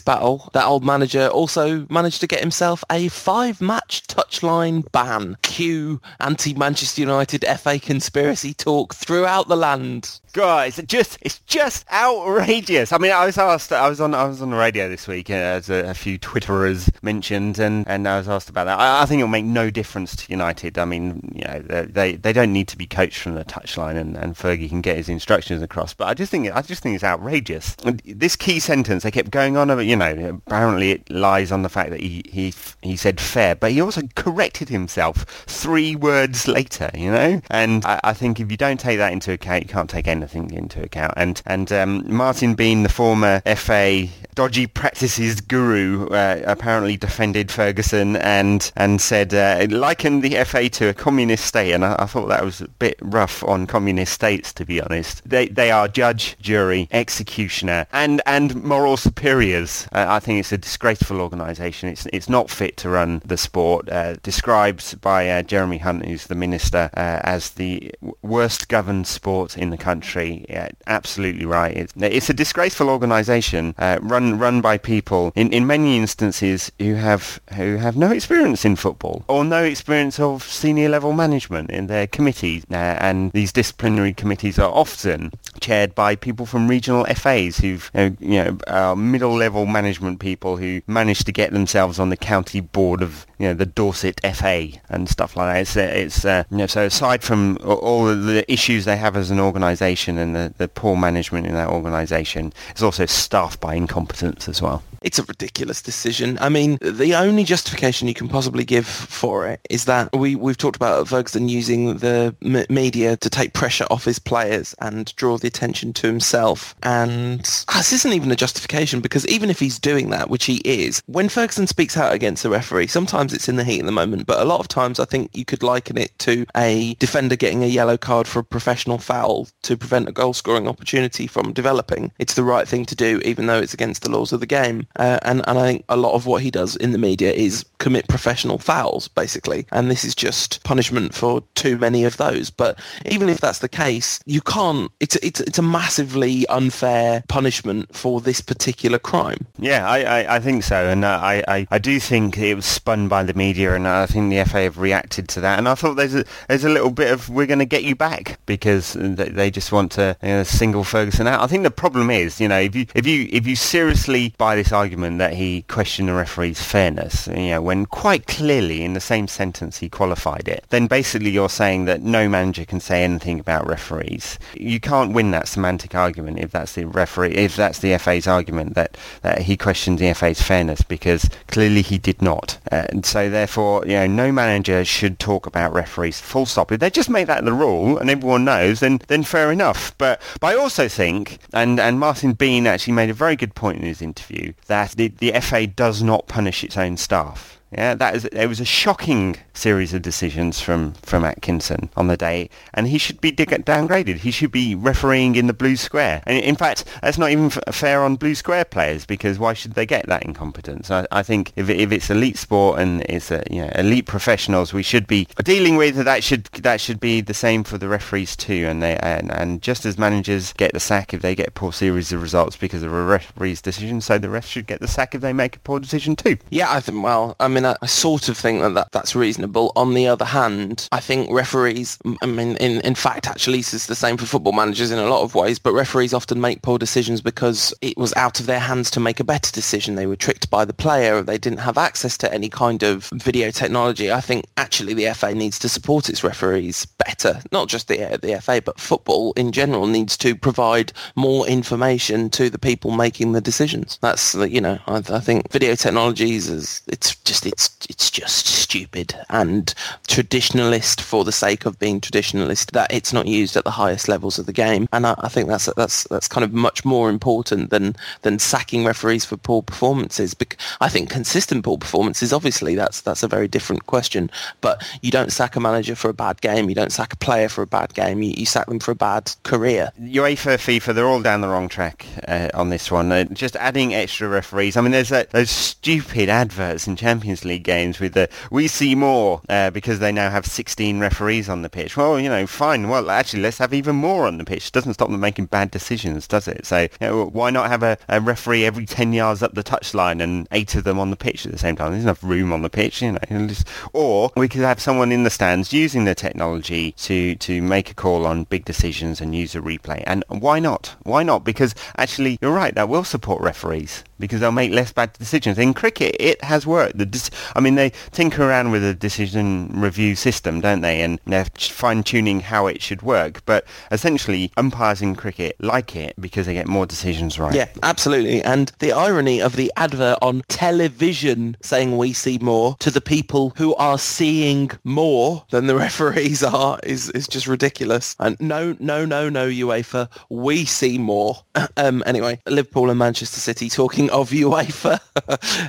battle. 0.00 0.50
That 0.52 0.66
old 0.66 0.84
manager 0.84 1.28
also 1.28 1.86
managed 1.90 2.20
to 2.20 2.26
get 2.26 2.40
himself 2.40 2.84
a 2.90 3.08
five 3.08 3.60
match 3.60 4.06
touchline 4.06 4.90
ban. 4.92 5.36
Cue 5.42 6.00
anti 6.20 6.54
Manchester 6.54 7.00
United 7.00 7.44
FA 7.58 7.78
conspiracy 7.78 8.54
talk 8.54 8.94
throughout 8.94 9.48
the 9.48 9.56
land. 9.56 10.20
Guys, 10.32 10.78
it's 10.78 10.92
just 10.92 11.18
it's 11.22 11.38
just 11.40 11.90
outrageous. 11.90 12.92
I 12.92 12.98
mean, 12.98 13.12
I 13.12 13.24
was 13.24 13.38
asked, 13.38 13.72
I 13.72 13.88
was 13.88 14.00
on 14.00 14.14
I 14.14 14.24
was 14.24 14.42
on 14.42 14.50
the 14.50 14.56
radio 14.56 14.88
this 14.88 15.08
week, 15.08 15.30
uh, 15.30 15.34
as 15.34 15.70
a, 15.70 15.90
a, 15.90 15.94
few 15.94 16.18
Twitterers 16.18 16.90
mentioned, 17.02 17.58
and, 17.58 17.88
and 17.88 18.06
I 18.06 18.18
was 18.18 18.28
asked 18.28 18.50
about 18.50 18.64
that. 18.64 18.78
I, 18.78 19.02
I, 19.02 19.06
think 19.06 19.20
it'll 19.20 19.28
make 19.28 19.46
no 19.46 19.70
difference 19.70 20.14
to 20.16 20.30
United. 20.30 20.76
I 20.76 20.84
mean, 20.84 21.32
you 21.34 21.44
know, 21.44 21.60
they 21.60 21.86
they, 21.86 22.15
they 22.22 22.32
don't 22.32 22.52
need 22.52 22.68
to 22.68 22.76
be 22.76 22.86
coached 22.86 23.18
from 23.18 23.34
the 23.34 23.44
touchline, 23.44 23.96
and, 23.96 24.16
and 24.16 24.34
Fergie 24.34 24.68
can 24.68 24.80
get 24.80 24.96
his 24.96 25.08
instructions 25.08 25.62
across. 25.62 25.94
But 25.94 26.08
I 26.08 26.14
just 26.14 26.30
think 26.30 26.50
I 26.54 26.62
just 26.62 26.82
think 26.82 26.94
it's 26.94 27.04
outrageous. 27.04 27.76
This 28.04 28.36
key 28.36 28.60
sentence 28.60 29.02
they 29.02 29.10
kept 29.10 29.30
going 29.30 29.56
on 29.56 29.70
about, 29.70 29.86
you 29.86 29.96
know, 29.96 30.40
apparently 30.46 30.90
it 30.90 31.08
lies 31.10 31.52
on 31.52 31.62
the 31.62 31.68
fact 31.68 31.90
that 31.90 32.00
he 32.00 32.22
he 32.28 32.52
he 32.82 32.96
said 32.96 33.20
fair, 33.20 33.54
but 33.54 33.72
he 33.72 33.80
also 33.80 34.02
corrected 34.14 34.68
himself 34.68 35.24
three 35.46 35.96
words 35.96 36.48
later, 36.48 36.90
you 36.94 37.10
know. 37.10 37.40
And 37.50 37.84
I, 37.84 38.00
I 38.04 38.12
think 38.12 38.40
if 38.40 38.50
you 38.50 38.56
don't 38.56 38.80
take 38.80 38.98
that 38.98 39.12
into 39.12 39.32
account, 39.32 39.64
you 39.64 39.68
can't 39.68 39.90
take 39.90 40.08
anything 40.08 40.50
into 40.52 40.82
account. 40.82 41.14
And 41.16 41.42
and 41.46 41.70
um, 41.72 42.04
Martin 42.12 42.54
Bean, 42.54 42.82
the 42.82 42.88
former 42.88 43.40
FA 43.56 44.06
dodgy 44.34 44.66
practices 44.66 45.40
guru, 45.40 46.08
uh, 46.08 46.42
apparently 46.46 46.96
defended 46.96 47.50
Ferguson 47.50 48.16
and 48.16 48.70
and 48.76 49.00
said 49.00 49.34
uh, 49.34 49.66
likened 49.70 50.22
the 50.22 50.44
FA 50.44 50.68
to 50.68 50.88
a 50.88 50.94
communist 50.94 51.44
state, 51.44 51.72
and 51.72 51.84
I, 51.84 52.05
I, 52.06 52.08
thought 52.08 52.28
that 52.28 52.44
was 52.44 52.60
a 52.60 52.68
bit 52.68 52.96
rough 53.02 53.42
on 53.42 53.66
communist 53.66 54.12
states, 54.12 54.52
to 54.52 54.64
be 54.64 54.80
honest. 54.80 55.28
They 55.28 55.48
they 55.48 55.72
are 55.72 55.88
judge, 55.88 56.36
jury, 56.40 56.88
executioner, 56.92 57.86
and 57.92 58.22
and 58.26 58.62
moral 58.62 58.96
superiors. 58.96 59.88
Uh, 59.90 60.06
I 60.08 60.20
think 60.20 60.38
it's 60.38 60.52
a 60.52 60.58
disgraceful 60.58 61.20
organisation. 61.20 61.88
It's 61.88 62.06
it's 62.12 62.28
not 62.28 62.48
fit 62.48 62.76
to 62.78 62.90
run 62.90 63.22
the 63.24 63.36
sport. 63.36 63.88
Uh, 63.88 64.14
described 64.22 65.00
by 65.00 65.28
uh, 65.28 65.42
Jeremy 65.42 65.78
Hunt, 65.78 66.06
who's 66.06 66.28
the 66.28 66.36
minister, 66.36 66.90
uh, 66.96 67.20
as 67.24 67.50
the 67.50 67.92
worst 68.22 68.68
governed 68.68 69.08
sport 69.08 69.58
in 69.58 69.70
the 69.70 69.76
country. 69.76 70.46
Yeah, 70.48 70.68
absolutely 70.86 71.46
right. 71.46 71.76
It's, 71.76 71.92
it's 71.96 72.30
a 72.30 72.34
disgraceful 72.34 72.88
organisation 72.88 73.74
run 73.78 74.38
run 74.38 74.60
by 74.60 74.78
people 74.78 75.32
in, 75.34 75.52
in 75.52 75.66
many 75.66 75.96
instances 75.96 76.70
who 76.78 76.94
have 76.94 77.40
who 77.54 77.76
have 77.78 77.96
no 77.96 78.12
experience 78.12 78.64
in 78.64 78.76
football 78.76 79.24
or 79.26 79.44
no 79.44 79.64
experience 79.64 80.20
of 80.20 80.44
senior 80.44 80.88
level 80.88 81.12
management 81.12 81.70
in 81.70 81.88
committees. 82.04 82.64
Uh, 82.70 82.74
and 83.00 83.32
these 83.32 83.52
disciplinary 83.52 84.12
committees 84.12 84.58
are 84.58 84.70
often 84.70 85.32
chaired 85.60 85.94
by 85.94 86.16
people 86.16 86.44
from 86.44 86.68
regional 86.68 87.04
FAs 87.06 87.58
who've 87.58 87.90
uh, 87.94 88.10
you 88.18 88.44
know 88.44 88.58
uh, 88.66 88.94
middle 88.94 89.34
level 89.34 89.64
management 89.64 90.20
people 90.20 90.56
who 90.56 90.82
managed 90.86 91.24
to 91.26 91.32
get 91.32 91.52
themselves 91.52 91.98
on 91.98 92.10
the 92.10 92.16
county 92.16 92.60
board 92.60 93.02
of 93.02 93.26
you 93.38 93.46
know 93.46 93.54
the 93.54 93.66
Dorset 93.66 94.20
FA 94.34 94.68
and 94.88 95.08
stuff 95.08 95.36
like 95.36 95.54
that. 95.54 95.60
It's, 95.60 95.76
uh, 95.76 95.80
it's 95.80 96.24
uh, 96.24 96.44
you 96.50 96.58
know, 96.58 96.66
so 96.66 96.84
aside 96.84 97.22
from 97.22 97.58
all 97.62 98.04
the 98.04 98.44
issues 98.52 98.84
they 98.84 98.96
have 98.96 99.16
as 99.16 99.30
an 99.30 99.40
organisation 99.40 100.18
and 100.18 100.34
the, 100.34 100.54
the 100.58 100.68
poor 100.68 100.96
management 100.96 101.46
in 101.46 101.54
that 101.54 101.68
organisation, 101.68 102.52
it's 102.70 102.82
also 102.82 103.06
staffed 103.06 103.60
by 103.60 103.74
incompetence 103.74 104.48
as 104.48 104.60
well. 104.60 104.82
It's 105.06 105.20
a 105.20 105.22
ridiculous 105.22 105.80
decision. 105.80 106.36
I 106.40 106.48
mean, 106.48 106.78
the 106.82 107.14
only 107.14 107.44
justification 107.44 108.08
you 108.08 108.14
can 108.14 108.28
possibly 108.28 108.64
give 108.64 108.88
for 108.88 109.46
it 109.46 109.60
is 109.70 109.84
that 109.84 110.12
we, 110.12 110.34
we've 110.34 110.56
talked 110.56 110.74
about 110.74 111.06
Ferguson 111.06 111.48
using 111.48 111.98
the 111.98 112.34
m- 112.44 112.66
media 112.68 113.16
to 113.18 113.30
take 113.30 113.52
pressure 113.52 113.86
off 113.88 114.04
his 114.04 114.18
players 114.18 114.74
and 114.80 115.14
draw 115.14 115.38
the 115.38 115.46
attention 115.46 115.92
to 115.92 116.08
himself. 116.08 116.74
And 116.82 117.48
ah, 117.68 117.76
this 117.76 117.92
isn't 117.92 118.14
even 118.14 118.32
a 118.32 118.36
justification 118.36 119.00
because 119.00 119.24
even 119.28 119.48
if 119.48 119.60
he's 119.60 119.78
doing 119.78 120.10
that, 120.10 120.28
which 120.28 120.46
he 120.46 120.56
is, 120.64 121.00
when 121.06 121.28
Ferguson 121.28 121.68
speaks 121.68 121.96
out 121.96 122.12
against 122.12 122.42
the 122.42 122.50
referee, 122.50 122.88
sometimes 122.88 123.32
it's 123.32 123.48
in 123.48 123.54
the 123.54 123.64
heat 123.64 123.78
of 123.78 123.86
the 123.86 123.92
moment, 123.92 124.26
but 124.26 124.40
a 124.40 124.44
lot 124.44 124.58
of 124.58 124.66
times 124.66 124.98
I 124.98 125.04
think 125.04 125.30
you 125.36 125.44
could 125.44 125.62
liken 125.62 125.96
it 125.96 126.18
to 126.18 126.46
a 126.56 126.94
defender 126.94 127.36
getting 127.36 127.62
a 127.62 127.68
yellow 127.68 127.96
card 127.96 128.26
for 128.26 128.40
a 128.40 128.44
professional 128.44 128.98
foul 128.98 129.46
to 129.62 129.76
prevent 129.76 130.08
a 130.08 130.12
goal 130.12 130.32
scoring 130.32 130.66
opportunity 130.66 131.28
from 131.28 131.52
developing. 131.52 132.10
It's 132.18 132.34
the 132.34 132.42
right 132.42 132.66
thing 132.66 132.86
to 132.86 132.96
do, 132.96 133.20
even 133.24 133.46
though 133.46 133.60
it's 133.60 133.74
against 133.74 134.02
the 134.02 134.10
laws 134.10 134.32
of 134.32 134.40
the 134.40 134.46
game. 134.46 134.88
Uh, 134.96 135.18
and, 135.22 135.42
and 135.46 135.58
I 135.58 135.66
think 135.66 135.84
a 135.88 135.96
lot 135.96 136.14
of 136.14 136.26
what 136.26 136.42
he 136.42 136.50
does 136.50 136.76
in 136.76 136.92
the 136.92 136.98
media 136.98 137.32
is 137.32 137.64
commit 137.78 138.08
professional 138.08 138.58
fouls, 138.58 139.08
basically. 139.08 139.66
And 139.72 139.90
this 139.90 140.04
is 140.04 140.14
just 140.14 140.62
punishment 140.64 141.14
for 141.14 141.42
too 141.54 141.78
many 141.78 142.04
of 142.04 142.16
those. 142.16 142.50
But 142.50 142.78
even 143.06 143.28
if 143.28 143.40
that's 143.40 143.60
the 143.60 143.68
case, 143.68 144.20
you 144.26 144.40
can't, 144.40 144.90
it's, 145.00 145.16
it's, 145.16 145.40
it's 145.40 145.58
a 145.58 145.62
massively 145.62 146.46
unfair 146.48 147.22
punishment 147.28 147.94
for 147.94 148.20
this 148.20 148.40
particular 148.40 148.98
crime. 148.98 149.46
Yeah, 149.58 149.88
I, 149.88 150.02
I, 150.02 150.36
I 150.36 150.40
think 150.40 150.62
so. 150.62 150.88
And 150.88 151.04
uh, 151.04 151.20
I, 151.22 151.44
I, 151.46 151.66
I 151.70 151.78
do 151.78 152.00
think 152.00 152.38
it 152.38 152.54
was 152.54 152.66
spun 152.66 153.08
by 153.08 153.22
the 153.22 153.34
media 153.34 153.74
and 153.74 153.86
I 153.86 154.06
think 154.06 154.30
the 154.30 154.44
FA 154.44 154.62
have 154.62 154.78
reacted 154.78 155.28
to 155.30 155.40
that. 155.40 155.58
And 155.58 155.68
I 155.68 155.74
thought 155.74 155.94
there's 155.94 156.14
a, 156.14 156.24
there's 156.48 156.64
a 156.64 156.70
little 156.70 156.90
bit 156.90 157.12
of 157.12 157.28
we're 157.28 157.46
going 157.46 157.58
to 157.58 157.66
get 157.66 157.84
you 157.84 157.94
back 157.94 158.38
because 158.46 158.94
they 158.94 159.50
just 159.50 159.72
want 159.72 159.92
to 159.92 160.16
you 160.22 160.28
know, 160.28 160.42
single 160.42 160.84
Ferguson 160.84 161.26
out. 161.26 161.42
I 161.42 161.46
think 161.46 161.62
the 161.62 161.70
problem 161.70 162.10
is, 162.10 162.40
you 162.40 162.48
know, 162.48 162.58
if 162.58 162.74
you, 162.74 162.86
if 162.94 163.06
you, 163.06 163.28
if 163.30 163.46
you 163.46 163.56
seriously 163.56 164.34
buy 164.38 164.56
this 164.56 164.72
argument 164.76 165.18
that 165.18 165.34
he 165.34 165.62
questioned 165.62 166.08
the 166.08 166.12
referee's 166.12 166.62
fairness, 166.62 167.26
you 167.28 167.50
know, 167.50 167.62
when 167.62 167.86
quite 167.86 168.26
clearly 168.26 168.82
in 168.84 168.92
the 168.92 169.00
same 169.00 169.26
sentence 169.26 169.78
he 169.78 169.88
qualified 169.88 170.46
it, 170.46 170.64
then 170.68 170.86
basically 170.86 171.30
you're 171.30 171.48
saying 171.48 171.86
that 171.86 172.02
no 172.02 172.28
manager 172.28 172.64
can 172.64 172.80
say 172.80 173.02
anything 173.02 173.40
about 173.40 173.66
referees. 173.66 174.38
You 174.54 174.78
can't 174.78 175.14
win 175.14 175.30
that 175.30 175.48
semantic 175.48 175.94
argument 175.94 176.38
if 176.38 176.50
that's 176.50 176.74
the 176.74 176.84
referee, 176.84 177.34
if 177.34 177.56
that's 177.56 177.78
the 177.78 177.96
FA's 177.98 178.26
argument 178.26 178.74
that, 178.74 178.96
that 179.22 179.42
he 179.42 179.56
questioned 179.56 179.98
the 179.98 180.12
FA's 180.12 180.42
fairness 180.42 180.82
because 180.82 181.28
clearly 181.48 181.82
he 181.82 181.98
did 181.98 182.20
not. 182.20 182.58
Uh, 182.70 182.86
and 182.90 183.06
so 183.06 183.30
therefore, 183.30 183.82
you 183.86 183.94
know, 183.94 184.06
no 184.06 184.30
manager 184.30 184.84
should 184.84 185.18
talk 185.18 185.46
about 185.46 185.72
referees 185.72 186.20
full 186.20 186.46
stop. 186.46 186.70
If 186.70 186.80
they 186.80 186.90
just 186.90 187.10
make 187.10 187.26
that 187.28 187.44
the 187.44 187.52
rule 187.52 187.98
and 187.98 188.10
everyone 188.10 188.44
knows, 188.44 188.80
then, 188.80 189.00
then 189.08 189.22
fair 189.22 189.50
enough. 189.50 189.96
But, 189.98 190.20
but 190.40 190.48
I 190.48 190.56
also 190.56 190.88
think, 190.88 191.38
and, 191.52 191.80
and 191.80 191.98
Martin 191.98 192.34
Bean 192.34 192.66
actually 192.66 192.92
made 192.92 193.10
a 193.10 193.14
very 193.14 193.36
good 193.36 193.54
point 193.54 193.78
in 193.78 193.84
his 193.84 194.02
interview, 194.02 194.52
that 194.66 194.92
the, 194.92 195.08
the 195.08 195.32
FA 195.40 195.66
does 195.66 196.02
not 196.02 196.26
punish 196.26 196.64
its 196.64 196.76
own 196.76 196.96
staff. 196.96 197.60
Yeah, 197.72 197.94
that 197.94 198.14
is 198.14 198.24
it 198.26 198.46
was 198.46 198.60
a 198.60 198.64
shocking 198.64 199.36
series 199.52 199.92
of 199.92 200.02
decisions 200.02 200.60
from, 200.60 200.92
from 201.02 201.24
Atkinson 201.24 201.90
on 201.96 202.06
the 202.06 202.16
day, 202.16 202.48
and 202.74 202.86
he 202.86 202.98
should 202.98 203.20
be 203.20 203.32
downgraded. 203.32 204.18
He 204.18 204.30
should 204.30 204.52
be 204.52 204.74
refereeing 204.74 205.34
in 205.34 205.48
the 205.48 205.52
blue 205.52 205.76
square. 205.76 206.22
And 206.26 206.38
in 206.38 206.54
fact, 206.54 206.84
that's 207.02 207.18
not 207.18 207.30
even 207.30 207.50
fair 207.50 208.02
on 208.02 208.16
blue 208.16 208.34
square 208.36 208.64
players 208.64 209.04
because 209.04 209.38
why 209.38 209.52
should 209.54 209.74
they 209.74 209.84
get 209.84 210.06
that 210.06 210.22
incompetence? 210.22 210.90
I, 210.90 211.06
I 211.10 211.22
think 211.22 211.52
if, 211.56 211.68
if 211.68 211.90
it's 211.90 212.08
elite 212.08 212.38
sport 212.38 212.78
and 212.78 213.02
it's 213.08 213.30
a, 213.32 213.42
you 213.50 213.62
know, 213.62 213.70
elite 213.74 214.06
professionals, 214.06 214.72
we 214.72 214.82
should 214.84 215.08
be 215.08 215.26
dealing 215.42 215.76
with 215.76 215.96
that. 215.96 216.22
Should 216.22 216.44
that 216.62 216.80
should 216.80 217.00
be 217.00 217.20
the 217.20 217.34
same 217.34 217.64
for 217.64 217.78
the 217.78 217.88
referees 217.88 218.36
too? 218.36 218.66
And 218.68 218.80
they 218.80 218.96
and, 218.98 219.32
and 219.32 219.60
just 219.60 219.84
as 219.84 219.98
managers 219.98 220.52
get 220.52 220.72
the 220.72 220.80
sack 220.80 221.12
if 221.12 221.20
they 221.20 221.34
get 221.34 221.54
poor 221.54 221.72
series 221.72 222.12
of 222.12 222.22
results 222.22 222.56
because 222.56 222.84
of 222.84 222.92
a 222.92 223.02
referee's 223.02 223.60
decision, 223.60 224.00
so 224.00 224.18
the 224.18 224.28
refs 224.28 224.44
should 224.44 224.68
get 224.68 224.80
the 224.80 224.88
sack 224.88 225.16
if 225.16 225.20
they 225.20 225.32
make 225.32 225.56
a 225.56 225.60
poor 225.60 225.80
decision 225.80 226.14
too. 226.14 226.36
Yeah, 226.50 226.72
I 226.72 226.80
think. 226.80 227.02
Well, 227.02 227.34
I 227.40 227.48
I, 227.56 227.60
mean 227.60 227.76
I 227.80 227.86
sort 227.86 228.28
of 228.28 228.36
think 228.36 228.60
that, 228.60 228.74
that 228.74 228.92
that's 228.92 229.16
reasonable. 229.16 229.72
On 229.76 229.94
the 229.94 230.06
other 230.06 230.24
hand, 230.26 230.88
I 230.92 231.00
think 231.00 231.30
referees, 231.30 231.98
I 232.20 232.26
mean, 232.26 232.56
in, 232.56 232.80
in 232.82 232.94
fact, 232.94 233.26
actually, 233.26 233.58
this 233.58 233.72
is 233.72 233.86
the 233.86 233.94
same 233.94 234.18
for 234.18 234.26
football 234.26 234.52
managers 234.52 234.90
in 234.90 234.98
a 234.98 235.06
lot 235.06 235.22
of 235.22 235.34
ways, 235.34 235.58
but 235.58 235.72
referees 235.72 236.12
often 236.12 236.40
make 236.40 236.62
poor 236.62 236.78
decisions 236.78 237.20
because 237.22 237.72
it 237.80 237.96
was 237.96 238.12
out 238.14 238.40
of 238.40 238.46
their 238.46 238.60
hands 238.60 238.90
to 238.90 239.00
make 239.00 239.20
a 239.20 239.24
better 239.24 239.50
decision. 239.52 239.94
They 239.94 240.06
were 240.06 240.16
tricked 240.16 240.50
by 240.50 240.64
the 240.64 240.74
player. 240.74 241.22
They 241.22 241.38
didn't 241.38 241.60
have 241.60 241.78
access 241.78 242.18
to 242.18 242.32
any 242.32 242.48
kind 242.50 242.82
of 242.82 243.08
video 243.14 243.50
technology. 243.50 244.12
I 244.12 244.20
think 244.20 244.44
actually 244.58 244.92
the 244.92 245.12
FA 245.14 245.34
needs 245.34 245.58
to 245.60 245.68
support 245.68 246.10
its 246.10 246.22
referees 246.22 246.84
better. 246.84 247.40
Not 247.52 247.68
just 247.68 247.88
the, 247.88 248.18
the 248.20 248.38
FA, 248.40 248.60
but 248.62 248.78
football 248.78 249.32
in 249.32 249.52
general 249.52 249.86
needs 249.86 250.16
to 250.18 250.36
provide 250.36 250.92
more 251.14 251.46
information 251.46 252.28
to 252.30 252.50
the 252.50 252.58
people 252.58 252.90
making 252.90 253.32
the 253.32 253.40
decisions. 253.40 253.98
That's, 254.02 254.34
you 254.34 254.60
know, 254.60 254.78
I, 254.86 254.96
I 254.96 255.20
think 255.20 255.50
video 255.50 255.74
technologies 255.74 256.50
is, 256.50 256.82
it's 256.88 257.14
just, 257.16 257.45
it's 257.46 257.70
it's 257.88 258.10
just 258.10 258.46
stupid 258.46 259.14
and 259.30 259.74
traditionalist 260.08 261.00
for 261.00 261.24
the 261.24 261.32
sake 261.32 261.66
of 261.66 261.78
being 261.78 262.00
traditionalist 262.00 262.72
that 262.72 262.92
it's 262.92 263.12
not 263.12 263.26
used 263.26 263.56
at 263.56 263.64
the 263.64 263.70
highest 263.70 264.08
levels 264.08 264.38
of 264.38 264.46
the 264.46 264.52
game. 264.52 264.88
And 264.92 265.06
I, 265.06 265.14
I, 265.18 265.28
think 265.28 265.48
that's 265.48 265.66
that's 265.76 266.04
that's 266.04 266.28
kind 266.28 266.44
of 266.44 266.52
much 266.52 266.84
more 266.84 267.08
important 267.08 267.70
than 267.70 267.96
than 268.22 268.38
sacking 268.38 268.84
referees 268.84 269.24
for 269.24 269.36
poor 269.36 269.62
performances. 269.62 270.34
I 270.80 270.88
think 270.88 271.10
consistent 271.10 271.64
poor 271.64 271.78
performances 271.78 272.32
obviously 272.32 272.74
that's 272.74 273.00
that's 273.00 273.22
a 273.22 273.28
very 273.28 273.48
different 273.48 273.86
question. 273.86 274.30
But 274.60 274.82
you 275.02 275.10
don't 275.10 275.32
sack 275.32 275.56
a 275.56 275.60
manager 275.60 275.94
for 275.94 276.08
a 276.08 276.14
bad 276.14 276.40
game. 276.40 276.68
You 276.68 276.74
don't 276.74 276.92
sack 276.92 277.12
a 277.12 277.16
player 277.16 277.48
for 277.48 277.62
a 277.62 277.66
bad 277.66 277.94
game. 277.94 278.22
You, 278.22 278.34
you 278.36 278.46
sack 278.46 278.66
them 278.66 278.80
for 278.80 278.90
a 278.90 278.96
bad 278.96 279.32
career. 279.42 279.90
UEFA 280.00 280.56
FIFA 280.58 280.94
they're 280.94 281.06
all 281.06 281.22
down 281.22 281.40
the 281.40 281.48
wrong 281.48 281.68
track 281.68 282.06
uh, 282.26 282.48
on 282.54 282.70
this 282.70 282.90
one. 282.90 283.12
Uh, 283.12 283.24
just 283.24 283.56
adding 283.56 283.94
extra 283.94 284.28
referees. 284.28 284.76
I 284.76 284.80
mean 284.80 284.92
there's 284.92 285.12
a, 285.12 285.26
those 285.30 285.50
stupid 285.50 286.28
adverts 286.28 286.86
in 286.86 286.96
Champions 286.96 287.35
League 287.44 287.64
games 287.64 288.00
with 288.00 288.14
the 288.14 288.28
we 288.50 288.68
see 288.68 288.94
more 288.94 289.40
uh, 289.48 289.70
because 289.70 289.98
they 289.98 290.12
now 290.12 290.30
have 290.30 290.46
16 290.46 290.98
referees 291.00 291.48
on 291.48 291.62
the 291.62 291.68
pitch. 291.68 291.96
Well, 291.96 292.18
you 292.18 292.28
know, 292.28 292.46
fine. 292.46 292.88
Well, 292.88 293.10
actually, 293.10 293.42
let's 293.42 293.58
have 293.58 293.74
even 293.74 293.96
more 293.96 294.26
on 294.26 294.38
the 294.38 294.44
pitch. 294.44 294.68
It 294.68 294.72
doesn't 294.72 294.94
stop 294.94 295.10
them 295.10 295.20
making 295.20 295.46
bad 295.46 295.70
decisions, 295.70 296.26
does 296.26 296.48
it? 296.48 296.66
So, 296.66 296.82
you 296.82 296.88
know, 297.00 297.26
why 297.26 297.50
not 297.50 297.68
have 297.68 297.82
a, 297.82 297.98
a, 298.08 298.20
referee 298.20 298.64
every 298.64 298.86
10 298.86 299.12
yards 299.12 299.42
up 299.42 299.54
the 299.54 299.62
touchline 299.62 300.22
and 300.22 300.48
eight 300.52 300.74
of 300.74 300.84
them 300.84 300.98
on 300.98 301.10
the 301.10 301.16
pitch 301.16 301.46
at 301.46 301.52
the 301.52 301.58
same 301.58 301.76
time? 301.76 301.92
There's 301.92 302.04
enough 302.04 302.22
room 302.22 302.52
on 302.52 302.62
the 302.62 302.70
pitch, 302.70 303.02
you 303.02 303.12
know. 303.12 303.48
Or 303.92 304.30
we 304.36 304.48
could 304.48 304.62
have 304.62 304.80
someone 304.80 305.12
in 305.12 305.24
the 305.24 305.30
stands 305.30 305.72
using 305.72 306.04
the 306.04 306.14
technology 306.14 306.92
to 306.92 307.34
to 307.36 307.62
make 307.62 307.90
a 307.90 307.94
call 307.94 308.26
on 308.26 308.44
big 308.44 308.64
decisions 308.64 309.20
and 309.20 309.34
use 309.34 309.54
a 309.54 309.60
replay. 309.60 310.02
And 310.06 310.24
why 310.28 310.58
not? 310.58 310.94
Why 311.02 311.22
not? 311.22 311.44
Because 311.44 311.74
actually, 311.96 312.38
you're 312.40 312.52
right. 312.52 312.74
That 312.74 312.88
will 312.88 313.04
support 313.04 313.42
referees 313.42 314.04
because 314.18 314.40
they'll 314.40 314.52
make 314.52 314.72
less 314.72 314.92
bad 314.92 315.12
decisions. 315.12 315.58
In 315.58 315.74
cricket, 315.74 316.16
it 316.18 316.42
has 316.44 316.66
worked. 316.66 316.98
The 316.98 317.06
just, 317.26 317.56
I 317.56 317.60
mean, 317.60 317.74
they 317.74 317.92
tinker 318.12 318.42
around 318.42 318.70
with 318.70 318.84
a 318.84 318.94
decision 318.94 319.70
review 319.72 320.14
system, 320.14 320.60
don't 320.60 320.80
they? 320.80 321.02
And 321.02 321.20
they're 321.26 321.46
fine-tuning 321.58 322.40
how 322.40 322.66
it 322.66 322.82
should 322.82 323.02
work. 323.02 323.44
But 323.44 323.66
essentially, 323.90 324.52
umpires 324.56 325.02
in 325.02 325.14
cricket 325.16 325.56
like 325.60 325.96
it 325.96 326.14
because 326.20 326.46
they 326.46 326.54
get 326.54 326.66
more 326.66 326.86
decisions 326.86 327.38
right. 327.38 327.54
Yeah, 327.54 327.68
absolutely. 327.82 328.42
And 328.42 328.72
the 328.78 328.92
irony 328.92 329.40
of 329.40 329.56
the 329.56 329.72
advert 329.76 330.18
on 330.22 330.42
television 330.48 331.56
saying 331.62 331.96
we 331.96 332.12
see 332.12 332.38
more 332.38 332.76
to 332.80 332.90
the 332.90 333.00
people 333.00 333.52
who 333.56 333.74
are 333.76 333.98
seeing 333.98 334.70
more 334.84 335.44
than 335.50 335.66
the 335.66 335.76
referees 335.86 336.42
are 336.42 336.78
is, 336.82 337.10
is 337.10 337.28
just 337.28 337.46
ridiculous. 337.46 338.16
And 338.18 338.38
no, 338.40 338.76
no, 338.78 339.04
no, 339.04 339.28
no, 339.28 339.48
UEFA, 339.48 340.08
we 340.28 340.64
see 340.64 340.98
more. 340.98 341.36
um, 341.76 342.02
anyway, 342.06 342.40
Liverpool 342.46 342.90
and 342.90 342.98
Manchester 342.98 343.40
City, 343.40 343.68
talking 343.68 344.10
of 344.10 344.30
UEFA, 344.30 345.00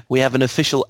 we 0.09 0.19
have 0.19 0.35
an 0.35 0.41
official 0.41 0.85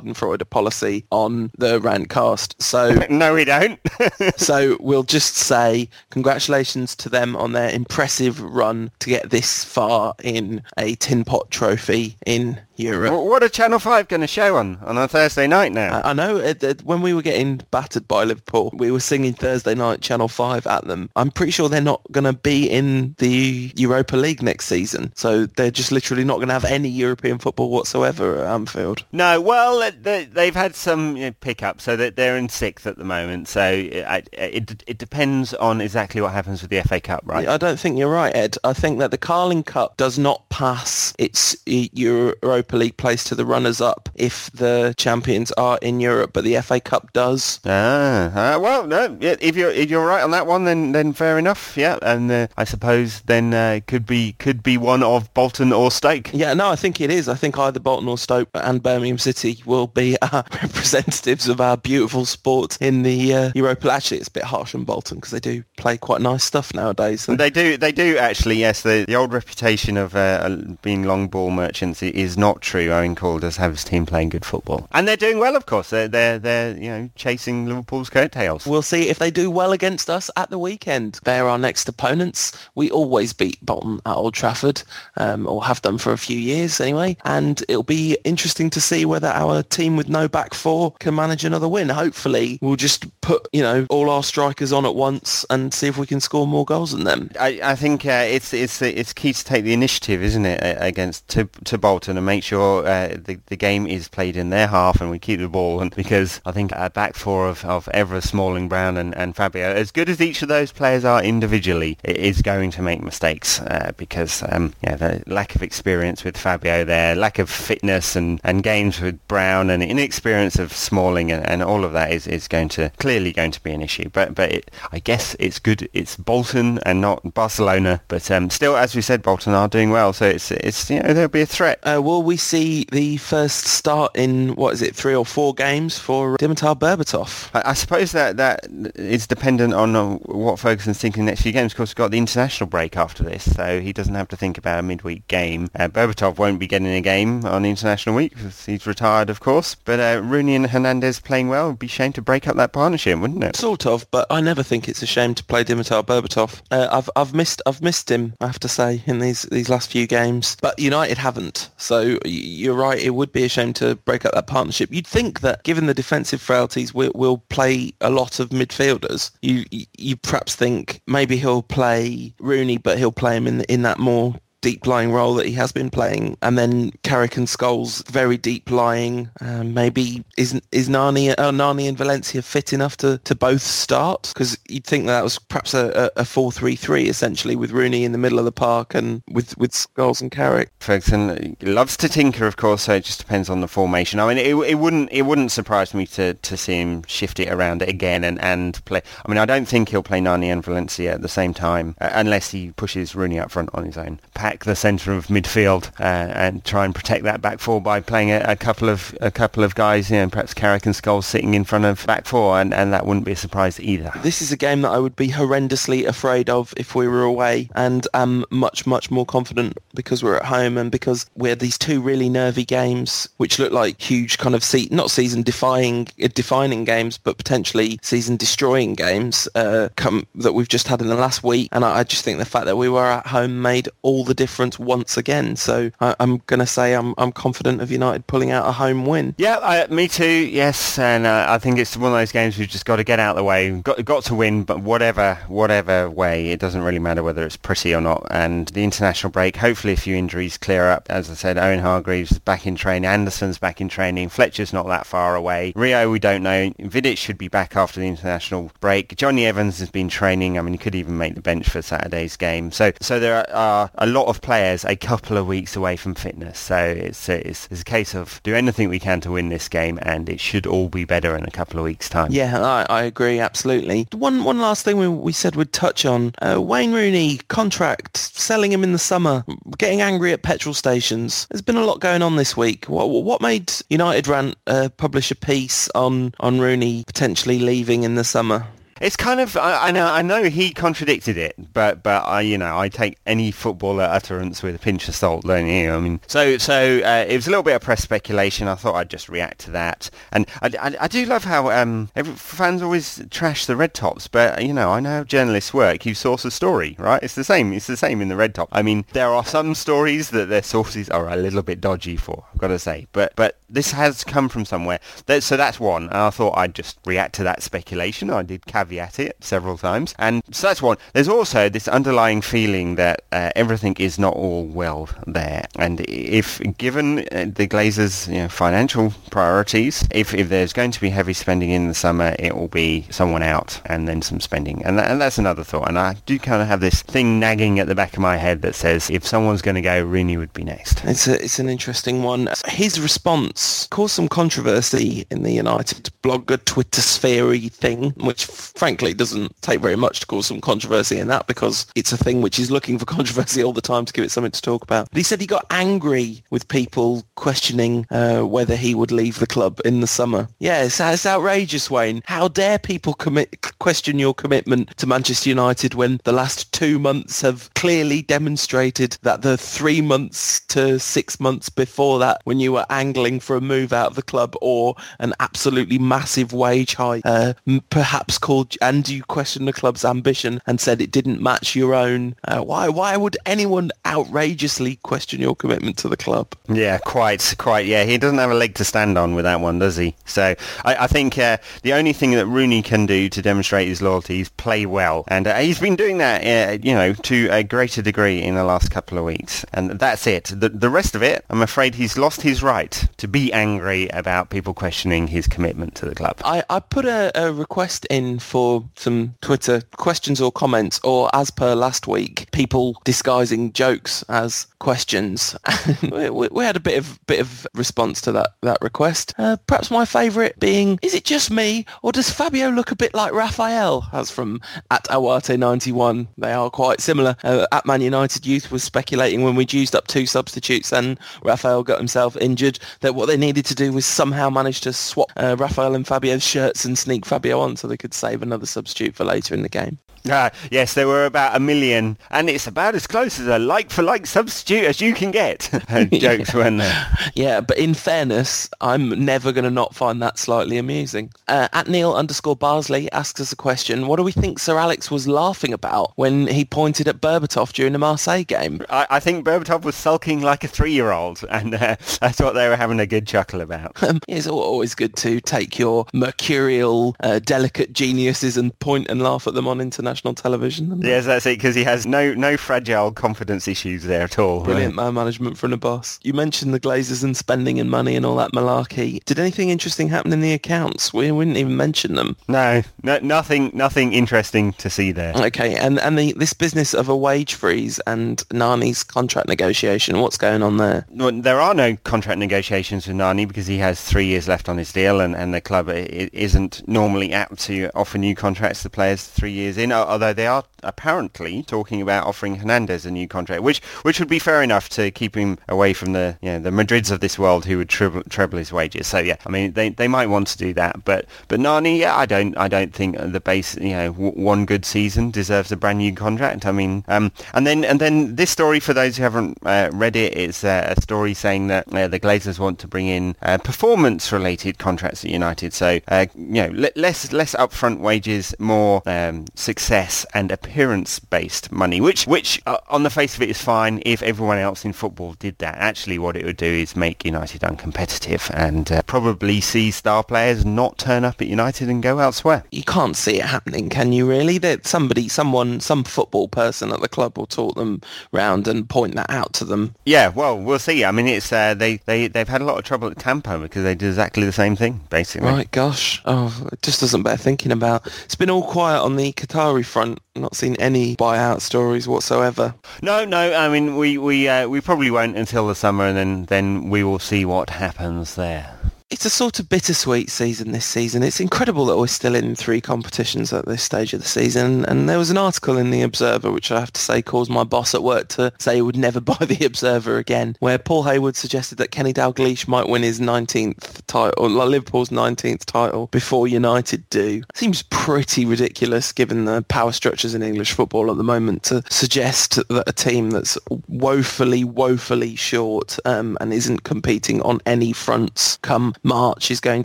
anti-Schadenfreude 0.00 0.48
policy 0.50 1.04
on 1.10 1.50
the 1.56 1.80
Rantcast. 1.80 2.60
So 2.60 3.06
no, 3.10 3.34
we 3.34 3.44
don't. 3.44 3.80
so 4.36 4.76
we'll 4.80 5.02
just 5.02 5.36
say 5.36 5.88
congratulations 6.10 6.94
to 6.96 7.08
them 7.08 7.36
on 7.36 7.52
their 7.52 7.70
impressive 7.70 8.40
run 8.40 8.90
to 9.00 9.08
get 9.08 9.30
this 9.30 9.64
far 9.64 10.14
in 10.22 10.62
a 10.78 10.94
tin 10.96 11.24
pot 11.24 11.50
trophy 11.50 12.16
in 12.26 12.60
Europe. 12.80 13.12
What 13.12 13.42
are 13.42 13.48
Channel 13.48 13.78
5 13.78 14.08
going 14.08 14.20
to 14.20 14.26
show 14.26 14.56
on 14.56 14.78
on 14.82 14.98
a 14.98 15.06
Thursday 15.06 15.46
night 15.46 15.72
now? 15.72 16.00
I, 16.00 16.10
I 16.10 16.12
know 16.12 16.36
uh, 16.36 16.40
it, 16.40 16.62
it, 16.62 16.82
when 16.82 17.02
we 17.02 17.14
were 17.14 17.22
getting 17.22 17.60
battered 17.70 18.08
by 18.08 18.24
Liverpool, 18.24 18.70
we 18.74 18.90
were 18.90 19.00
singing 19.00 19.32
Thursday 19.32 19.74
night 19.74 20.00
Channel 20.00 20.28
5 20.28 20.66
at 20.66 20.86
them. 20.86 21.10
I'm 21.16 21.30
pretty 21.30 21.52
sure 21.52 21.68
they're 21.68 21.80
not 21.80 22.02
going 22.10 22.24
to 22.24 22.32
be 22.32 22.68
in 22.68 23.14
the 23.18 23.72
Europa 23.76 24.16
League 24.16 24.42
next 24.42 24.66
season. 24.66 25.12
So 25.14 25.46
they're 25.46 25.70
just 25.70 25.92
literally 25.92 26.24
not 26.24 26.36
going 26.36 26.48
to 26.48 26.54
have 26.54 26.64
any 26.64 26.88
European 26.88 27.38
football 27.38 27.70
whatsoever 27.70 28.38
at 28.38 28.46
Anfield. 28.46 29.04
No, 29.12 29.40
well, 29.40 29.82
uh, 29.82 29.90
they, 30.00 30.46
have 30.46 30.54
had 30.54 30.74
some 30.74 31.16
you 31.16 31.26
know, 31.26 31.32
pickup, 31.40 31.80
so 31.80 31.96
that 31.96 32.16
they're 32.16 32.36
in 32.36 32.48
sixth 32.48 32.86
at 32.86 32.96
the 32.96 33.04
moment. 33.04 33.48
So 33.48 33.60
uh, 33.62 34.20
it, 34.32 34.70
it, 34.70 34.84
it 34.86 34.98
depends 34.98 35.54
on 35.54 35.80
exactly 35.80 36.20
what 36.20 36.32
happens 36.32 36.62
with 36.62 36.70
the 36.70 36.80
FA 36.82 37.00
Cup, 37.00 37.22
right? 37.24 37.48
I 37.48 37.56
don't 37.56 37.78
think 37.78 37.98
you're 37.98 38.10
right, 38.10 38.34
Ed. 38.34 38.56
I 38.64 38.72
think 38.72 38.98
that 38.98 39.10
the 39.10 39.18
Carling 39.18 39.62
Cup 39.62 39.96
does 39.96 40.18
not 40.18 40.48
pass 40.48 41.14
its 41.18 41.56
Europa 41.66 42.69
Europa 42.70 42.84
League 42.84 42.96
place 42.96 43.24
to 43.24 43.34
the 43.34 43.44
runners-up 43.44 44.08
if 44.14 44.50
the 44.52 44.94
champions 44.96 45.50
are 45.52 45.78
in 45.82 45.98
Europe, 45.98 46.30
but 46.32 46.44
the 46.44 46.60
FA 46.60 46.80
Cup 46.80 47.12
does. 47.12 47.58
Ah, 47.66 48.54
uh, 48.54 48.60
well, 48.60 48.86
no, 48.86 49.16
yeah, 49.20 49.34
if 49.40 49.56
you're 49.56 49.70
if 49.70 49.90
you're 49.90 50.06
right 50.06 50.22
on 50.22 50.30
that 50.30 50.46
one, 50.46 50.64
then 50.64 50.92
then 50.92 51.12
fair 51.12 51.38
enough. 51.38 51.76
Yeah, 51.76 51.98
and 52.02 52.30
uh, 52.30 52.46
I 52.56 52.64
suppose 52.64 53.22
then 53.22 53.52
uh, 53.54 53.80
could 53.86 54.06
be 54.06 54.34
could 54.38 54.62
be 54.62 54.76
one 54.76 55.02
of 55.02 55.32
Bolton 55.34 55.72
or 55.72 55.90
Stoke. 55.90 56.30
Yeah, 56.32 56.54
no, 56.54 56.70
I 56.70 56.76
think 56.76 57.00
it 57.00 57.10
is. 57.10 57.28
I 57.28 57.34
think 57.34 57.58
either 57.58 57.80
Bolton 57.80 58.08
or 58.08 58.18
Stoke 58.18 58.48
and 58.54 58.82
Birmingham 58.82 59.18
City 59.18 59.62
will 59.66 59.88
be 59.88 60.16
our 60.22 60.44
representatives 60.62 61.48
of 61.48 61.60
our 61.60 61.76
beautiful 61.76 62.24
sport 62.24 62.78
in 62.80 63.02
the 63.02 63.34
uh, 63.34 63.52
Europa. 63.54 63.90
Actually, 63.90 64.18
it's 64.18 64.28
a 64.28 64.32
bit 64.32 64.44
harsh 64.44 64.74
on 64.74 64.84
Bolton 64.84 65.16
because 65.16 65.32
they 65.32 65.40
do 65.40 65.64
play 65.76 65.96
quite 65.96 66.20
nice 66.20 66.44
stuff 66.44 66.72
nowadays. 66.72 67.26
They 67.26 67.50
do, 67.50 67.76
they 67.76 67.92
do 67.92 68.16
actually. 68.16 68.58
Yes, 68.60 68.82
the 68.82 69.04
the 69.08 69.16
old 69.16 69.32
reputation 69.32 69.96
of 69.96 70.14
uh, 70.14 70.56
being 70.82 71.02
long 71.02 71.26
ball 71.28 71.50
merchants 71.50 72.02
is 72.02 72.36
not 72.36 72.59
true. 72.60 72.90
Owen 72.90 73.14
Coyle 73.14 73.38
does 73.38 73.56
have 73.56 73.72
his 73.72 73.84
team 73.84 74.06
playing 74.06 74.30
good 74.30 74.44
football, 74.44 74.88
and 74.92 75.06
they're 75.06 75.16
doing 75.16 75.38
well. 75.38 75.56
Of 75.56 75.66
course, 75.66 75.90
they're 75.90 76.08
they're, 76.08 76.38
they're 76.38 76.76
you 76.76 76.88
know 76.90 77.10
chasing 77.14 77.66
Liverpool's 77.66 78.10
coattails. 78.10 78.66
We'll 78.66 78.82
see 78.82 79.08
if 79.08 79.18
they 79.18 79.30
do 79.30 79.50
well 79.50 79.72
against 79.72 80.10
us 80.10 80.30
at 80.36 80.50
the 80.50 80.58
weekend. 80.58 81.20
They're 81.24 81.48
our 81.48 81.58
next 81.58 81.88
opponents. 81.88 82.52
We 82.74 82.90
always 82.90 83.32
beat 83.32 83.64
Bolton 83.64 84.00
at 84.06 84.16
Old 84.16 84.34
Trafford, 84.34 84.82
um, 85.16 85.46
or 85.46 85.64
have 85.64 85.82
done 85.82 85.98
for 85.98 86.12
a 86.12 86.18
few 86.18 86.38
years 86.38 86.80
anyway. 86.80 87.16
And 87.24 87.62
it'll 87.68 87.82
be 87.82 88.16
interesting 88.24 88.70
to 88.70 88.80
see 88.80 89.04
whether 89.04 89.28
our 89.28 89.62
team 89.62 89.96
with 89.96 90.08
no 90.08 90.28
back 90.28 90.54
four 90.54 90.92
can 91.00 91.14
manage 91.14 91.44
another 91.44 91.68
win. 91.68 91.88
Hopefully, 91.88 92.58
we'll 92.60 92.76
just 92.76 93.20
put 93.20 93.48
you 93.52 93.62
know 93.62 93.86
all 93.90 94.10
our 94.10 94.22
strikers 94.22 94.72
on 94.72 94.84
at 94.84 94.94
once 94.94 95.44
and 95.50 95.72
see 95.72 95.86
if 95.86 95.98
we 95.98 96.06
can 96.06 96.20
score 96.20 96.46
more 96.46 96.64
goals 96.64 96.92
than 96.92 97.04
them. 97.04 97.30
I, 97.38 97.60
I 97.62 97.76
think 97.76 98.06
uh, 98.06 98.26
it's 98.28 98.52
it's 98.52 98.80
it's 98.82 99.12
key 99.12 99.32
to 99.32 99.44
take 99.44 99.64
the 99.64 99.72
initiative, 99.72 100.22
isn't 100.22 100.46
it, 100.46 100.60
against 100.80 101.28
to 101.28 101.48
to 101.64 101.78
Bolton 101.78 102.16
and 102.16 102.26
make 102.26 102.39
sure 102.44 102.86
uh, 102.86 103.08
the, 103.08 103.38
the 103.46 103.56
game 103.56 103.86
is 103.86 104.08
played 104.08 104.36
in 104.36 104.50
their 104.50 104.66
half 104.66 105.00
and 105.00 105.10
we 105.10 105.18
keep 105.18 105.40
the 105.40 105.48
ball. 105.48 105.80
And 105.80 105.94
because 105.94 106.40
I 106.46 106.52
think 106.52 106.72
a 106.74 106.90
back 106.90 107.14
four 107.14 107.48
of, 107.48 107.64
of 107.64 107.86
Evra, 107.86 108.22
Smalling, 108.22 108.68
Brown 108.68 108.96
and, 108.96 109.16
and 109.16 109.34
Fabio, 109.34 109.68
as 109.68 109.90
good 109.90 110.08
as 110.08 110.20
each 110.20 110.42
of 110.42 110.48
those 110.48 110.72
players 110.72 111.04
are 111.04 111.22
individually, 111.22 111.98
is 112.04 112.42
going 112.42 112.70
to 112.72 112.82
make 112.82 113.02
mistakes 113.02 113.60
uh, 113.60 113.92
because 113.96 114.42
um, 114.50 114.72
yeah, 114.82 114.96
the 114.96 115.22
lack 115.26 115.54
of 115.54 115.62
experience 115.62 116.24
with 116.24 116.36
Fabio 116.36 116.84
there, 116.84 117.14
lack 117.14 117.38
of 117.38 117.50
fitness 117.50 118.16
and, 118.16 118.40
and 118.44 118.62
games 118.62 119.00
with 119.00 119.26
Brown 119.28 119.70
and 119.70 119.82
inexperience 119.82 120.58
of 120.58 120.72
Smalling 120.72 121.32
and, 121.32 121.46
and 121.46 121.62
all 121.62 121.84
of 121.84 121.92
that 121.92 122.12
is, 122.12 122.26
is 122.26 122.48
going 122.48 122.68
to 122.70 122.90
clearly 122.98 123.32
going 123.32 123.50
to 123.50 123.62
be 123.62 123.72
an 123.72 123.82
issue. 123.82 124.08
But 124.08 124.34
but 124.34 124.52
it, 124.52 124.70
I 124.92 124.98
guess 124.98 125.36
it's 125.38 125.58
good. 125.58 125.88
It's 125.92 126.16
Bolton 126.16 126.78
and 126.84 127.00
not 127.00 127.34
Barcelona. 127.34 128.02
But 128.08 128.30
um, 128.30 128.50
still, 128.50 128.76
as 128.76 128.94
we 128.94 129.02
said, 129.02 129.22
Bolton 129.22 129.54
are 129.54 129.68
doing 129.68 129.90
well, 129.90 130.12
so 130.12 130.26
it's 130.26 130.50
it's 130.50 130.90
you 130.90 131.00
know 131.02 131.12
there'll 131.12 131.28
be 131.28 131.40
a 131.40 131.46
threat. 131.46 131.78
Uh, 131.82 132.00
will 132.02 132.22
we 132.22 132.29
see 132.36 132.86
the 132.90 133.16
first 133.18 133.66
start 133.66 134.12
in 134.16 134.54
what 134.56 134.74
is 134.74 134.82
it, 134.82 134.94
three 134.94 135.14
or 135.14 135.26
four 135.26 135.54
games 135.54 135.98
for 135.98 136.36
Dimitar 136.38 136.78
Berbatov? 136.78 137.50
I, 137.54 137.70
I 137.70 137.74
suppose 137.74 138.12
that 138.12 138.36
that 138.36 138.66
is 138.94 139.26
dependent 139.26 139.74
on 139.74 139.96
uh, 139.96 140.14
what 140.16 140.58
Ferguson's 140.58 140.98
thinking 140.98 141.24
next 141.24 141.42
few 141.42 141.52
games. 141.52 141.72
Of 141.72 141.76
course, 141.76 141.90
we've 141.90 141.96
got 141.96 142.10
the 142.10 142.18
international 142.18 142.68
break 142.68 142.96
after 142.96 143.22
this, 143.22 143.54
so 143.54 143.80
he 143.80 143.92
doesn't 143.92 144.14
have 144.14 144.28
to 144.28 144.36
think 144.36 144.58
about 144.58 144.80
a 144.80 144.82
midweek 144.82 145.26
game. 145.28 145.68
Uh, 145.74 145.88
Berbatov 145.88 146.38
won't 146.38 146.58
be 146.58 146.66
getting 146.66 146.88
a 146.88 147.00
game 147.00 147.44
on 147.44 147.64
international 147.64 148.14
week 148.14 148.34
because 148.34 148.64
he's 148.64 148.86
retired, 148.86 149.30
of 149.30 149.40
course. 149.40 149.74
But 149.74 150.00
uh, 150.00 150.20
Rooney 150.22 150.54
and 150.54 150.66
Hernandez 150.66 151.20
playing 151.20 151.48
well 151.48 151.70
would 151.70 151.78
be 151.78 151.86
shame 151.86 152.12
to 152.14 152.22
break 152.22 152.46
up 152.46 152.56
that 152.56 152.72
partnership, 152.72 153.18
wouldn't 153.18 153.42
it? 153.44 153.56
Sort 153.56 153.86
of, 153.86 154.10
but 154.10 154.26
I 154.30 154.40
never 154.40 154.62
think 154.62 154.88
it's 154.88 155.02
a 155.02 155.06
shame 155.06 155.34
to 155.34 155.44
play 155.44 155.64
Dimitar 155.64 156.04
Berbatov. 156.04 156.62
Uh, 156.70 156.88
I've 156.90 157.10
I've 157.16 157.34
missed 157.34 157.62
I've 157.66 157.82
missed 157.82 158.10
him, 158.10 158.34
I 158.40 158.46
have 158.46 158.60
to 158.60 158.68
say, 158.68 159.02
in 159.06 159.18
these 159.18 159.42
these 159.42 159.68
last 159.68 159.90
few 159.90 160.06
games. 160.06 160.56
But 160.60 160.78
United 160.78 161.18
haven't, 161.18 161.70
so 161.76 162.18
you're 162.24 162.74
right. 162.74 162.98
It 162.98 163.10
would 163.10 163.32
be 163.32 163.44
a 163.44 163.48
shame 163.48 163.72
to 163.74 163.96
break 163.96 164.24
up 164.24 164.34
that 164.34 164.46
partnership. 164.46 164.92
You'd 164.92 165.06
think 165.06 165.40
that 165.40 165.62
given 165.64 165.86
the 165.86 165.94
defensive 165.94 166.40
frailties, 166.40 166.92
we'll, 166.94 167.12
we'll 167.14 167.38
play 167.38 167.92
a 168.00 168.10
lot 168.10 168.40
of 168.40 168.50
midfielders. 168.50 169.30
You 169.42 169.64
you 169.96 170.16
perhaps 170.16 170.54
think 170.54 171.00
maybe 171.06 171.36
he'll 171.36 171.62
play 171.62 172.34
Rooney, 172.40 172.78
but 172.78 172.98
he'll 172.98 173.12
play 173.12 173.36
him 173.36 173.46
in 173.46 173.62
in 173.62 173.82
that 173.82 173.98
more 173.98 174.36
deep 174.60 174.86
lying 174.86 175.12
role 175.12 175.34
that 175.34 175.46
he 175.46 175.52
has 175.52 175.72
been 175.72 175.90
playing, 175.90 176.36
and 176.42 176.58
then 176.58 176.90
Carrick 177.02 177.36
and 177.36 177.46
Scholes 177.46 178.06
very 178.08 178.36
deep 178.36 178.70
lying. 178.70 179.30
Um, 179.40 179.74
maybe 179.74 180.24
is 180.36 180.60
is 180.72 180.88
Nani 180.88 181.30
uh, 181.30 181.50
Nani 181.50 181.86
and 181.86 181.96
Valencia 181.96 182.42
fit 182.42 182.72
enough 182.72 182.96
to, 182.98 183.18
to 183.18 183.34
both 183.34 183.62
start? 183.62 184.30
Because 184.34 184.58
you'd 184.68 184.84
think 184.84 185.06
that, 185.06 185.20
that 185.20 185.24
was 185.24 185.38
perhaps 185.38 185.74
a, 185.74 186.10
a 186.16 186.24
three 186.24 186.76
three 186.76 187.08
essentially 187.08 187.56
with 187.56 187.72
Rooney 187.72 188.04
in 188.04 188.12
the 188.12 188.18
middle 188.18 188.38
of 188.38 188.46
the 188.46 188.52
park 188.52 188.94
and 188.94 189.22
with 189.30 189.56
with 189.58 189.72
Scholes 189.72 190.22
and 190.22 190.30
Carrick. 190.30 190.70
Ferguson 190.80 191.56
loves 191.60 191.96
to 191.98 192.08
tinker, 192.08 192.46
of 192.46 192.56
course, 192.56 192.82
so 192.82 192.94
it 192.94 193.04
just 193.04 193.18
depends 193.18 193.50
on 193.50 193.60
the 193.60 193.68
formation. 193.68 194.18
I 194.20 194.28
mean, 194.28 194.38
it, 194.38 194.54
it 194.68 194.76
wouldn't 194.76 195.10
it 195.12 195.22
wouldn't 195.22 195.52
surprise 195.52 195.92
me 195.92 196.06
to, 196.06 196.34
to 196.34 196.56
see 196.56 196.80
him 196.80 197.02
shift 197.04 197.38
it 197.38 197.52
around 197.52 197.82
again 197.82 198.24
and, 198.24 198.40
and 198.40 198.82
play. 198.86 199.02
I 199.24 199.28
mean, 199.28 199.38
I 199.38 199.44
don't 199.44 199.66
think 199.66 199.90
he'll 199.90 200.02
play 200.02 200.20
Nani 200.20 200.50
and 200.50 200.64
Valencia 200.64 201.12
at 201.12 201.22
the 201.22 201.28
same 201.28 201.52
time 201.52 201.96
uh, 202.00 202.10
unless 202.14 202.50
he 202.50 202.72
pushes 202.72 203.14
Rooney 203.14 203.38
up 203.38 203.50
front 203.50 203.70
on 203.74 203.84
his 203.84 203.98
own. 203.98 204.20
The 204.58 204.76
centre 204.76 205.12
of 205.12 205.28
midfield 205.28 205.90
uh, 206.00 206.32
and 206.34 206.64
try 206.64 206.84
and 206.84 206.94
protect 206.94 207.24
that 207.24 207.40
back 207.40 207.60
four 207.60 207.80
by 207.80 208.00
playing 208.00 208.30
a, 208.30 208.40
a, 208.46 208.56
couple 208.56 208.88
of 208.88 209.16
a 209.20 209.30
couple 209.30 209.62
of 209.62 209.74
guys, 209.74 210.10
you 210.10 210.16
know, 210.16 210.28
perhaps 210.28 210.52
Carrick 210.52 210.84
and 210.86 210.94
Scholes 210.94 211.24
sitting 211.24 211.54
in 211.54 211.64
front 211.64 211.84
of 211.84 212.04
back 212.06 212.26
four, 212.26 212.60
and, 212.60 212.74
and 212.74 212.92
that 212.92 213.06
wouldn't 213.06 213.24
be 213.24 213.32
a 213.32 213.36
surprise 213.36 213.80
either. 213.80 214.12
This 214.22 214.42
is 214.42 214.52
a 214.52 214.56
game 214.56 214.82
that 214.82 214.90
I 214.90 214.98
would 214.98 215.16
be 215.16 215.28
horrendously 215.28 216.06
afraid 216.06 216.50
of 216.50 216.74
if 216.76 216.94
we 216.94 217.08
were 217.08 217.22
away, 217.22 217.68
and 217.74 218.06
am 218.14 218.44
much 218.50 218.86
much 218.86 219.10
more 219.10 219.24
confident 219.24 219.78
because 219.94 220.22
we're 220.22 220.36
at 220.36 220.44
home 220.44 220.76
and 220.76 220.90
because 220.90 221.26
we 221.36 221.48
had 221.48 221.60
these 221.60 221.78
two 221.78 222.00
really 222.00 222.28
nervy 222.28 222.64
games, 222.64 223.28
which 223.36 223.58
look 223.58 223.72
like 223.72 224.00
huge 224.00 224.38
kind 224.38 224.54
of 224.54 224.64
se- 224.64 224.88
not 224.90 225.10
season 225.10 225.42
defying 225.42 226.08
defining 226.34 226.84
games, 226.84 227.18
but 227.18 227.38
potentially 227.38 227.98
season 228.02 228.36
destroying 228.36 228.94
games 228.94 229.48
uh, 229.54 229.88
come 229.96 230.26
that 230.34 230.52
we've 230.52 230.68
just 230.68 230.88
had 230.88 231.00
in 231.00 231.08
the 231.08 231.14
last 231.14 231.42
week, 231.42 231.68
and 231.72 231.84
I, 231.84 231.98
I 231.98 232.04
just 232.04 232.24
think 232.24 232.38
the 232.38 232.44
fact 232.44 232.66
that 232.66 232.76
we 232.76 232.88
were 232.88 233.06
at 233.06 233.26
home 233.26 233.62
made 233.62 233.88
all 234.02 234.24
the 234.24 234.34
difference 234.40 234.78
once 234.78 235.18
again. 235.18 235.54
So 235.54 235.90
I, 236.00 236.16
am 236.18 236.38
going 236.46 236.60
to 236.60 236.66
say 236.66 236.94
I'm, 236.94 237.14
I'm 237.18 237.30
confident 237.30 237.82
of 237.82 237.90
United 237.90 238.26
pulling 238.26 238.50
out 238.50 238.66
a 238.66 238.72
home 238.72 239.04
win. 239.04 239.34
Yeah, 239.36 239.58
I, 239.58 239.86
me 239.88 240.08
too. 240.08 240.24
Yes, 240.24 240.98
and 240.98 241.26
uh, 241.26 241.44
I 241.46 241.58
think 241.58 241.78
it's 241.78 241.94
one 241.94 242.10
of 242.10 242.18
those 242.18 242.32
games 242.32 242.56
we've 242.56 242.66
just 242.66 242.86
got 242.86 242.96
to 242.96 243.04
get 243.04 243.20
out 243.20 243.32
of 243.32 243.36
the 243.36 243.44
way. 243.44 243.70
Got 243.82 244.02
got 244.06 244.24
to 244.24 244.34
win, 244.34 244.64
but 244.64 244.80
whatever 244.80 245.34
whatever 245.48 246.08
way, 246.08 246.52
it 246.52 246.58
doesn't 246.58 246.80
really 246.80 246.98
matter 246.98 247.22
whether 247.22 247.44
it's 247.44 247.58
pretty 247.58 247.94
or 247.94 248.00
not. 248.00 248.26
And 248.30 248.68
the 248.68 248.82
international 248.82 249.30
break, 249.30 249.56
hopefully 249.56 249.92
a 249.92 249.96
few 249.96 250.16
injuries 250.16 250.56
clear 250.56 250.88
up. 250.88 251.06
As 251.10 251.28
I 251.28 251.34
said, 251.34 251.58
Owen 251.58 251.80
Hargreaves 251.80 252.38
back 252.38 252.66
in 252.66 252.76
training, 252.76 253.04
Anderson's 253.04 253.58
back 253.58 253.82
in 253.82 253.90
training, 253.90 254.30
Fletcher's 254.30 254.72
not 254.72 254.86
that 254.86 255.04
far 255.06 255.36
away. 255.36 255.74
Rio, 255.76 256.10
we 256.10 256.18
don't 256.18 256.42
know. 256.42 256.70
Vidic 256.80 257.18
should 257.18 257.36
be 257.36 257.48
back 257.48 257.76
after 257.76 258.00
the 258.00 258.08
international 258.08 258.70
break. 258.80 259.16
Jonny 259.16 259.44
Evans 259.44 259.80
has 259.80 259.90
been 259.90 260.08
training. 260.08 260.58
I 260.58 260.62
mean, 260.62 260.72
he 260.72 260.78
could 260.78 260.94
even 260.94 261.18
make 261.18 261.34
the 261.34 261.42
bench 261.42 261.68
for 261.68 261.82
Saturday's 261.82 262.38
game. 262.38 262.72
So 262.72 262.92
so 263.02 263.20
there 263.20 263.44
are 263.50 263.90
a 263.96 264.06
lot 264.06 264.29
of 264.30 264.40
players 264.40 264.84
a 264.84 264.96
couple 264.96 265.36
of 265.36 265.46
weeks 265.46 265.76
away 265.76 265.96
from 265.96 266.14
fitness. 266.14 266.58
So 266.58 266.76
it's, 266.76 267.28
it's, 267.28 267.68
it's 267.70 267.82
a 267.82 267.84
case 267.84 268.14
of 268.14 268.40
do 268.42 268.54
anything 268.54 268.88
we 268.88 268.98
can 268.98 269.20
to 269.22 269.32
win 269.32 269.48
this 269.48 269.68
game 269.68 269.98
and 270.02 270.28
it 270.28 270.40
should 270.40 270.66
all 270.66 270.88
be 270.88 271.04
better 271.04 271.36
in 271.36 271.44
a 271.44 271.50
couple 271.50 271.78
of 271.78 271.84
weeks' 271.84 272.08
time. 272.08 272.30
Yeah, 272.32 272.60
I, 272.60 272.86
I 272.88 273.02
agree, 273.02 273.38
absolutely. 273.40 274.06
One 274.12 274.44
one 274.44 274.60
last 274.60 274.84
thing 274.84 274.96
we, 274.96 275.08
we 275.08 275.32
said 275.32 275.56
we'd 275.56 275.72
touch 275.72 276.04
on. 276.04 276.32
Uh, 276.40 276.60
Wayne 276.60 276.92
Rooney, 276.92 277.38
contract, 277.48 278.16
selling 278.16 278.72
him 278.72 278.84
in 278.84 278.92
the 278.92 278.98
summer, 278.98 279.44
getting 279.78 280.00
angry 280.00 280.32
at 280.32 280.42
petrol 280.42 280.74
stations. 280.74 281.46
There's 281.50 281.62
been 281.62 281.76
a 281.76 281.84
lot 281.84 282.00
going 282.00 282.22
on 282.22 282.36
this 282.36 282.56
week. 282.56 282.86
What, 282.86 283.08
what 283.08 283.40
made 283.40 283.72
United 283.90 284.28
Rant 284.28 284.56
uh, 284.66 284.88
publish 284.96 285.30
a 285.30 285.36
piece 285.36 285.88
on, 285.94 286.34
on 286.40 286.60
Rooney 286.60 287.04
potentially 287.06 287.58
leaving 287.58 288.04
in 288.04 288.14
the 288.14 288.24
summer? 288.24 288.66
It's 289.00 289.16
kind 289.16 289.40
of 289.40 289.56
I, 289.56 289.88
I, 289.88 289.90
know 289.92 290.06
I 290.06 290.20
know 290.20 290.44
he 290.44 290.74
contradicted 290.74 291.38
it, 291.38 291.54
but 291.72 292.02
but 292.02 292.26
I 292.26 292.42
you 292.42 292.58
know 292.58 292.78
I 292.78 292.90
take 292.90 293.16
any 293.24 293.50
footballer 293.50 294.04
utterance 294.04 294.62
with 294.62 294.74
a 294.74 294.78
pinch 294.78 295.08
of 295.08 295.14
salt, 295.14 295.44
don't 295.44 295.66
you? 295.66 295.90
I 295.90 295.98
mean, 296.00 296.20
so 296.26 296.58
so 296.58 296.98
uh, 296.98 297.24
it 297.26 297.34
was 297.34 297.46
a 297.46 297.50
little 297.50 297.62
bit 297.62 297.76
of 297.76 297.82
press 297.82 298.02
speculation. 298.02 298.68
I 298.68 298.74
thought 298.74 298.96
I'd 298.96 299.08
just 299.08 299.30
react 299.30 299.60
to 299.60 299.70
that, 299.70 300.10
and 300.32 300.46
I, 300.60 300.70
I, 300.78 300.96
I 301.00 301.08
do 301.08 301.24
love 301.24 301.44
how 301.44 301.70
um, 301.70 302.08
fans 302.36 302.82
always 302.82 303.22
trash 303.30 303.64
the 303.64 303.74
red 303.74 303.94
tops, 303.94 304.28
but 304.28 304.62
you 304.62 304.74
know 304.74 304.90
I 304.90 305.00
know 305.00 305.10
how 305.10 305.24
journalists 305.24 305.72
work. 305.72 306.04
You 306.04 306.14
source 306.14 306.44
a 306.44 306.50
story, 306.50 306.94
right? 306.98 307.22
It's 307.22 307.34
the 307.34 307.44
same. 307.44 307.72
It's 307.72 307.86
the 307.86 307.96
same 307.96 308.20
in 308.20 308.28
the 308.28 308.36
red 308.36 308.54
top. 308.54 308.68
I 308.70 308.82
mean, 308.82 309.06
there 309.14 309.28
are 309.28 309.46
some 309.46 309.74
stories 309.74 310.28
that 310.30 310.50
their 310.50 310.62
sources 310.62 311.08
are 311.08 311.26
a 311.30 311.36
little 311.36 311.62
bit 311.62 311.80
dodgy 311.80 312.16
for. 312.16 312.44
I've 312.52 312.60
got 312.60 312.68
to 312.68 312.78
say, 312.78 313.06
but 313.12 313.32
but 313.34 313.59
this 313.70 313.92
has 313.92 314.24
come 314.24 314.48
from 314.48 314.64
somewhere. 314.64 315.00
That, 315.26 315.42
so 315.42 315.56
that's 315.56 315.78
one. 315.78 316.04
And 316.04 316.16
I 316.16 316.30
thought 316.30 316.58
I'd 316.58 316.74
just 316.74 316.98
react 317.06 317.34
to 317.36 317.44
that 317.44 317.62
speculation. 317.62 318.30
I 318.30 318.42
did 318.42 318.66
caveat 318.66 319.18
it 319.18 319.36
several 319.40 319.78
times. 319.78 320.14
And 320.18 320.42
so 320.50 320.66
that's 320.66 320.82
one. 320.82 320.96
There's 321.12 321.28
also 321.28 321.68
this 321.68 321.88
underlying 321.88 322.42
feeling 322.42 322.96
that 322.96 323.22
uh, 323.32 323.50
everything 323.54 323.94
is 323.98 324.18
not 324.18 324.34
all 324.34 324.64
well 324.64 325.08
there. 325.26 325.66
And 325.76 326.00
if 326.08 326.60
given 326.76 327.20
uh, 327.20 327.46
the 327.54 327.68
Glazers' 327.68 328.28
you 328.28 328.42
know, 328.42 328.48
financial 328.48 329.12
priorities, 329.30 330.06
if, 330.10 330.34
if 330.34 330.48
there's 330.48 330.72
going 330.72 330.90
to 330.90 331.00
be 331.00 331.10
heavy 331.10 331.32
spending 331.32 331.70
in 331.70 331.88
the 331.88 331.94
summer, 331.94 332.34
it 332.38 332.56
will 332.56 332.68
be 332.68 333.06
someone 333.10 333.42
out 333.42 333.80
and 333.86 334.08
then 334.08 334.22
some 334.22 334.40
spending. 334.40 334.84
And, 334.84 334.98
that, 334.98 335.10
and 335.10 335.20
that's 335.20 335.38
another 335.38 335.64
thought. 335.64 335.88
And 335.88 335.98
I 335.98 336.14
do 336.26 336.38
kind 336.38 336.60
of 336.60 336.68
have 336.68 336.80
this 336.80 337.02
thing 337.02 337.38
nagging 337.38 337.78
at 337.78 337.86
the 337.86 337.94
back 337.94 338.14
of 338.14 338.20
my 338.20 338.36
head 338.36 338.62
that 338.62 338.74
says 338.74 339.10
if 339.10 339.26
someone's 339.26 339.62
going 339.62 339.76
to 339.76 339.80
go, 339.80 340.02
Rooney 340.02 340.36
would 340.36 340.52
be 340.52 340.64
next. 340.64 341.04
It's, 341.04 341.28
a, 341.28 341.42
it's 341.42 341.58
an 341.58 341.68
interesting 341.68 342.22
one. 342.22 342.48
His 342.66 343.00
response 343.00 343.59
caused 343.90 344.14
some 344.14 344.28
controversy 344.28 345.26
in 345.30 345.42
the 345.42 345.52
United 345.52 346.10
blogger 346.22 346.62
Twitter 346.64 347.00
sphere 347.00 347.40
thing, 347.68 348.10
which 348.18 348.44
frankly 348.44 349.14
doesn't 349.14 349.60
take 349.62 349.80
very 349.80 349.96
much 349.96 350.20
to 350.20 350.26
cause 350.26 350.46
some 350.46 350.60
controversy 350.60 351.18
in 351.18 351.28
that 351.28 351.46
because 351.46 351.86
it's 351.96 352.12
a 352.12 352.16
thing 352.16 352.42
which 352.42 352.58
is 352.58 352.70
looking 352.70 352.98
for 352.98 353.04
controversy 353.16 353.62
all 353.62 353.72
the 353.72 353.80
time 353.80 354.04
to 354.04 354.12
give 354.12 354.24
it 354.24 354.30
something 354.30 354.50
to 354.52 354.62
talk 354.62 354.82
about. 354.82 355.08
But 355.10 355.16
he 355.16 355.22
said 355.22 355.40
he 355.40 355.46
got 355.46 355.66
angry 355.70 356.42
with 356.50 356.68
people 356.68 357.24
questioning 357.34 358.06
uh, 358.10 358.42
whether 358.42 358.76
he 358.76 358.94
would 358.94 359.10
leave 359.10 359.38
the 359.38 359.46
club 359.46 359.80
in 359.84 360.00
the 360.00 360.06
summer. 360.06 360.48
Yeah, 360.58 360.82
it's, 360.82 361.00
it's 361.00 361.26
outrageous, 361.26 361.90
Wayne. 361.90 362.22
How 362.26 362.48
dare 362.48 362.78
people 362.78 363.14
commit, 363.14 363.60
question 363.78 364.18
your 364.18 364.34
commitment 364.34 364.96
to 364.98 365.06
Manchester 365.06 365.48
United 365.48 365.94
when 365.94 366.20
the 366.24 366.32
last 366.32 366.72
two 366.72 366.98
months 366.98 367.40
have 367.40 367.72
clearly 367.74 368.22
demonstrated 368.22 369.16
that 369.22 369.42
the 369.42 369.56
three 369.56 370.00
months 370.00 370.60
to 370.66 370.98
six 370.98 371.40
months 371.40 371.68
before 371.68 372.18
that 372.18 372.40
when 372.44 372.60
you 372.60 372.72
were 372.72 372.86
angling 372.90 373.40
for 373.40 373.49
a 373.56 373.60
move 373.60 373.92
out 373.92 374.08
of 374.08 374.16
the 374.16 374.22
club 374.22 374.54
or 374.60 374.94
an 375.18 375.34
absolutely 375.40 375.98
massive 375.98 376.52
wage 376.52 376.94
hike, 376.94 377.22
uh, 377.24 377.54
perhaps 377.90 378.38
called 378.38 378.76
and 378.80 379.08
you 379.08 379.22
questioned 379.24 379.66
the 379.66 379.72
club's 379.72 380.04
ambition 380.04 380.60
and 380.66 380.80
said 380.80 381.00
it 381.00 381.10
didn't 381.10 381.40
match 381.40 381.74
your 381.74 381.94
own. 381.94 382.34
Uh, 382.44 382.60
why? 382.60 382.88
Why 382.88 383.16
would 383.16 383.36
anyone 383.46 383.90
outrageously 384.06 384.96
question 385.02 385.40
your 385.40 385.56
commitment 385.56 385.96
to 385.98 386.08
the 386.08 386.16
club? 386.16 386.54
Yeah, 386.68 386.98
quite, 386.98 387.54
quite. 387.58 387.86
Yeah, 387.86 388.04
he 388.04 388.18
doesn't 388.18 388.38
have 388.38 388.50
a 388.50 388.54
leg 388.54 388.74
to 388.76 388.84
stand 388.84 389.18
on 389.18 389.34
with 389.34 389.44
that 389.44 389.60
one, 389.60 389.78
does 389.78 389.96
he? 389.96 390.14
So 390.24 390.54
I, 390.84 390.94
I 391.04 391.06
think 391.06 391.38
uh, 391.38 391.58
the 391.82 391.92
only 391.92 392.12
thing 392.12 392.32
that 392.32 392.46
Rooney 392.46 392.82
can 392.82 393.06
do 393.06 393.28
to 393.28 393.42
demonstrate 393.42 393.88
his 393.88 394.02
loyalty 394.02 394.40
is 394.40 394.48
play 394.50 394.86
well, 394.86 395.24
and 395.28 395.46
uh, 395.46 395.58
he's 395.58 395.80
been 395.80 395.96
doing 395.96 396.18
that, 396.18 396.42
uh, 396.44 396.78
you 396.82 396.94
know, 396.94 397.12
to 397.12 397.48
a 397.50 397.62
greater 397.62 398.02
degree 398.02 398.42
in 398.42 398.54
the 398.54 398.64
last 398.64 398.90
couple 398.90 399.18
of 399.18 399.24
weeks, 399.24 399.64
and 399.72 399.90
that's 399.98 400.26
it. 400.26 400.44
The, 400.44 400.68
the 400.68 400.90
rest 400.90 401.14
of 401.14 401.22
it, 401.22 401.44
I'm 401.50 401.62
afraid 401.62 401.94
he's 401.94 402.18
lost 402.18 402.42
his 402.42 402.62
right 402.62 403.08
to 403.16 403.28
be 403.28 403.39
angry 403.48 404.08
about 404.08 404.50
people 404.50 404.74
questioning 404.74 405.28
his 405.28 405.46
commitment 405.46 405.94
to 405.96 406.06
the 406.06 406.14
club. 406.14 406.40
I, 406.44 406.62
I 406.68 406.80
put 406.80 407.06
a, 407.06 407.30
a 407.34 407.52
request 407.52 408.06
in 408.10 408.38
for 408.38 408.84
some 408.96 409.34
Twitter 409.40 409.82
questions 409.96 410.40
or 410.40 410.52
comments, 410.52 411.00
or 411.02 411.30
as 411.34 411.50
per 411.50 411.74
last 411.74 412.06
week, 412.06 412.50
people 412.52 413.00
disguising 413.04 413.72
jokes 413.72 414.22
as 414.28 414.66
questions. 414.78 415.56
we, 416.10 416.28
we, 416.30 416.64
had 416.64 416.76
a 416.76 416.80
bit 416.80 416.98
of 416.98 417.18
bit 417.26 417.40
of 417.40 417.66
response 417.74 418.20
to 418.22 418.32
that 418.32 418.54
that 418.62 418.78
request. 418.82 419.34
Uh, 419.38 419.56
perhaps 419.66 419.90
my 419.90 420.04
favourite 420.04 420.58
being, 420.58 420.98
is 421.02 421.14
it 421.14 421.24
just 421.24 421.50
me, 421.50 421.86
or 422.02 422.12
does 422.12 422.30
Fabio 422.30 422.70
look 422.70 422.90
a 422.90 422.96
bit 422.96 423.14
like 423.14 423.32
Rafael? 423.32 424.08
As 424.12 424.30
from 424.30 424.60
at 424.90 425.04
Awate91, 425.04 426.26
they 426.36 426.52
are 426.52 426.70
quite 426.70 427.00
similar. 427.00 427.36
Uh, 427.44 427.66
at 427.72 427.86
Man 427.86 428.00
United 428.00 428.46
Youth 428.46 428.70
was 428.70 428.82
speculating 428.82 429.42
when 429.42 429.54
we'd 429.54 429.72
used 429.72 429.94
up 429.94 430.06
two 430.06 430.26
substitutes 430.26 430.92
and 430.92 431.18
Rafael 431.42 431.82
got 431.82 431.98
himself 431.98 432.36
injured 432.36 432.78
that 433.00 433.14
what 433.14 433.26
they 433.30 433.36
needed 433.36 433.64
to 433.64 433.76
do 433.76 433.92
was 433.92 434.04
somehow 434.04 434.50
manage 434.50 434.80
to 434.80 434.92
swap 434.92 435.30
uh, 435.36 435.54
Rafael 435.56 435.94
and 435.94 436.04
Fabio's 436.04 436.42
shirts 436.42 436.84
and 436.84 436.98
sneak 436.98 437.24
Fabio 437.24 437.60
on 437.60 437.76
so 437.76 437.86
they 437.86 437.96
could 437.96 438.12
save 438.12 438.42
another 438.42 438.66
substitute 438.66 439.14
for 439.14 439.24
later 439.24 439.54
in 439.54 439.62
the 439.62 439.68
game. 439.68 439.98
Uh, 440.28 440.50
yes, 440.70 440.94
there 440.94 441.06
were 441.06 441.24
about 441.24 441.56
a 441.56 441.60
million, 441.60 442.18
and 442.30 442.50
it's 442.50 442.66
about 442.66 442.94
as 442.94 443.06
close 443.06 443.38
as 443.38 443.46
a 443.46 443.58
like-for-like 443.58 444.26
substitute 444.26 444.84
as 444.84 445.00
you 445.00 445.14
can 445.14 445.30
get. 445.30 445.70
Jokes, 446.12 446.54
weren't 446.54 446.78
there? 446.78 447.06
Yeah, 447.34 447.60
but 447.60 447.78
in 447.78 447.94
fairness, 447.94 448.68
I'm 448.80 449.24
never 449.24 449.52
going 449.52 449.64
to 449.64 449.70
not 449.70 449.94
find 449.94 450.22
that 450.22 450.38
slightly 450.38 450.76
amusing. 450.76 451.32
Uh, 451.48 451.68
at 451.72 451.88
Neil 451.88 452.14
underscore 452.14 452.56
Barsley 452.56 453.10
asks 453.12 453.40
us 453.40 453.52
a 453.52 453.56
question. 453.56 454.06
What 454.06 454.16
do 454.16 454.22
we 454.22 454.32
think 454.32 454.58
Sir 454.58 454.78
Alex 454.78 455.10
was 455.10 455.26
laughing 455.26 455.72
about 455.72 456.12
when 456.16 456.46
he 456.46 456.64
pointed 456.64 457.08
at 457.08 457.20
Berbatov 457.20 457.72
during 457.72 457.92
the 457.92 457.98
Marseille 457.98 458.44
game? 458.44 458.82
I, 458.90 459.06
I 459.10 459.20
think 459.20 459.46
Berbatov 459.46 459.82
was 459.82 459.94
sulking 459.94 460.42
like 460.42 460.64
a 460.64 460.68
three-year-old, 460.68 461.44
and 461.50 461.74
uh, 461.74 461.96
that's 462.20 462.40
what 462.40 462.54
they 462.54 462.68
were 462.68 462.76
having 462.76 463.00
a 463.00 463.06
good 463.06 463.26
chuckle 463.26 463.60
about. 463.60 464.02
Um, 464.02 464.20
it's 464.28 464.46
always 464.46 464.94
good 464.94 465.16
to 465.16 465.40
take 465.40 465.78
your 465.78 466.06
mercurial, 466.12 467.16
uh, 467.20 467.38
delicate 467.38 467.92
geniuses 467.92 468.56
and 468.56 468.78
point 468.80 469.08
and 469.08 469.22
laugh 469.22 469.46
at 469.46 469.54
them 469.54 469.66
on 469.66 469.80
internet 469.80 470.09
national 470.10 470.34
television. 470.34 471.00
Yes, 471.02 471.26
that's 471.26 471.46
it, 471.46 471.58
because 471.58 471.74
he 471.74 471.84
has 471.84 472.06
no 472.06 472.34
no 472.34 472.56
fragile 472.56 473.12
confidence 473.12 473.68
issues 473.68 474.04
there 474.04 474.22
at 474.22 474.38
all. 474.38 474.64
Brilliant 474.64 474.96
right? 474.96 475.04
man 475.04 475.14
management 475.14 475.56
from 475.56 475.72
a 475.72 475.76
boss. 475.76 476.18
You 476.22 476.32
mentioned 476.32 476.74
the 476.74 476.80
Glazers 476.80 477.22
and 477.22 477.36
spending 477.36 477.78
and 477.78 477.90
money 477.90 478.16
and 478.16 478.26
all 478.26 478.36
that 478.36 478.52
malarkey. 478.52 479.24
Did 479.24 479.38
anything 479.38 479.70
interesting 479.70 480.08
happen 480.08 480.32
in 480.32 480.40
the 480.40 480.52
accounts? 480.52 481.12
We 481.12 481.30
wouldn't 481.30 481.56
even 481.56 481.76
mention 481.76 482.14
them. 482.14 482.36
No, 482.48 482.82
no 483.02 483.18
nothing 483.20 483.70
nothing 483.72 484.12
interesting 484.12 484.72
to 484.74 484.90
see 484.90 485.12
there. 485.12 485.32
Okay, 485.34 485.76
and, 485.76 485.98
and 486.00 486.18
the, 486.18 486.32
this 486.32 486.52
business 486.52 486.94
of 486.94 487.08
a 487.08 487.16
wage 487.16 487.54
freeze 487.54 488.00
and 488.06 488.42
Nani's 488.52 489.04
contract 489.04 489.48
negotiation, 489.48 490.20
what's 490.20 490.36
going 490.36 490.62
on 490.62 490.78
there? 490.78 491.06
Well, 491.10 491.32
there 491.32 491.60
are 491.60 491.74
no 491.74 491.96
contract 492.04 492.38
negotiations 492.38 493.06
with 493.06 493.16
Nani 493.16 493.44
because 493.46 493.66
he 493.66 493.78
has 493.78 494.00
three 494.00 494.26
years 494.26 494.48
left 494.48 494.68
on 494.68 494.78
his 494.78 494.92
deal 494.92 495.20
and, 495.20 495.36
and 495.36 495.54
the 495.54 495.60
club 495.60 495.88
isn't 495.88 496.86
normally 496.88 497.32
apt 497.32 497.58
to 497.60 497.90
offer 497.94 498.18
new 498.18 498.34
contracts 498.34 498.82
to 498.82 498.90
players 498.90 499.26
three 499.26 499.52
years 499.52 499.78
in 499.78 499.92
although 500.08 500.32
they 500.32 500.46
are 500.46 500.64
apparently 500.82 501.62
talking 501.62 502.00
about 502.00 502.26
offering 502.26 502.56
Hernandez 502.56 503.06
a 503.06 503.10
new 503.10 503.28
contract, 503.28 503.62
which 503.62 503.80
which 504.02 504.18
would 504.18 504.28
be 504.28 504.38
fair 504.38 504.62
enough 504.62 504.88
to 504.90 505.10
keep 505.10 505.34
him 505.34 505.58
away 505.68 505.92
from 505.92 506.12
the 506.12 506.36
you 506.40 506.50
know, 506.52 506.58
the 506.60 506.70
Madrids 506.70 507.10
of 507.10 507.20
this 507.20 507.38
world 507.38 507.64
who 507.64 507.78
would 507.78 507.88
treble, 507.88 508.22
treble 508.24 508.58
his 508.58 508.72
wages. 508.72 509.06
So 509.06 509.18
yeah, 509.18 509.36
I 509.46 509.50
mean 509.50 509.72
they, 509.72 509.90
they 509.90 510.08
might 510.08 510.28
want 510.28 510.48
to 510.48 510.58
do 510.58 510.72
that, 510.74 511.04
but 511.04 511.26
but 511.48 511.60
Nani, 511.60 512.00
yeah, 512.00 512.16
I 512.16 512.26
don't 512.26 512.56
I 512.56 512.68
don't 512.68 512.94
think 512.94 513.16
the 513.18 513.40
base 513.40 513.76
you 513.76 513.90
know 513.90 514.12
w- 514.12 514.32
one 514.32 514.64
good 514.64 514.84
season 514.84 515.30
deserves 515.30 515.72
a 515.72 515.76
brand 515.76 515.98
new 515.98 516.14
contract. 516.14 516.66
I 516.66 516.72
mean, 516.72 517.04
um, 517.08 517.32
and 517.54 517.66
then 517.66 517.84
and 517.84 518.00
then 518.00 518.36
this 518.36 518.50
story 518.50 518.80
for 518.80 518.94
those 518.94 519.16
who 519.16 519.22
haven't 519.22 519.58
uh, 519.64 519.90
read 519.92 520.16
it, 520.16 520.36
it's 520.36 520.64
uh, 520.64 520.94
a 520.96 521.00
story 521.00 521.34
saying 521.34 521.66
that 521.68 521.92
uh, 521.92 522.08
the 522.08 522.20
Glazers 522.20 522.58
want 522.58 522.78
to 522.80 522.88
bring 522.88 523.06
in 523.06 523.36
uh, 523.42 523.58
performance 523.58 524.32
related 524.32 524.78
contracts 524.78 525.24
at 525.24 525.30
United. 525.30 525.72
So 525.72 526.00
uh, 526.08 526.26
you 526.34 526.66
know 526.66 526.84
l- 526.84 526.90
less 526.96 527.32
less 527.32 527.54
upfront 527.54 528.00
wages, 528.00 528.54
more 528.58 529.02
um, 529.06 529.46
success 529.54 529.89
success 529.90 530.24
and 530.34 530.52
appearance-based 530.52 531.72
money, 531.72 532.00
which, 532.00 532.24
which 532.24 532.62
uh, 532.66 532.78
on 532.90 533.02
the 533.02 533.10
face 533.10 533.34
of 533.34 533.42
it 533.42 533.50
is 533.50 533.60
fine 533.60 534.00
if 534.06 534.22
everyone 534.22 534.56
else 534.56 534.84
in 534.84 534.92
football 534.92 535.32
did 535.40 535.58
that. 535.58 535.74
Actually, 535.78 536.16
what 536.16 536.36
it 536.36 536.44
would 536.44 536.56
do 536.56 536.64
is 536.64 536.94
make 536.94 537.24
United 537.24 537.62
uncompetitive 537.62 538.52
and 538.54 538.92
uh, 538.92 539.02
probably 539.02 539.60
see 539.60 539.90
star 539.90 540.22
players 540.22 540.64
not 540.64 540.96
turn 540.96 541.24
up 541.24 541.42
at 541.42 541.48
United 541.48 541.88
and 541.88 542.04
go 542.04 542.20
elsewhere. 542.20 542.62
You 542.70 542.84
can't 542.84 543.16
see 543.16 543.40
it 543.40 543.46
happening, 543.46 543.88
can 543.88 544.12
you? 544.12 544.28
Really? 544.28 544.58
That 544.58 544.86
somebody, 544.86 545.28
someone, 545.28 545.80
some 545.80 546.04
football 546.04 546.46
person 546.46 546.92
at 546.92 547.00
the 547.00 547.08
club 547.08 547.36
will 547.36 547.48
talk 547.48 547.74
them 547.74 548.00
round 548.30 548.68
and 548.68 548.88
point 548.88 549.16
that 549.16 549.28
out 549.28 549.52
to 549.54 549.64
them. 549.64 549.96
Yeah, 550.04 550.28
well, 550.28 550.56
we'll 550.56 550.78
see. 550.78 551.04
I 551.04 551.10
mean, 551.10 551.26
it's 551.26 551.52
uh, 551.52 551.74
they 551.74 551.96
they 552.06 552.28
they've 552.28 552.46
had 552.46 552.60
a 552.60 552.64
lot 552.64 552.78
of 552.78 552.84
trouble 552.84 553.10
at 553.10 553.18
Tampa 553.18 553.58
because 553.58 553.82
they 553.82 553.96
did 553.96 554.06
exactly 554.06 554.44
the 554.44 554.52
same 554.52 554.76
thing, 554.76 555.00
basically. 555.10 555.48
Right, 555.48 555.70
gosh, 555.72 556.22
oh, 556.26 556.68
it 556.70 556.80
just 556.80 557.00
doesn't 557.00 557.24
bear 557.24 557.36
thinking 557.36 557.72
about. 557.72 558.06
It's 558.24 558.36
been 558.36 558.50
all 558.50 558.62
quiet 558.62 559.02
on 559.02 559.16
the 559.16 559.32
Qatar 559.32 559.79
Front, 559.82 560.20
not 560.36 560.54
seen 560.56 560.76
any 560.76 561.16
buyout 561.16 561.60
stories 561.60 562.08
whatsoever. 562.08 562.74
No, 563.02 563.24
no. 563.24 563.54
I 563.54 563.68
mean, 563.68 563.96
we 563.96 564.18
we 564.18 564.48
uh, 564.48 564.68
we 564.68 564.80
probably 564.80 565.10
won't 565.10 565.36
until 565.36 565.66
the 565.66 565.74
summer, 565.74 566.06
and 566.06 566.16
then 566.16 566.44
then 566.46 566.90
we 566.90 567.04
will 567.04 567.18
see 567.18 567.44
what 567.44 567.70
happens 567.70 568.34
there 568.34 568.76
it's 569.10 569.24
a 569.24 569.30
sort 569.30 569.58
of 569.58 569.68
bittersweet 569.68 570.30
season 570.30 570.70
this 570.70 570.86
season. 570.86 571.24
It's 571.24 571.40
incredible 571.40 571.84
that 571.86 571.98
we're 571.98 572.06
still 572.06 572.36
in 572.36 572.54
three 572.54 572.80
competitions 572.80 573.52
at 573.52 573.66
this 573.66 573.82
stage 573.82 574.14
of 574.14 574.20
the 574.20 574.26
season. 574.26 574.84
And 574.84 575.08
there 575.08 575.18
was 575.18 575.30
an 575.30 575.36
article 575.36 575.76
in 575.76 575.90
the 575.90 576.02
Observer, 576.02 576.52
which 576.52 576.70
I 576.70 576.78
have 576.78 576.92
to 576.92 577.00
say 577.00 577.20
caused 577.20 577.50
my 577.50 577.64
boss 577.64 577.92
at 577.92 578.04
work 578.04 578.28
to 578.28 578.52
say 578.60 578.76
he 578.76 578.82
would 578.82 578.96
never 578.96 579.20
buy 579.20 579.36
the 579.40 579.64
Observer 579.64 580.16
again, 580.16 580.56
where 580.60 580.78
Paul 580.78 581.02
Hayward 581.02 581.34
suggested 581.34 581.78
that 581.78 581.90
Kenny 581.90 582.12
Dalglish 582.12 582.68
might 582.68 582.88
win 582.88 583.02
his 583.02 583.18
19th 583.18 584.02
title, 584.06 584.48
Liverpool's 584.48 585.10
19th 585.10 585.64
title 585.64 586.06
before 586.12 586.46
United 586.46 587.08
do. 587.10 587.42
Seems 587.54 587.82
pretty 587.82 588.44
ridiculous 588.44 589.10
given 589.10 589.44
the 589.44 589.62
power 589.62 589.90
structures 589.90 590.34
in 590.36 590.42
English 590.42 590.72
football 590.72 591.10
at 591.10 591.16
the 591.16 591.24
moment 591.24 591.64
to 591.64 591.82
suggest 591.90 592.60
that 592.68 592.88
a 592.88 592.92
team 592.92 593.30
that's 593.30 593.58
woefully, 593.88 594.62
woefully 594.62 595.34
short 595.34 595.98
um, 596.04 596.38
and 596.40 596.52
isn't 596.52 596.84
competing 596.84 597.42
on 597.42 597.60
any 597.66 597.92
fronts 597.92 598.56
come 598.58 598.94
March 599.02 599.50
is 599.50 599.60
going 599.60 599.82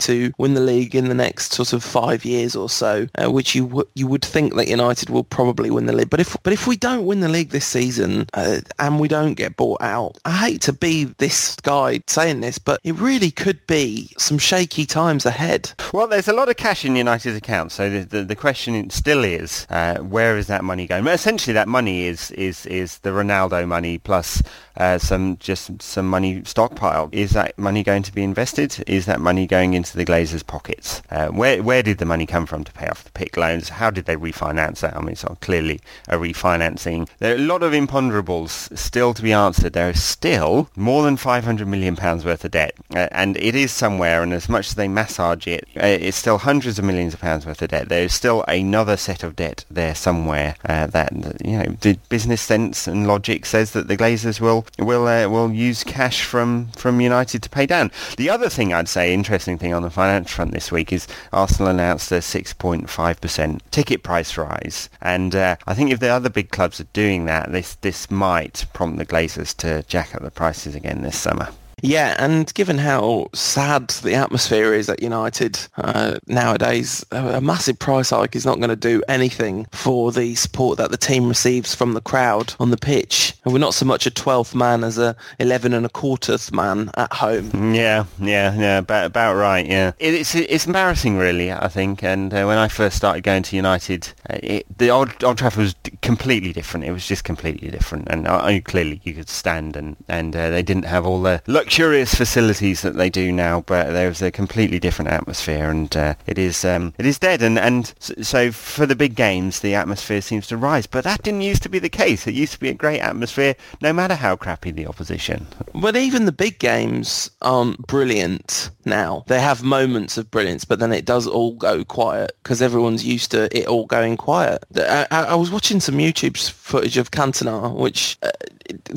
to 0.00 0.32
win 0.38 0.54
the 0.54 0.60
league 0.60 0.94
in 0.94 1.08
the 1.08 1.14
next 1.14 1.52
sort 1.52 1.72
of 1.72 1.82
five 1.82 2.24
years 2.24 2.54
or 2.56 2.68
so, 2.68 3.06
uh, 3.18 3.30
which 3.30 3.54
you 3.54 3.66
w- 3.66 3.88
you 3.94 4.06
would 4.06 4.24
think 4.24 4.54
that 4.54 4.68
United 4.68 5.10
will 5.10 5.24
probably 5.24 5.70
win 5.70 5.86
the 5.86 5.92
league. 5.92 6.10
But 6.10 6.20
if 6.20 6.36
but 6.42 6.52
if 6.52 6.66
we 6.66 6.76
don't 6.76 7.06
win 7.06 7.20
the 7.20 7.28
league 7.28 7.50
this 7.50 7.66
season 7.66 8.26
uh, 8.34 8.60
and 8.78 9.00
we 9.00 9.08
don't 9.08 9.34
get 9.34 9.56
bought 9.56 9.80
out, 9.80 10.18
I 10.24 10.32
hate 10.32 10.60
to 10.62 10.72
be 10.72 11.04
this 11.04 11.56
guy 11.56 12.00
saying 12.06 12.40
this, 12.40 12.58
but 12.58 12.80
it 12.84 12.94
really 12.96 13.30
could 13.30 13.66
be 13.66 14.10
some 14.18 14.38
shaky 14.38 14.86
times 14.86 15.26
ahead. 15.26 15.72
Well, 15.92 16.06
there's 16.06 16.28
a 16.28 16.32
lot 16.32 16.48
of 16.48 16.56
cash 16.56 16.84
in 16.84 16.96
United's 16.96 17.36
account, 17.36 17.72
so 17.72 17.88
the 17.88 18.04
the, 18.04 18.24
the 18.24 18.36
question 18.36 18.90
still 18.90 19.24
is 19.24 19.66
uh, 19.70 19.98
where 19.98 20.36
is 20.36 20.46
that 20.48 20.64
money 20.64 20.86
going? 20.86 21.06
Essentially, 21.06 21.54
that 21.54 21.68
money 21.68 22.04
is 22.04 22.30
is 22.32 22.66
is 22.66 22.98
the 22.98 23.10
Ronaldo 23.10 23.66
money 23.66 23.98
plus 23.98 24.42
uh, 24.76 24.98
some 24.98 25.36
just 25.38 25.80
some 25.80 26.08
money 26.08 26.42
stockpile. 26.44 27.08
Is 27.12 27.30
that 27.32 27.58
money 27.58 27.82
going 27.82 28.02
to 28.02 28.12
be 28.12 28.22
invested? 28.22 28.84
Is 28.86 29.05
that 29.06 29.20
money 29.20 29.46
going 29.46 29.74
into 29.74 29.96
the 29.96 30.04
Glazers' 30.04 30.46
pockets? 30.46 31.02
Uh, 31.10 31.28
where 31.28 31.62
where 31.62 31.82
did 31.82 31.98
the 31.98 32.04
money 32.04 32.26
come 32.26 32.46
from 32.46 32.64
to 32.64 32.72
pay 32.72 32.88
off 32.88 33.04
the 33.04 33.10
PIK 33.10 33.36
loans? 33.36 33.68
How 33.70 33.90
did 33.90 34.04
they 34.04 34.16
refinance 34.16 34.80
that? 34.80 34.96
I 34.96 35.00
mean, 35.00 35.10
it's 35.10 35.24
clearly 35.40 35.80
a 36.08 36.16
refinancing. 36.16 37.08
There 37.18 37.32
are 37.32 37.38
a 37.38 37.40
lot 37.40 37.62
of 37.62 37.72
imponderables 37.72 38.76
still 38.76 39.14
to 39.14 39.22
be 39.22 39.32
answered. 39.32 39.72
There 39.72 39.90
is 39.90 40.02
still 40.02 40.68
more 40.76 41.02
than 41.02 41.16
500 41.16 41.66
million 41.66 41.96
pounds 41.96 42.24
worth 42.24 42.44
of 42.44 42.50
debt, 42.50 42.74
uh, 42.94 43.08
and 43.12 43.36
it 43.36 43.54
is 43.54 43.72
somewhere. 43.72 44.22
And 44.22 44.32
as 44.32 44.48
much 44.48 44.68
as 44.68 44.74
they 44.74 44.88
massage 44.88 45.46
it, 45.46 45.66
uh, 45.76 45.86
it's 45.86 46.16
still 46.16 46.38
hundreds 46.38 46.78
of 46.78 46.84
millions 46.84 47.14
of 47.14 47.20
pounds 47.20 47.46
worth 47.46 47.62
of 47.62 47.70
debt. 47.70 47.88
There 47.88 48.04
is 48.04 48.14
still 48.14 48.44
another 48.48 48.96
set 48.96 49.22
of 49.22 49.36
debt 49.36 49.64
there 49.70 49.94
somewhere 49.94 50.56
uh, 50.64 50.86
that 50.88 51.12
you 51.44 51.58
know 51.58 51.76
the 51.80 51.98
business 52.08 52.42
sense 52.42 52.86
and 52.86 53.06
logic 53.06 53.46
says 53.46 53.72
that 53.72 53.88
the 53.88 53.96
Glazers 53.96 54.40
will 54.40 54.66
will 54.78 55.06
uh, 55.06 55.28
will 55.28 55.52
use 55.52 55.84
cash 55.84 56.24
from 56.24 56.68
from 56.68 57.00
United 57.00 57.42
to 57.42 57.50
pay 57.50 57.66
down. 57.66 57.90
The 58.16 58.30
other 58.30 58.48
thing 58.48 58.72
I'd 58.72 58.88
say, 58.96 59.12
interesting 59.12 59.58
thing 59.58 59.74
on 59.74 59.82
the 59.82 59.90
finance 59.90 60.30
front 60.30 60.52
this 60.52 60.72
week 60.72 60.90
is 60.90 61.06
Arsenal 61.30 61.70
announced 61.70 62.10
a 62.12 62.20
6.5% 62.20 63.60
ticket 63.70 64.02
price 64.02 64.38
rise, 64.38 64.88
and 65.02 65.34
uh, 65.34 65.56
I 65.66 65.74
think 65.74 65.90
if 65.90 66.00
the 66.00 66.08
other 66.08 66.30
big 66.30 66.48
clubs 66.50 66.80
are 66.80 66.88
doing 66.94 67.26
that, 67.26 67.52
this 67.52 67.74
this 67.74 68.10
might 68.10 68.64
prompt 68.72 68.96
the 68.96 69.04
Glazers 69.04 69.54
to 69.58 69.82
jack 69.82 70.14
up 70.14 70.22
the 70.22 70.30
prices 70.30 70.74
again 70.74 71.02
this 71.02 71.18
summer. 71.18 71.50
Yeah, 71.82 72.16
and 72.18 72.52
given 72.54 72.78
how 72.78 73.28
sad 73.34 73.90
the 73.90 74.14
atmosphere 74.14 74.72
is 74.72 74.88
at 74.88 75.02
United 75.02 75.58
uh, 75.76 76.16
nowadays, 76.26 77.04
a, 77.10 77.38
massive 77.40 77.78
price 77.78 78.10
hike 78.10 78.34
is 78.34 78.46
not 78.46 78.58
going 78.58 78.70
to 78.70 78.76
do 78.76 79.02
anything 79.08 79.66
for 79.72 80.10
the 80.10 80.34
support 80.36 80.78
that 80.78 80.90
the 80.90 80.96
team 80.96 81.28
receives 81.28 81.74
from 81.74 81.92
the 81.92 82.00
crowd 82.00 82.54
on 82.58 82.70
the 82.70 82.78
pitch. 82.78 83.34
And 83.44 83.52
we're 83.52 83.58
not 83.58 83.74
so 83.74 83.84
much 83.84 84.06
a 84.06 84.10
12th 84.10 84.54
man 84.54 84.84
as 84.84 84.96
a 84.96 85.14
11 85.38 85.74
and 85.74 85.84
a 85.84 85.90
quarterth 85.90 86.50
man 86.50 86.90
at 86.96 87.12
home. 87.12 87.74
Yeah, 87.74 88.06
yeah, 88.18 88.54
yeah, 88.56 88.78
about, 88.78 89.04
about 89.04 89.34
right, 89.34 89.66
yeah. 89.66 89.92
It, 89.98 90.14
it's 90.14 90.34
it's 90.34 90.66
embarrassing, 90.66 91.18
really, 91.18 91.52
I 91.52 91.68
think. 91.68 92.02
And 92.02 92.32
uh, 92.32 92.44
when 92.46 92.56
I 92.56 92.68
first 92.68 92.96
started 92.96 93.22
going 93.22 93.42
to 93.44 93.56
United, 93.56 94.08
uh, 94.30 94.38
it, 94.42 94.66
the 94.78 94.88
Old, 94.88 95.22
Old 95.22 95.36
Trafford 95.36 95.62
was 95.62 95.74
completely 96.00 96.54
different. 96.54 96.86
It 96.86 96.92
was 96.92 97.06
just 97.06 97.24
completely 97.24 97.70
different. 97.70 98.08
And 98.08 98.26
uh, 98.26 98.60
clearly 98.64 99.02
you 99.04 99.12
could 99.12 99.28
stand 99.28 99.76
and, 99.76 99.96
and 100.08 100.34
uh, 100.34 100.48
they 100.48 100.62
didn't 100.62 100.86
have 100.86 101.06
all 101.06 101.20
the 101.20 101.42
luxurious 101.76 102.14
facilities 102.14 102.80
that 102.80 102.96
they 102.96 103.10
do 103.10 103.30
now, 103.30 103.60
but 103.60 103.92
there's 103.92 104.22
a 104.22 104.30
completely 104.30 104.78
different 104.78 105.10
atmosphere, 105.10 105.68
and 105.68 105.94
uh, 105.94 106.14
it 106.26 106.38
is 106.38 106.64
um, 106.64 106.94
it 106.96 107.04
is 107.04 107.18
dead. 107.18 107.42
And 107.42 107.58
and 107.58 107.92
so 108.00 108.50
for 108.50 108.86
the 108.86 108.96
big 108.96 109.14
games, 109.14 109.60
the 109.60 109.74
atmosphere 109.74 110.22
seems 110.22 110.46
to 110.46 110.56
rise, 110.56 110.86
but 110.86 111.04
that 111.04 111.22
didn't 111.22 111.42
used 111.42 111.62
to 111.64 111.68
be 111.68 111.78
the 111.78 111.90
case. 111.90 112.26
It 112.26 112.32
used 112.32 112.54
to 112.54 112.60
be 112.60 112.70
a 112.70 112.74
great 112.74 113.00
atmosphere, 113.00 113.56
no 113.82 113.92
matter 113.92 114.14
how 114.14 114.36
crappy 114.36 114.70
the 114.70 114.86
opposition. 114.86 115.46
But 115.74 115.96
even 115.96 116.24
the 116.24 116.32
big 116.32 116.58
games 116.58 117.30
aren't 117.42 117.86
brilliant 117.86 118.70
now. 118.86 119.24
They 119.26 119.40
have 119.40 119.62
moments 119.62 120.16
of 120.16 120.30
brilliance, 120.30 120.64
but 120.64 120.78
then 120.78 120.94
it 120.94 121.04
does 121.04 121.26
all 121.26 121.56
go 121.56 121.84
quiet 121.84 122.32
because 122.42 122.62
everyone's 122.62 123.04
used 123.04 123.32
to 123.32 123.54
it 123.54 123.66
all 123.66 123.84
going 123.84 124.16
quiet. 124.16 124.64
I, 124.76 125.06
I, 125.10 125.22
I 125.24 125.34
was 125.34 125.50
watching 125.50 125.80
some 125.80 125.96
YouTube 125.96 126.38
footage 126.50 126.96
of 126.96 127.10
Cantona, 127.10 127.74
which 127.74 128.16
uh, 128.22 128.30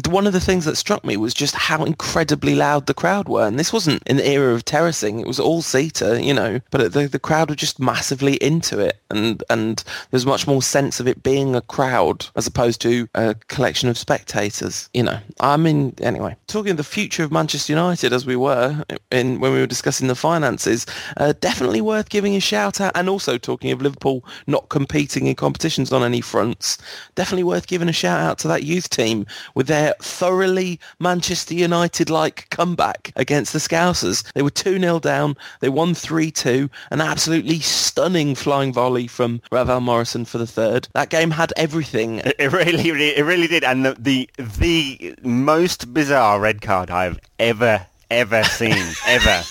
one 0.08 0.28
of 0.28 0.34
the 0.34 0.40
things 0.40 0.66
that 0.66 0.78
struck 0.78 1.04
me 1.04 1.18
was 1.18 1.34
just 1.34 1.56
how 1.56 1.84
incredibly 1.84 2.56
loud 2.60 2.86
the 2.86 2.94
crowd 2.94 3.28
were. 3.28 3.48
And 3.48 3.58
this 3.58 3.74
wasn't 3.74 4.04
an 4.06 4.20
era 4.20 4.54
of 4.54 4.66
terracing; 4.66 5.20
it 5.20 5.28
was 5.28 5.40
all 5.40 5.62
seater, 5.62 6.20
you 6.20 6.34
know. 6.34 6.60
But 6.70 6.94
the 6.94 7.08
the 7.08 7.20
crowd 7.20 7.50
were 7.50 7.56
just 7.56 7.80
massively 7.80 8.36
into 8.36 8.80
it, 8.80 9.00
and 9.10 9.44
and 9.50 9.84
there's 10.12 10.26
much 10.26 10.46
more 10.46 10.62
sense 10.62 11.00
of 11.00 11.08
it 11.08 11.24
being 11.24 11.56
a 11.56 11.62
crowd 11.62 12.28
as 12.36 12.46
opposed 12.46 12.82
to 12.82 13.08
a 13.16 13.36
collection 13.48 13.90
of 13.90 13.98
spectators. 13.98 14.90
You 14.94 15.04
know, 15.04 15.20
I 15.40 15.58
mean, 15.58 15.96
anyway, 16.02 16.36
talking 16.48 16.72
of 16.72 16.78
the 16.78 16.84
future 16.84 17.24
of 17.24 17.32
Manchester 17.32 17.74
United 17.74 18.14
as 18.14 18.26
we 18.26 18.36
were 18.36 18.84
in 19.12 19.40
when 19.40 19.54
we 19.54 19.60
were 19.60 19.68
discussing 19.68 20.08
the 20.08 20.16
finances, 20.16 20.86
uh, 21.18 21.34
definitely 21.40 21.82
worth 21.82 22.10
giving 22.10 22.36
a 22.36 22.40
shout 22.40 22.82
out. 22.82 22.92
And 22.96 23.10
also 23.10 23.38
talking 23.38 23.72
of 23.72 23.82
Liverpool 23.82 24.24
not 24.48 24.70
competing 24.70 25.28
in 25.28 25.36
competitions 25.36 25.92
on 25.92 26.04
any 26.04 26.22
fronts, 26.22 26.78
definitely 27.16 27.44
worth 27.44 27.68
giving 27.68 27.90
a 27.90 27.94
shout 27.94 28.20
out 28.20 28.40
to 28.40 28.48
that 28.48 28.64
youth 28.64 28.90
team 28.90 29.26
with 29.56 29.68
their 29.68 29.94
thoroughly 30.02 30.80
Manchester 31.00 31.54
United-like 31.54 32.49
comeback 32.50 33.12
against 33.16 33.54
the 33.54 33.60
Scousers. 33.60 34.32
They 34.34 34.42
were 34.42 34.50
2-0 34.50 35.02
down. 35.02 35.36
They 35.60 35.70
won 35.70 35.94
3-2. 35.94 36.70
An 36.92 37.02
absolutely 37.02 37.60
stunning 37.60 38.36
flying 38.36 38.74
volley 38.74 39.08
from 39.08 39.42
Ravel 39.52 39.82
Morrison 39.82 40.26
for 40.26 40.38
the 40.38 40.48
third. 40.48 40.88
That 40.94 41.10
game 41.10 41.32
had 41.32 41.54
everything. 41.58 42.22
It 42.40 42.52
really, 42.52 43.18
it 43.18 43.24
really 43.24 43.48
did. 43.48 43.64
And 43.64 43.86
the, 43.86 43.96
the, 44.00 44.30
the 44.38 45.16
most 45.24 45.94
bizarre 45.94 46.40
red 46.40 46.62
card 46.62 46.90
I've 46.90 47.20
ever, 47.38 47.86
ever 48.10 48.44
seen, 48.44 48.94
ever. 49.06 49.44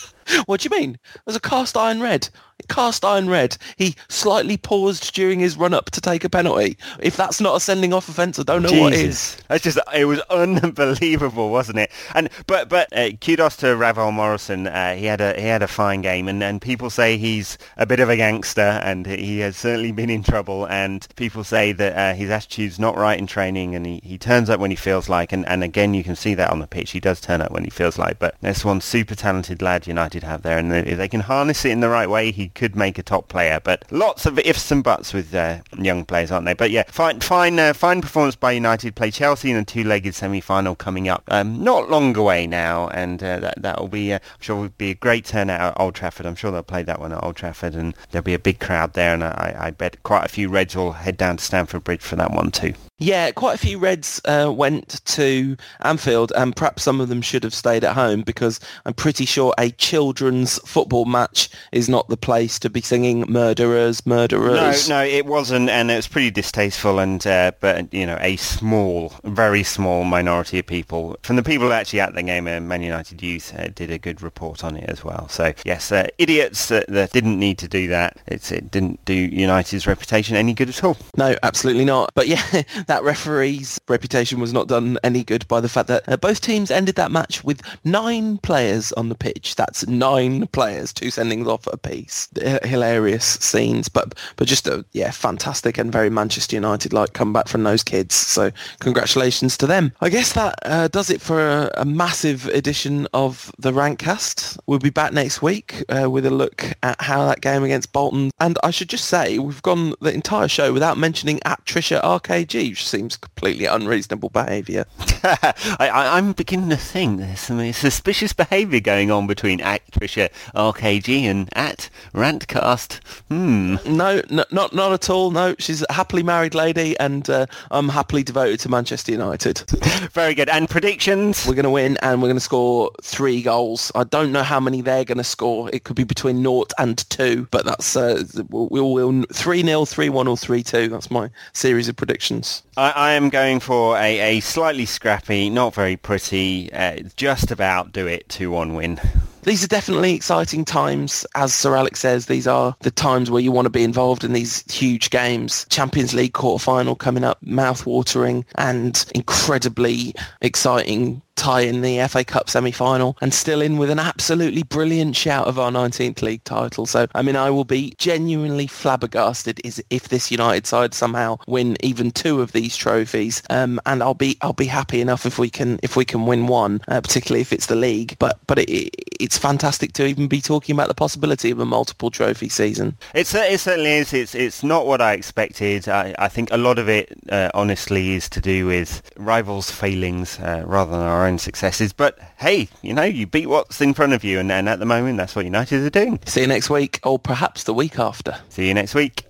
What 0.46 0.60
do 0.60 0.68
you 0.70 0.78
mean? 0.78 0.98
It 1.14 1.22
was 1.26 1.36
a 1.36 1.40
cast 1.40 1.76
iron 1.76 2.00
red 2.00 2.28
cast 2.68 3.04
iron 3.04 3.28
red. 3.28 3.56
He 3.76 3.94
slightly 4.08 4.56
paused 4.56 5.14
during 5.14 5.40
his 5.40 5.56
run 5.56 5.74
up 5.74 5.90
to 5.90 6.00
take 6.00 6.24
a 6.24 6.28
penalty. 6.28 6.76
If 7.00 7.16
that's 7.16 7.40
not 7.40 7.56
a 7.56 7.60
sending 7.60 7.92
off 7.92 8.08
offence, 8.08 8.38
I 8.38 8.42
don't 8.42 8.62
know 8.62 8.68
Jesus. 8.68 8.82
what 8.82 8.92
is. 8.92 9.36
That's 9.48 9.64
just 9.64 9.78
it 9.94 10.04
was 10.04 10.20
unbelievable, 10.30 11.50
wasn't 11.50 11.78
it? 11.78 11.90
And 12.14 12.28
but 12.46 12.68
but 12.68 12.94
uh, 12.96 13.10
kudos 13.20 13.56
to 13.58 13.76
Ravel 13.76 14.12
Morrison. 14.12 14.66
Uh, 14.66 14.94
he 14.94 15.06
had 15.06 15.20
a 15.20 15.38
he 15.38 15.46
had 15.46 15.62
a 15.62 15.68
fine 15.68 16.02
game, 16.02 16.28
and, 16.28 16.42
and 16.42 16.60
people 16.60 16.90
say 16.90 17.16
he's 17.16 17.58
a 17.76 17.86
bit 17.86 18.00
of 18.00 18.08
a 18.08 18.16
gangster, 18.16 18.60
and 18.60 19.06
he 19.06 19.38
has 19.40 19.56
certainly 19.56 19.92
been 19.92 20.10
in 20.10 20.22
trouble. 20.22 20.66
And 20.66 21.06
people 21.16 21.44
say 21.44 21.72
that 21.72 21.96
uh, 21.96 22.16
his 22.16 22.30
attitude's 22.30 22.78
not 22.78 22.96
right 22.96 23.18
in 23.18 23.26
training, 23.26 23.74
and 23.74 23.86
he, 23.86 24.00
he 24.02 24.18
turns 24.18 24.50
up 24.50 24.60
when 24.60 24.70
he 24.70 24.76
feels 24.76 25.08
like. 25.08 25.32
And, 25.32 25.46
and 25.48 25.62
again, 25.62 25.94
you 25.94 26.04
can 26.04 26.16
see 26.16 26.34
that 26.34 26.50
on 26.50 26.58
the 26.58 26.66
pitch. 26.66 26.90
He 26.90 27.00
does 27.00 27.20
turn 27.20 27.40
up 27.40 27.52
when 27.52 27.64
he 27.64 27.70
feels 27.70 27.98
like. 27.98 28.18
But 28.18 28.36
there's 28.40 28.64
one 28.64 28.80
super 28.80 29.14
talented 29.14 29.62
lad 29.62 29.86
United 29.86 30.22
have 30.22 30.42
there, 30.42 30.58
and 30.58 30.72
if 30.72 30.98
they 30.98 31.08
can 31.08 31.20
harness 31.20 31.64
it 31.64 31.70
in 31.70 31.80
the 31.80 31.88
right 31.88 32.08
way, 32.08 32.30
he 32.32 32.47
could 32.48 32.76
make 32.76 32.98
a 32.98 33.02
top 33.02 33.28
player. 33.28 33.60
But 33.62 33.84
lots 33.90 34.26
of 34.26 34.38
ifs 34.38 34.70
and 34.70 34.82
buts 34.82 35.12
with 35.12 35.34
uh, 35.34 35.58
young 35.78 36.04
players, 36.04 36.30
aren't 36.30 36.46
they? 36.46 36.54
But 36.54 36.70
yeah, 36.70 36.84
fine, 36.88 37.20
fine, 37.20 37.58
uh, 37.58 37.72
fine 37.72 38.00
performance 38.00 38.36
by 38.36 38.52
United. 38.52 38.94
Play 38.94 39.10
Chelsea 39.10 39.50
in 39.50 39.56
a 39.56 39.64
two-legged 39.64 40.14
semi-final 40.14 40.74
coming 40.74 41.08
up, 41.08 41.24
um, 41.28 41.62
not 41.62 41.90
long 41.90 42.16
away 42.16 42.46
now, 42.46 42.88
and 42.88 43.22
uh, 43.22 43.38
that 43.40 43.62
that 43.62 43.80
will 43.80 43.88
be, 43.88 44.12
uh, 44.12 44.18
I'm 44.18 44.40
sure, 44.40 44.56
will 44.56 44.68
be 44.78 44.90
a 44.90 44.94
great 44.94 45.24
turnout 45.24 45.60
at 45.60 45.80
Old 45.80 45.94
Trafford. 45.94 46.26
I'm 46.26 46.34
sure 46.34 46.50
they'll 46.50 46.62
play 46.62 46.82
that 46.82 47.00
one 47.00 47.12
at 47.12 47.22
Old 47.22 47.36
Trafford, 47.36 47.74
and 47.74 47.94
there'll 48.10 48.24
be 48.24 48.34
a 48.34 48.38
big 48.38 48.60
crowd 48.60 48.94
there, 48.94 49.14
and 49.14 49.24
I, 49.24 49.56
I 49.58 49.70
bet 49.70 50.02
quite 50.02 50.24
a 50.24 50.28
few 50.28 50.48
Reds 50.48 50.76
will 50.76 50.92
head 50.92 51.16
down 51.16 51.36
to 51.36 51.44
Stamford 51.44 51.84
Bridge 51.84 52.02
for 52.02 52.16
that 52.16 52.32
one 52.32 52.50
too. 52.50 52.74
Yeah, 53.00 53.30
quite 53.30 53.54
a 53.54 53.58
few 53.58 53.78
Reds 53.78 54.20
uh, 54.24 54.52
went 54.52 55.04
to 55.04 55.56
Anfield, 55.80 56.32
and 56.34 56.54
perhaps 56.54 56.82
some 56.82 57.00
of 57.00 57.08
them 57.08 57.22
should 57.22 57.44
have 57.44 57.54
stayed 57.54 57.84
at 57.84 57.94
home 57.94 58.22
because 58.22 58.58
I'm 58.84 58.94
pretty 58.94 59.24
sure 59.24 59.54
a 59.56 59.70
children's 59.70 60.58
football 60.68 61.04
match 61.04 61.48
is 61.70 61.88
not 61.88 62.08
the 62.08 62.16
place 62.16 62.58
to 62.58 62.68
be 62.68 62.80
singing 62.80 63.24
"murderers, 63.28 64.04
murderers." 64.04 64.88
No, 64.88 64.96
no, 64.96 65.04
it 65.04 65.26
wasn't, 65.26 65.70
and 65.70 65.92
it 65.92 65.96
was 65.96 66.08
pretty 66.08 66.32
distasteful. 66.32 66.98
And 66.98 67.24
uh, 67.24 67.52
but 67.60 67.92
you 67.94 68.04
know, 68.04 68.18
a 68.20 68.34
small, 68.34 69.12
very 69.22 69.62
small 69.62 70.02
minority 70.02 70.58
of 70.58 70.66
people 70.66 71.16
from 71.22 71.36
the 71.36 71.44
people 71.44 71.72
actually 71.72 72.00
at 72.00 72.16
the 72.16 72.22
game, 72.24 72.48
uh, 72.48 72.58
Man 72.58 72.82
United 72.82 73.22
youth 73.22 73.54
uh, 73.56 73.68
did 73.68 73.92
a 73.92 73.98
good 73.98 74.22
report 74.22 74.64
on 74.64 74.76
it 74.76 74.90
as 74.90 75.04
well. 75.04 75.28
So 75.28 75.54
yes, 75.64 75.92
uh, 75.92 76.08
idiots 76.18 76.66
that, 76.66 76.88
that, 76.88 77.12
didn't 77.12 77.38
need 77.38 77.58
to 77.58 77.68
do 77.68 77.86
that. 77.88 78.16
It's, 78.26 78.50
it 78.50 78.72
didn't 78.72 79.04
do 79.04 79.14
United's 79.14 79.86
reputation 79.86 80.34
any 80.34 80.52
good 80.52 80.68
at 80.68 80.82
all. 80.82 80.96
No, 81.16 81.36
absolutely 81.44 81.84
not. 81.84 82.10
But 82.16 82.26
yeah. 82.26 82.42
that 82.88 83.04
referee's 83.04 83.80
reputation 83.88 84.40
was 84.40 84.52
not 84.52 84.66
done 84.66 84.98
any 85.04 85.22
good 85.22 85.46
by 85.46 85.60
the 85.60 85.68
fact 85.68 85.88
that 85.88 86.08
uh, 86.08 86.16
both 86.16 86.40
teams 86.40 86.70
ended 86.70 86.96
that 86.96 87.12
match 87.12 87.44
with 87.44 87.62
nine 87.84 88.38
players 88.38 88.92
on 88.92 89.08
the 89.08 89.14
pitch. 89.14 89.54
That's 89.56 89.86
nine 89.86 90.46
players, 90.48 90.92
two 90.92 91.08
sendings 91.08 91.46
off 91.46 91.66
a 91.68 91.76
piece. 91.76 92.28
H- 92.40 92.64
hilarious 92.64 93.24
scenes, 93.24 93.88
but 93.88 94.14
but 94.36 94.48
just 94.48 94.66
a 94.66 94.84
yeah, 94.92 95.10
fantastic 95.10 95.78
and 95.78 95.92
very 95.92 96.10
Manchester 96.10 96.56
United 96.56 96.92
like 96.92 97.12
comeback 97.12 97.48
from 97.48 97.62
those 97.62 97.82
kids. 97.82 98.14
So 98.14 98.50
congratulations 98.80 99.56
to 99.58 99.66
them. 99.66 99.92
I 100.00 100.08
guess 100.08 100.32
that 100.32 100.58
uh, 100.64 100.88
does 100.88 101.10
it 101.10 101.20
for 101.20 101.40
a, 101.40 101.70
a, 101.74 101.84
massive 101.84 102.46
edition 102.46 103.06
of 103.12 103.52
the 103.58 103.72
Rantcast. 103.72 104.58
We'll 104.66 104.78
be 104.78 104.90
back 104.90 105.12
next 105.12 105.42
week 105.42 105.84
uh, 105.88 106.10
with 106.10 106.26
a 106.26 106.30
look 106.30 106.64
at 106.82 107.00
how 107.00 107.26
that 107.26 107.40
game 107.40 107.64
against 107.64 107.92
Bolton. 107.92 108.30
And 108.40 108.58
I 108.62 108.70
should 108.70 108.88
just 108.88 109.06
say 109.06 109.38
we've 109.38 109.62
gone 109.62 109.94
the 110.00 110.12
entire 110.12 110.48
show 110.48 110.72
without 110.72 110.96
mentioning 110.96 111.40
at 111.44 111.64
Trisha 111.64 112.02
RKG 112.02 112.76
which 112.78 112.86
seems 112.86 113.16
completely 113.16 113.64
unreasonable 113.64 114.28
behaviour. 114.28 114.84
I, 115.24 116.16
am 116.16 116.32
beginning 116.32 116.70
to 116.70 116.76
think 116.76 117.18
there's 117.18 117.40
some 117.40 117.72
suspicious 117.72 118.32
behaviour 118.32 118.78
going 118.78 119.10
on 119.10 119.26
between 119.26 119.60
at 119.60 119.84
Trisha 119.90 120.28
RKG 120.54 121.22
and 121.22 121.48
at 121.56 121.90
Rantcast. 122.14 123.00
Hmm. 123.30 123.78
No, 123.84 124.22
no, 124.30 124.44
not 124.52 124.72
not 124.72 124.92
at 124.92 125.10
all. 125.10 125.32
No, 125.32 125.56
she's 125.58 125.84
a 125.88 125.92
happily 125.92 126.22
married 126.22 126.54
lady, 126.54 126.96
and 127.00 127.28
uh, 127.28 127.46
I'm 127.72 127.88
happily 127.88 128.22
devoted 128.22 128.60
to 128.60 128.68
Manchester 128.68 129.10
United. 129.10 129.58
Very 130.12 130.34
good. 130.34 130.48
And 130.48 130.70
predictions? 130.70 131.48
We're 131.48 131.54
going 131.54 131.64
to 131.64 131.70
win, 131.70 131.98
and 132.00 132.22
we're 132.22 132.28
going 132.28 132.36
to 132.36 132.40
score 132.40 132.92
three 133.02 133.42
goals. 133.42 133.90
I 133.96 134.04
don't 134.04 134.30
know 134.30 134.44
how 134.44 134.60
many 134.60 134.82
they're 134.82 135.04
going 135.04 135.18
to 135.18 135.24
score. 135.24 135.68
It 135.72 135.82
could 135.82 135.96
be 135.96 136.04
between 136.04 136.44
naught 136.44 136.72
and 136.78 136.98
two, 137.10 137.48
but 137.50 137.64
that's 137.64 137.96
uh, 137.96 138.22
we'll, 138.50 138.92
we'll 138.92 139.24
three 139.32 139.64
0 139.64 139.84
three 139.84 140.10
one, 140.10 140.28
or 140.28 140.36
three 140.36 140.62
two. 140.62 140.88
That's 140.88 141.10
my 141.10 141.28
series 141.52 141.88
of 141.88 141.96
predictions. 141.96 142.62
I, 142.78 142.90
I 142.90 143.12
am 143.14 143.28
going 143.28 143.58
for 143.58 143.96
a, 143.98 144.36
a 144.36 144.40
slightly 144.40 144.86
scrappy, 144.86 145.50
not 145.50 145.74
very 145.74 145.96
pretty, 145.96 146.72
uh, 146.72 147.00
just 147.16 147.50
about 147.50 147.90
do 147.90 148.06
it 148.06 148.28
2-1 148.28 148.76
win. 148.76 149.00
These 149.42 149.64
are 149.64 149.68
definitely 149.68 150.14
exciting 150.14 150.64
times. 150.64 151.24
As 151.34 151.54
Sir 151.54 151.76
Alex 151.76 152.00
says, 152.00 152.26
these 152.26 152.46
are 152.46 152.76
the 152.80 152.90
times 152.90 153.30
where 153.30 153.42
you 153.42 153.52
want 153.52 153.66
to 153.66 153.70
be 153.70 153.84
involved 153.84 154.24
in 154.24 154.32
these 154.32 154.62
huge 154.70 155.10
games. 155.10 155.66
Champions 155.70 156.14
League 156.14 156.34
quarter-final 156.34 156.96
coming 156.96 157.24
up, 157.24 157.38
mouth-watering 157.42 158.44
and 158.56 159.04
incredibly 159.14 160.14
exciting 160.40 161.22
tie 161.38 161.60
in 161.60 161.82
the 161.82 162.06
FA 162.08 162.24
Cup 162.24 162.50
semi-final 162.50 163.16
and 163.20 163.32
still 163.32 163.62
in 163.62 163.78
with 163.78 163.90
an 163.90 164.00
absolutely 164.00 164.64
brilliant 164.64 165.14
shout 165.14 165.46
of 165.46 165.58
our 165.58 165.70
19th 165.70 166.20
league 166.20 166.42
title. 166.44 166.84
So, 166.84 167.06
I 167.14 167.22
mean, 167.22 167.36
I 167.36 167.48
will 167.50 167.64
be 167.64 167.94
genuinely 167.96 168.66
flabbergasted 168.66 169.60
if 169.88 170.08
this 170.08 170.30
United 170.30 170.66
side 170.66 170.94
somehow 170.94 171.38
win 171.46 171.76
even 171.80 172.10
two 172.10 172.42
of 172.42 172.52
these 172.52 172.76
trophies. 172.76 173.42
Um, 173.50 173.80
and 173.86 174.02
I'll 174.02 174.14
be 174.14 174.36
I'll 174.42 174.52
be 174.52 174.66
happy 174.66 175.00
enough 175.00 175.24
if 175.24 175.38
we 175.38 175.48
can 175.48 175.78
if 175.82 175.96
we 175.96 176.04
can 176.04 176.26
win 176.26 176.48
one, 176.48 176.80
uh, 176.88 177.00
particularly 177.00 177.40
if 177.40 177.52
it's 177.52 177.66
the 177.66 177.76
league. 177.76 178.16
But 178.18 178.38
but 178.46 178.58
it, 178.58 178.94
it's 179.28 179.36
fantastic 179.36 179.92
to 179.92 180.06
even 180.06 180.26
be 180.26 180.40
talking 180.40 180.74
about 180.74 180.88
the 180.88 180.94
possibility 180.94 181.50
of 181.50 181.60
a 181.60 181.66
multiple 181.66 182.10
trophy 182.10 182.48
season. 182.48 182.96
It's 183.12 183.34
it 183.34 183.60
certainly 183.60 183.92
is. 183.92 184.14
It's 184.14 184.34
it's 184.34 184.62
not 184.62 184.86
what 184.86 185.02
I 185.02 185.12
expected. 185.12 185.86
I, 185.86 186.14
I 186.18 186.28
think 186.28 186.50
a 186.50 186.56
lot 186.56 186.78
of 186.78 186.88
it, 186.88 187.12
uh, 187.28 187.50
honestly, 187.52 188.14
is 188.14 188.30
to 188.30 188.40
do 188.40 188.64
with 188.64 189.02
rivals' 189.18 189.70
failings 189.70 190.40
uh, 190.40 190.62
rather 190.64 190.92
than 190.92 191.02
our 191.02 191.26
own 191.26 191.36
successes. 191.36 191.92
But 191.92 192.18
hey, 192.38 192.70
you 192.80 192.94
know, 192.94 193.02
you 193.02 193.26
beat 193.26 193.48
what's 193.48 193.82
in 193.82 193.92
front 193.92 194.14
of 194.14 194.24
you, 194.24 194.38
and, 194.38 194.50
and 194.50 194.66
at 194.66 194.78
the 194.78 194.86
moment, 194.86 195.18
that's 195.18 195.36
what 195.36 195.44
United 195.44 195.84
are 195.84 195.90
doing. 195.90 196.20
See 196.24 196.40
you 196.40 196.46
next 196.46 196.70
week, 196.70 196.98
or 197.04 197.18
perhaps 197.18 197.64
the 197.64 197.74
week 197.74 197.98
after. 197.98 198.38
See 198.48 198.66
you 198.66 198.72
next 198.72 198.94
week. 198.94 199.27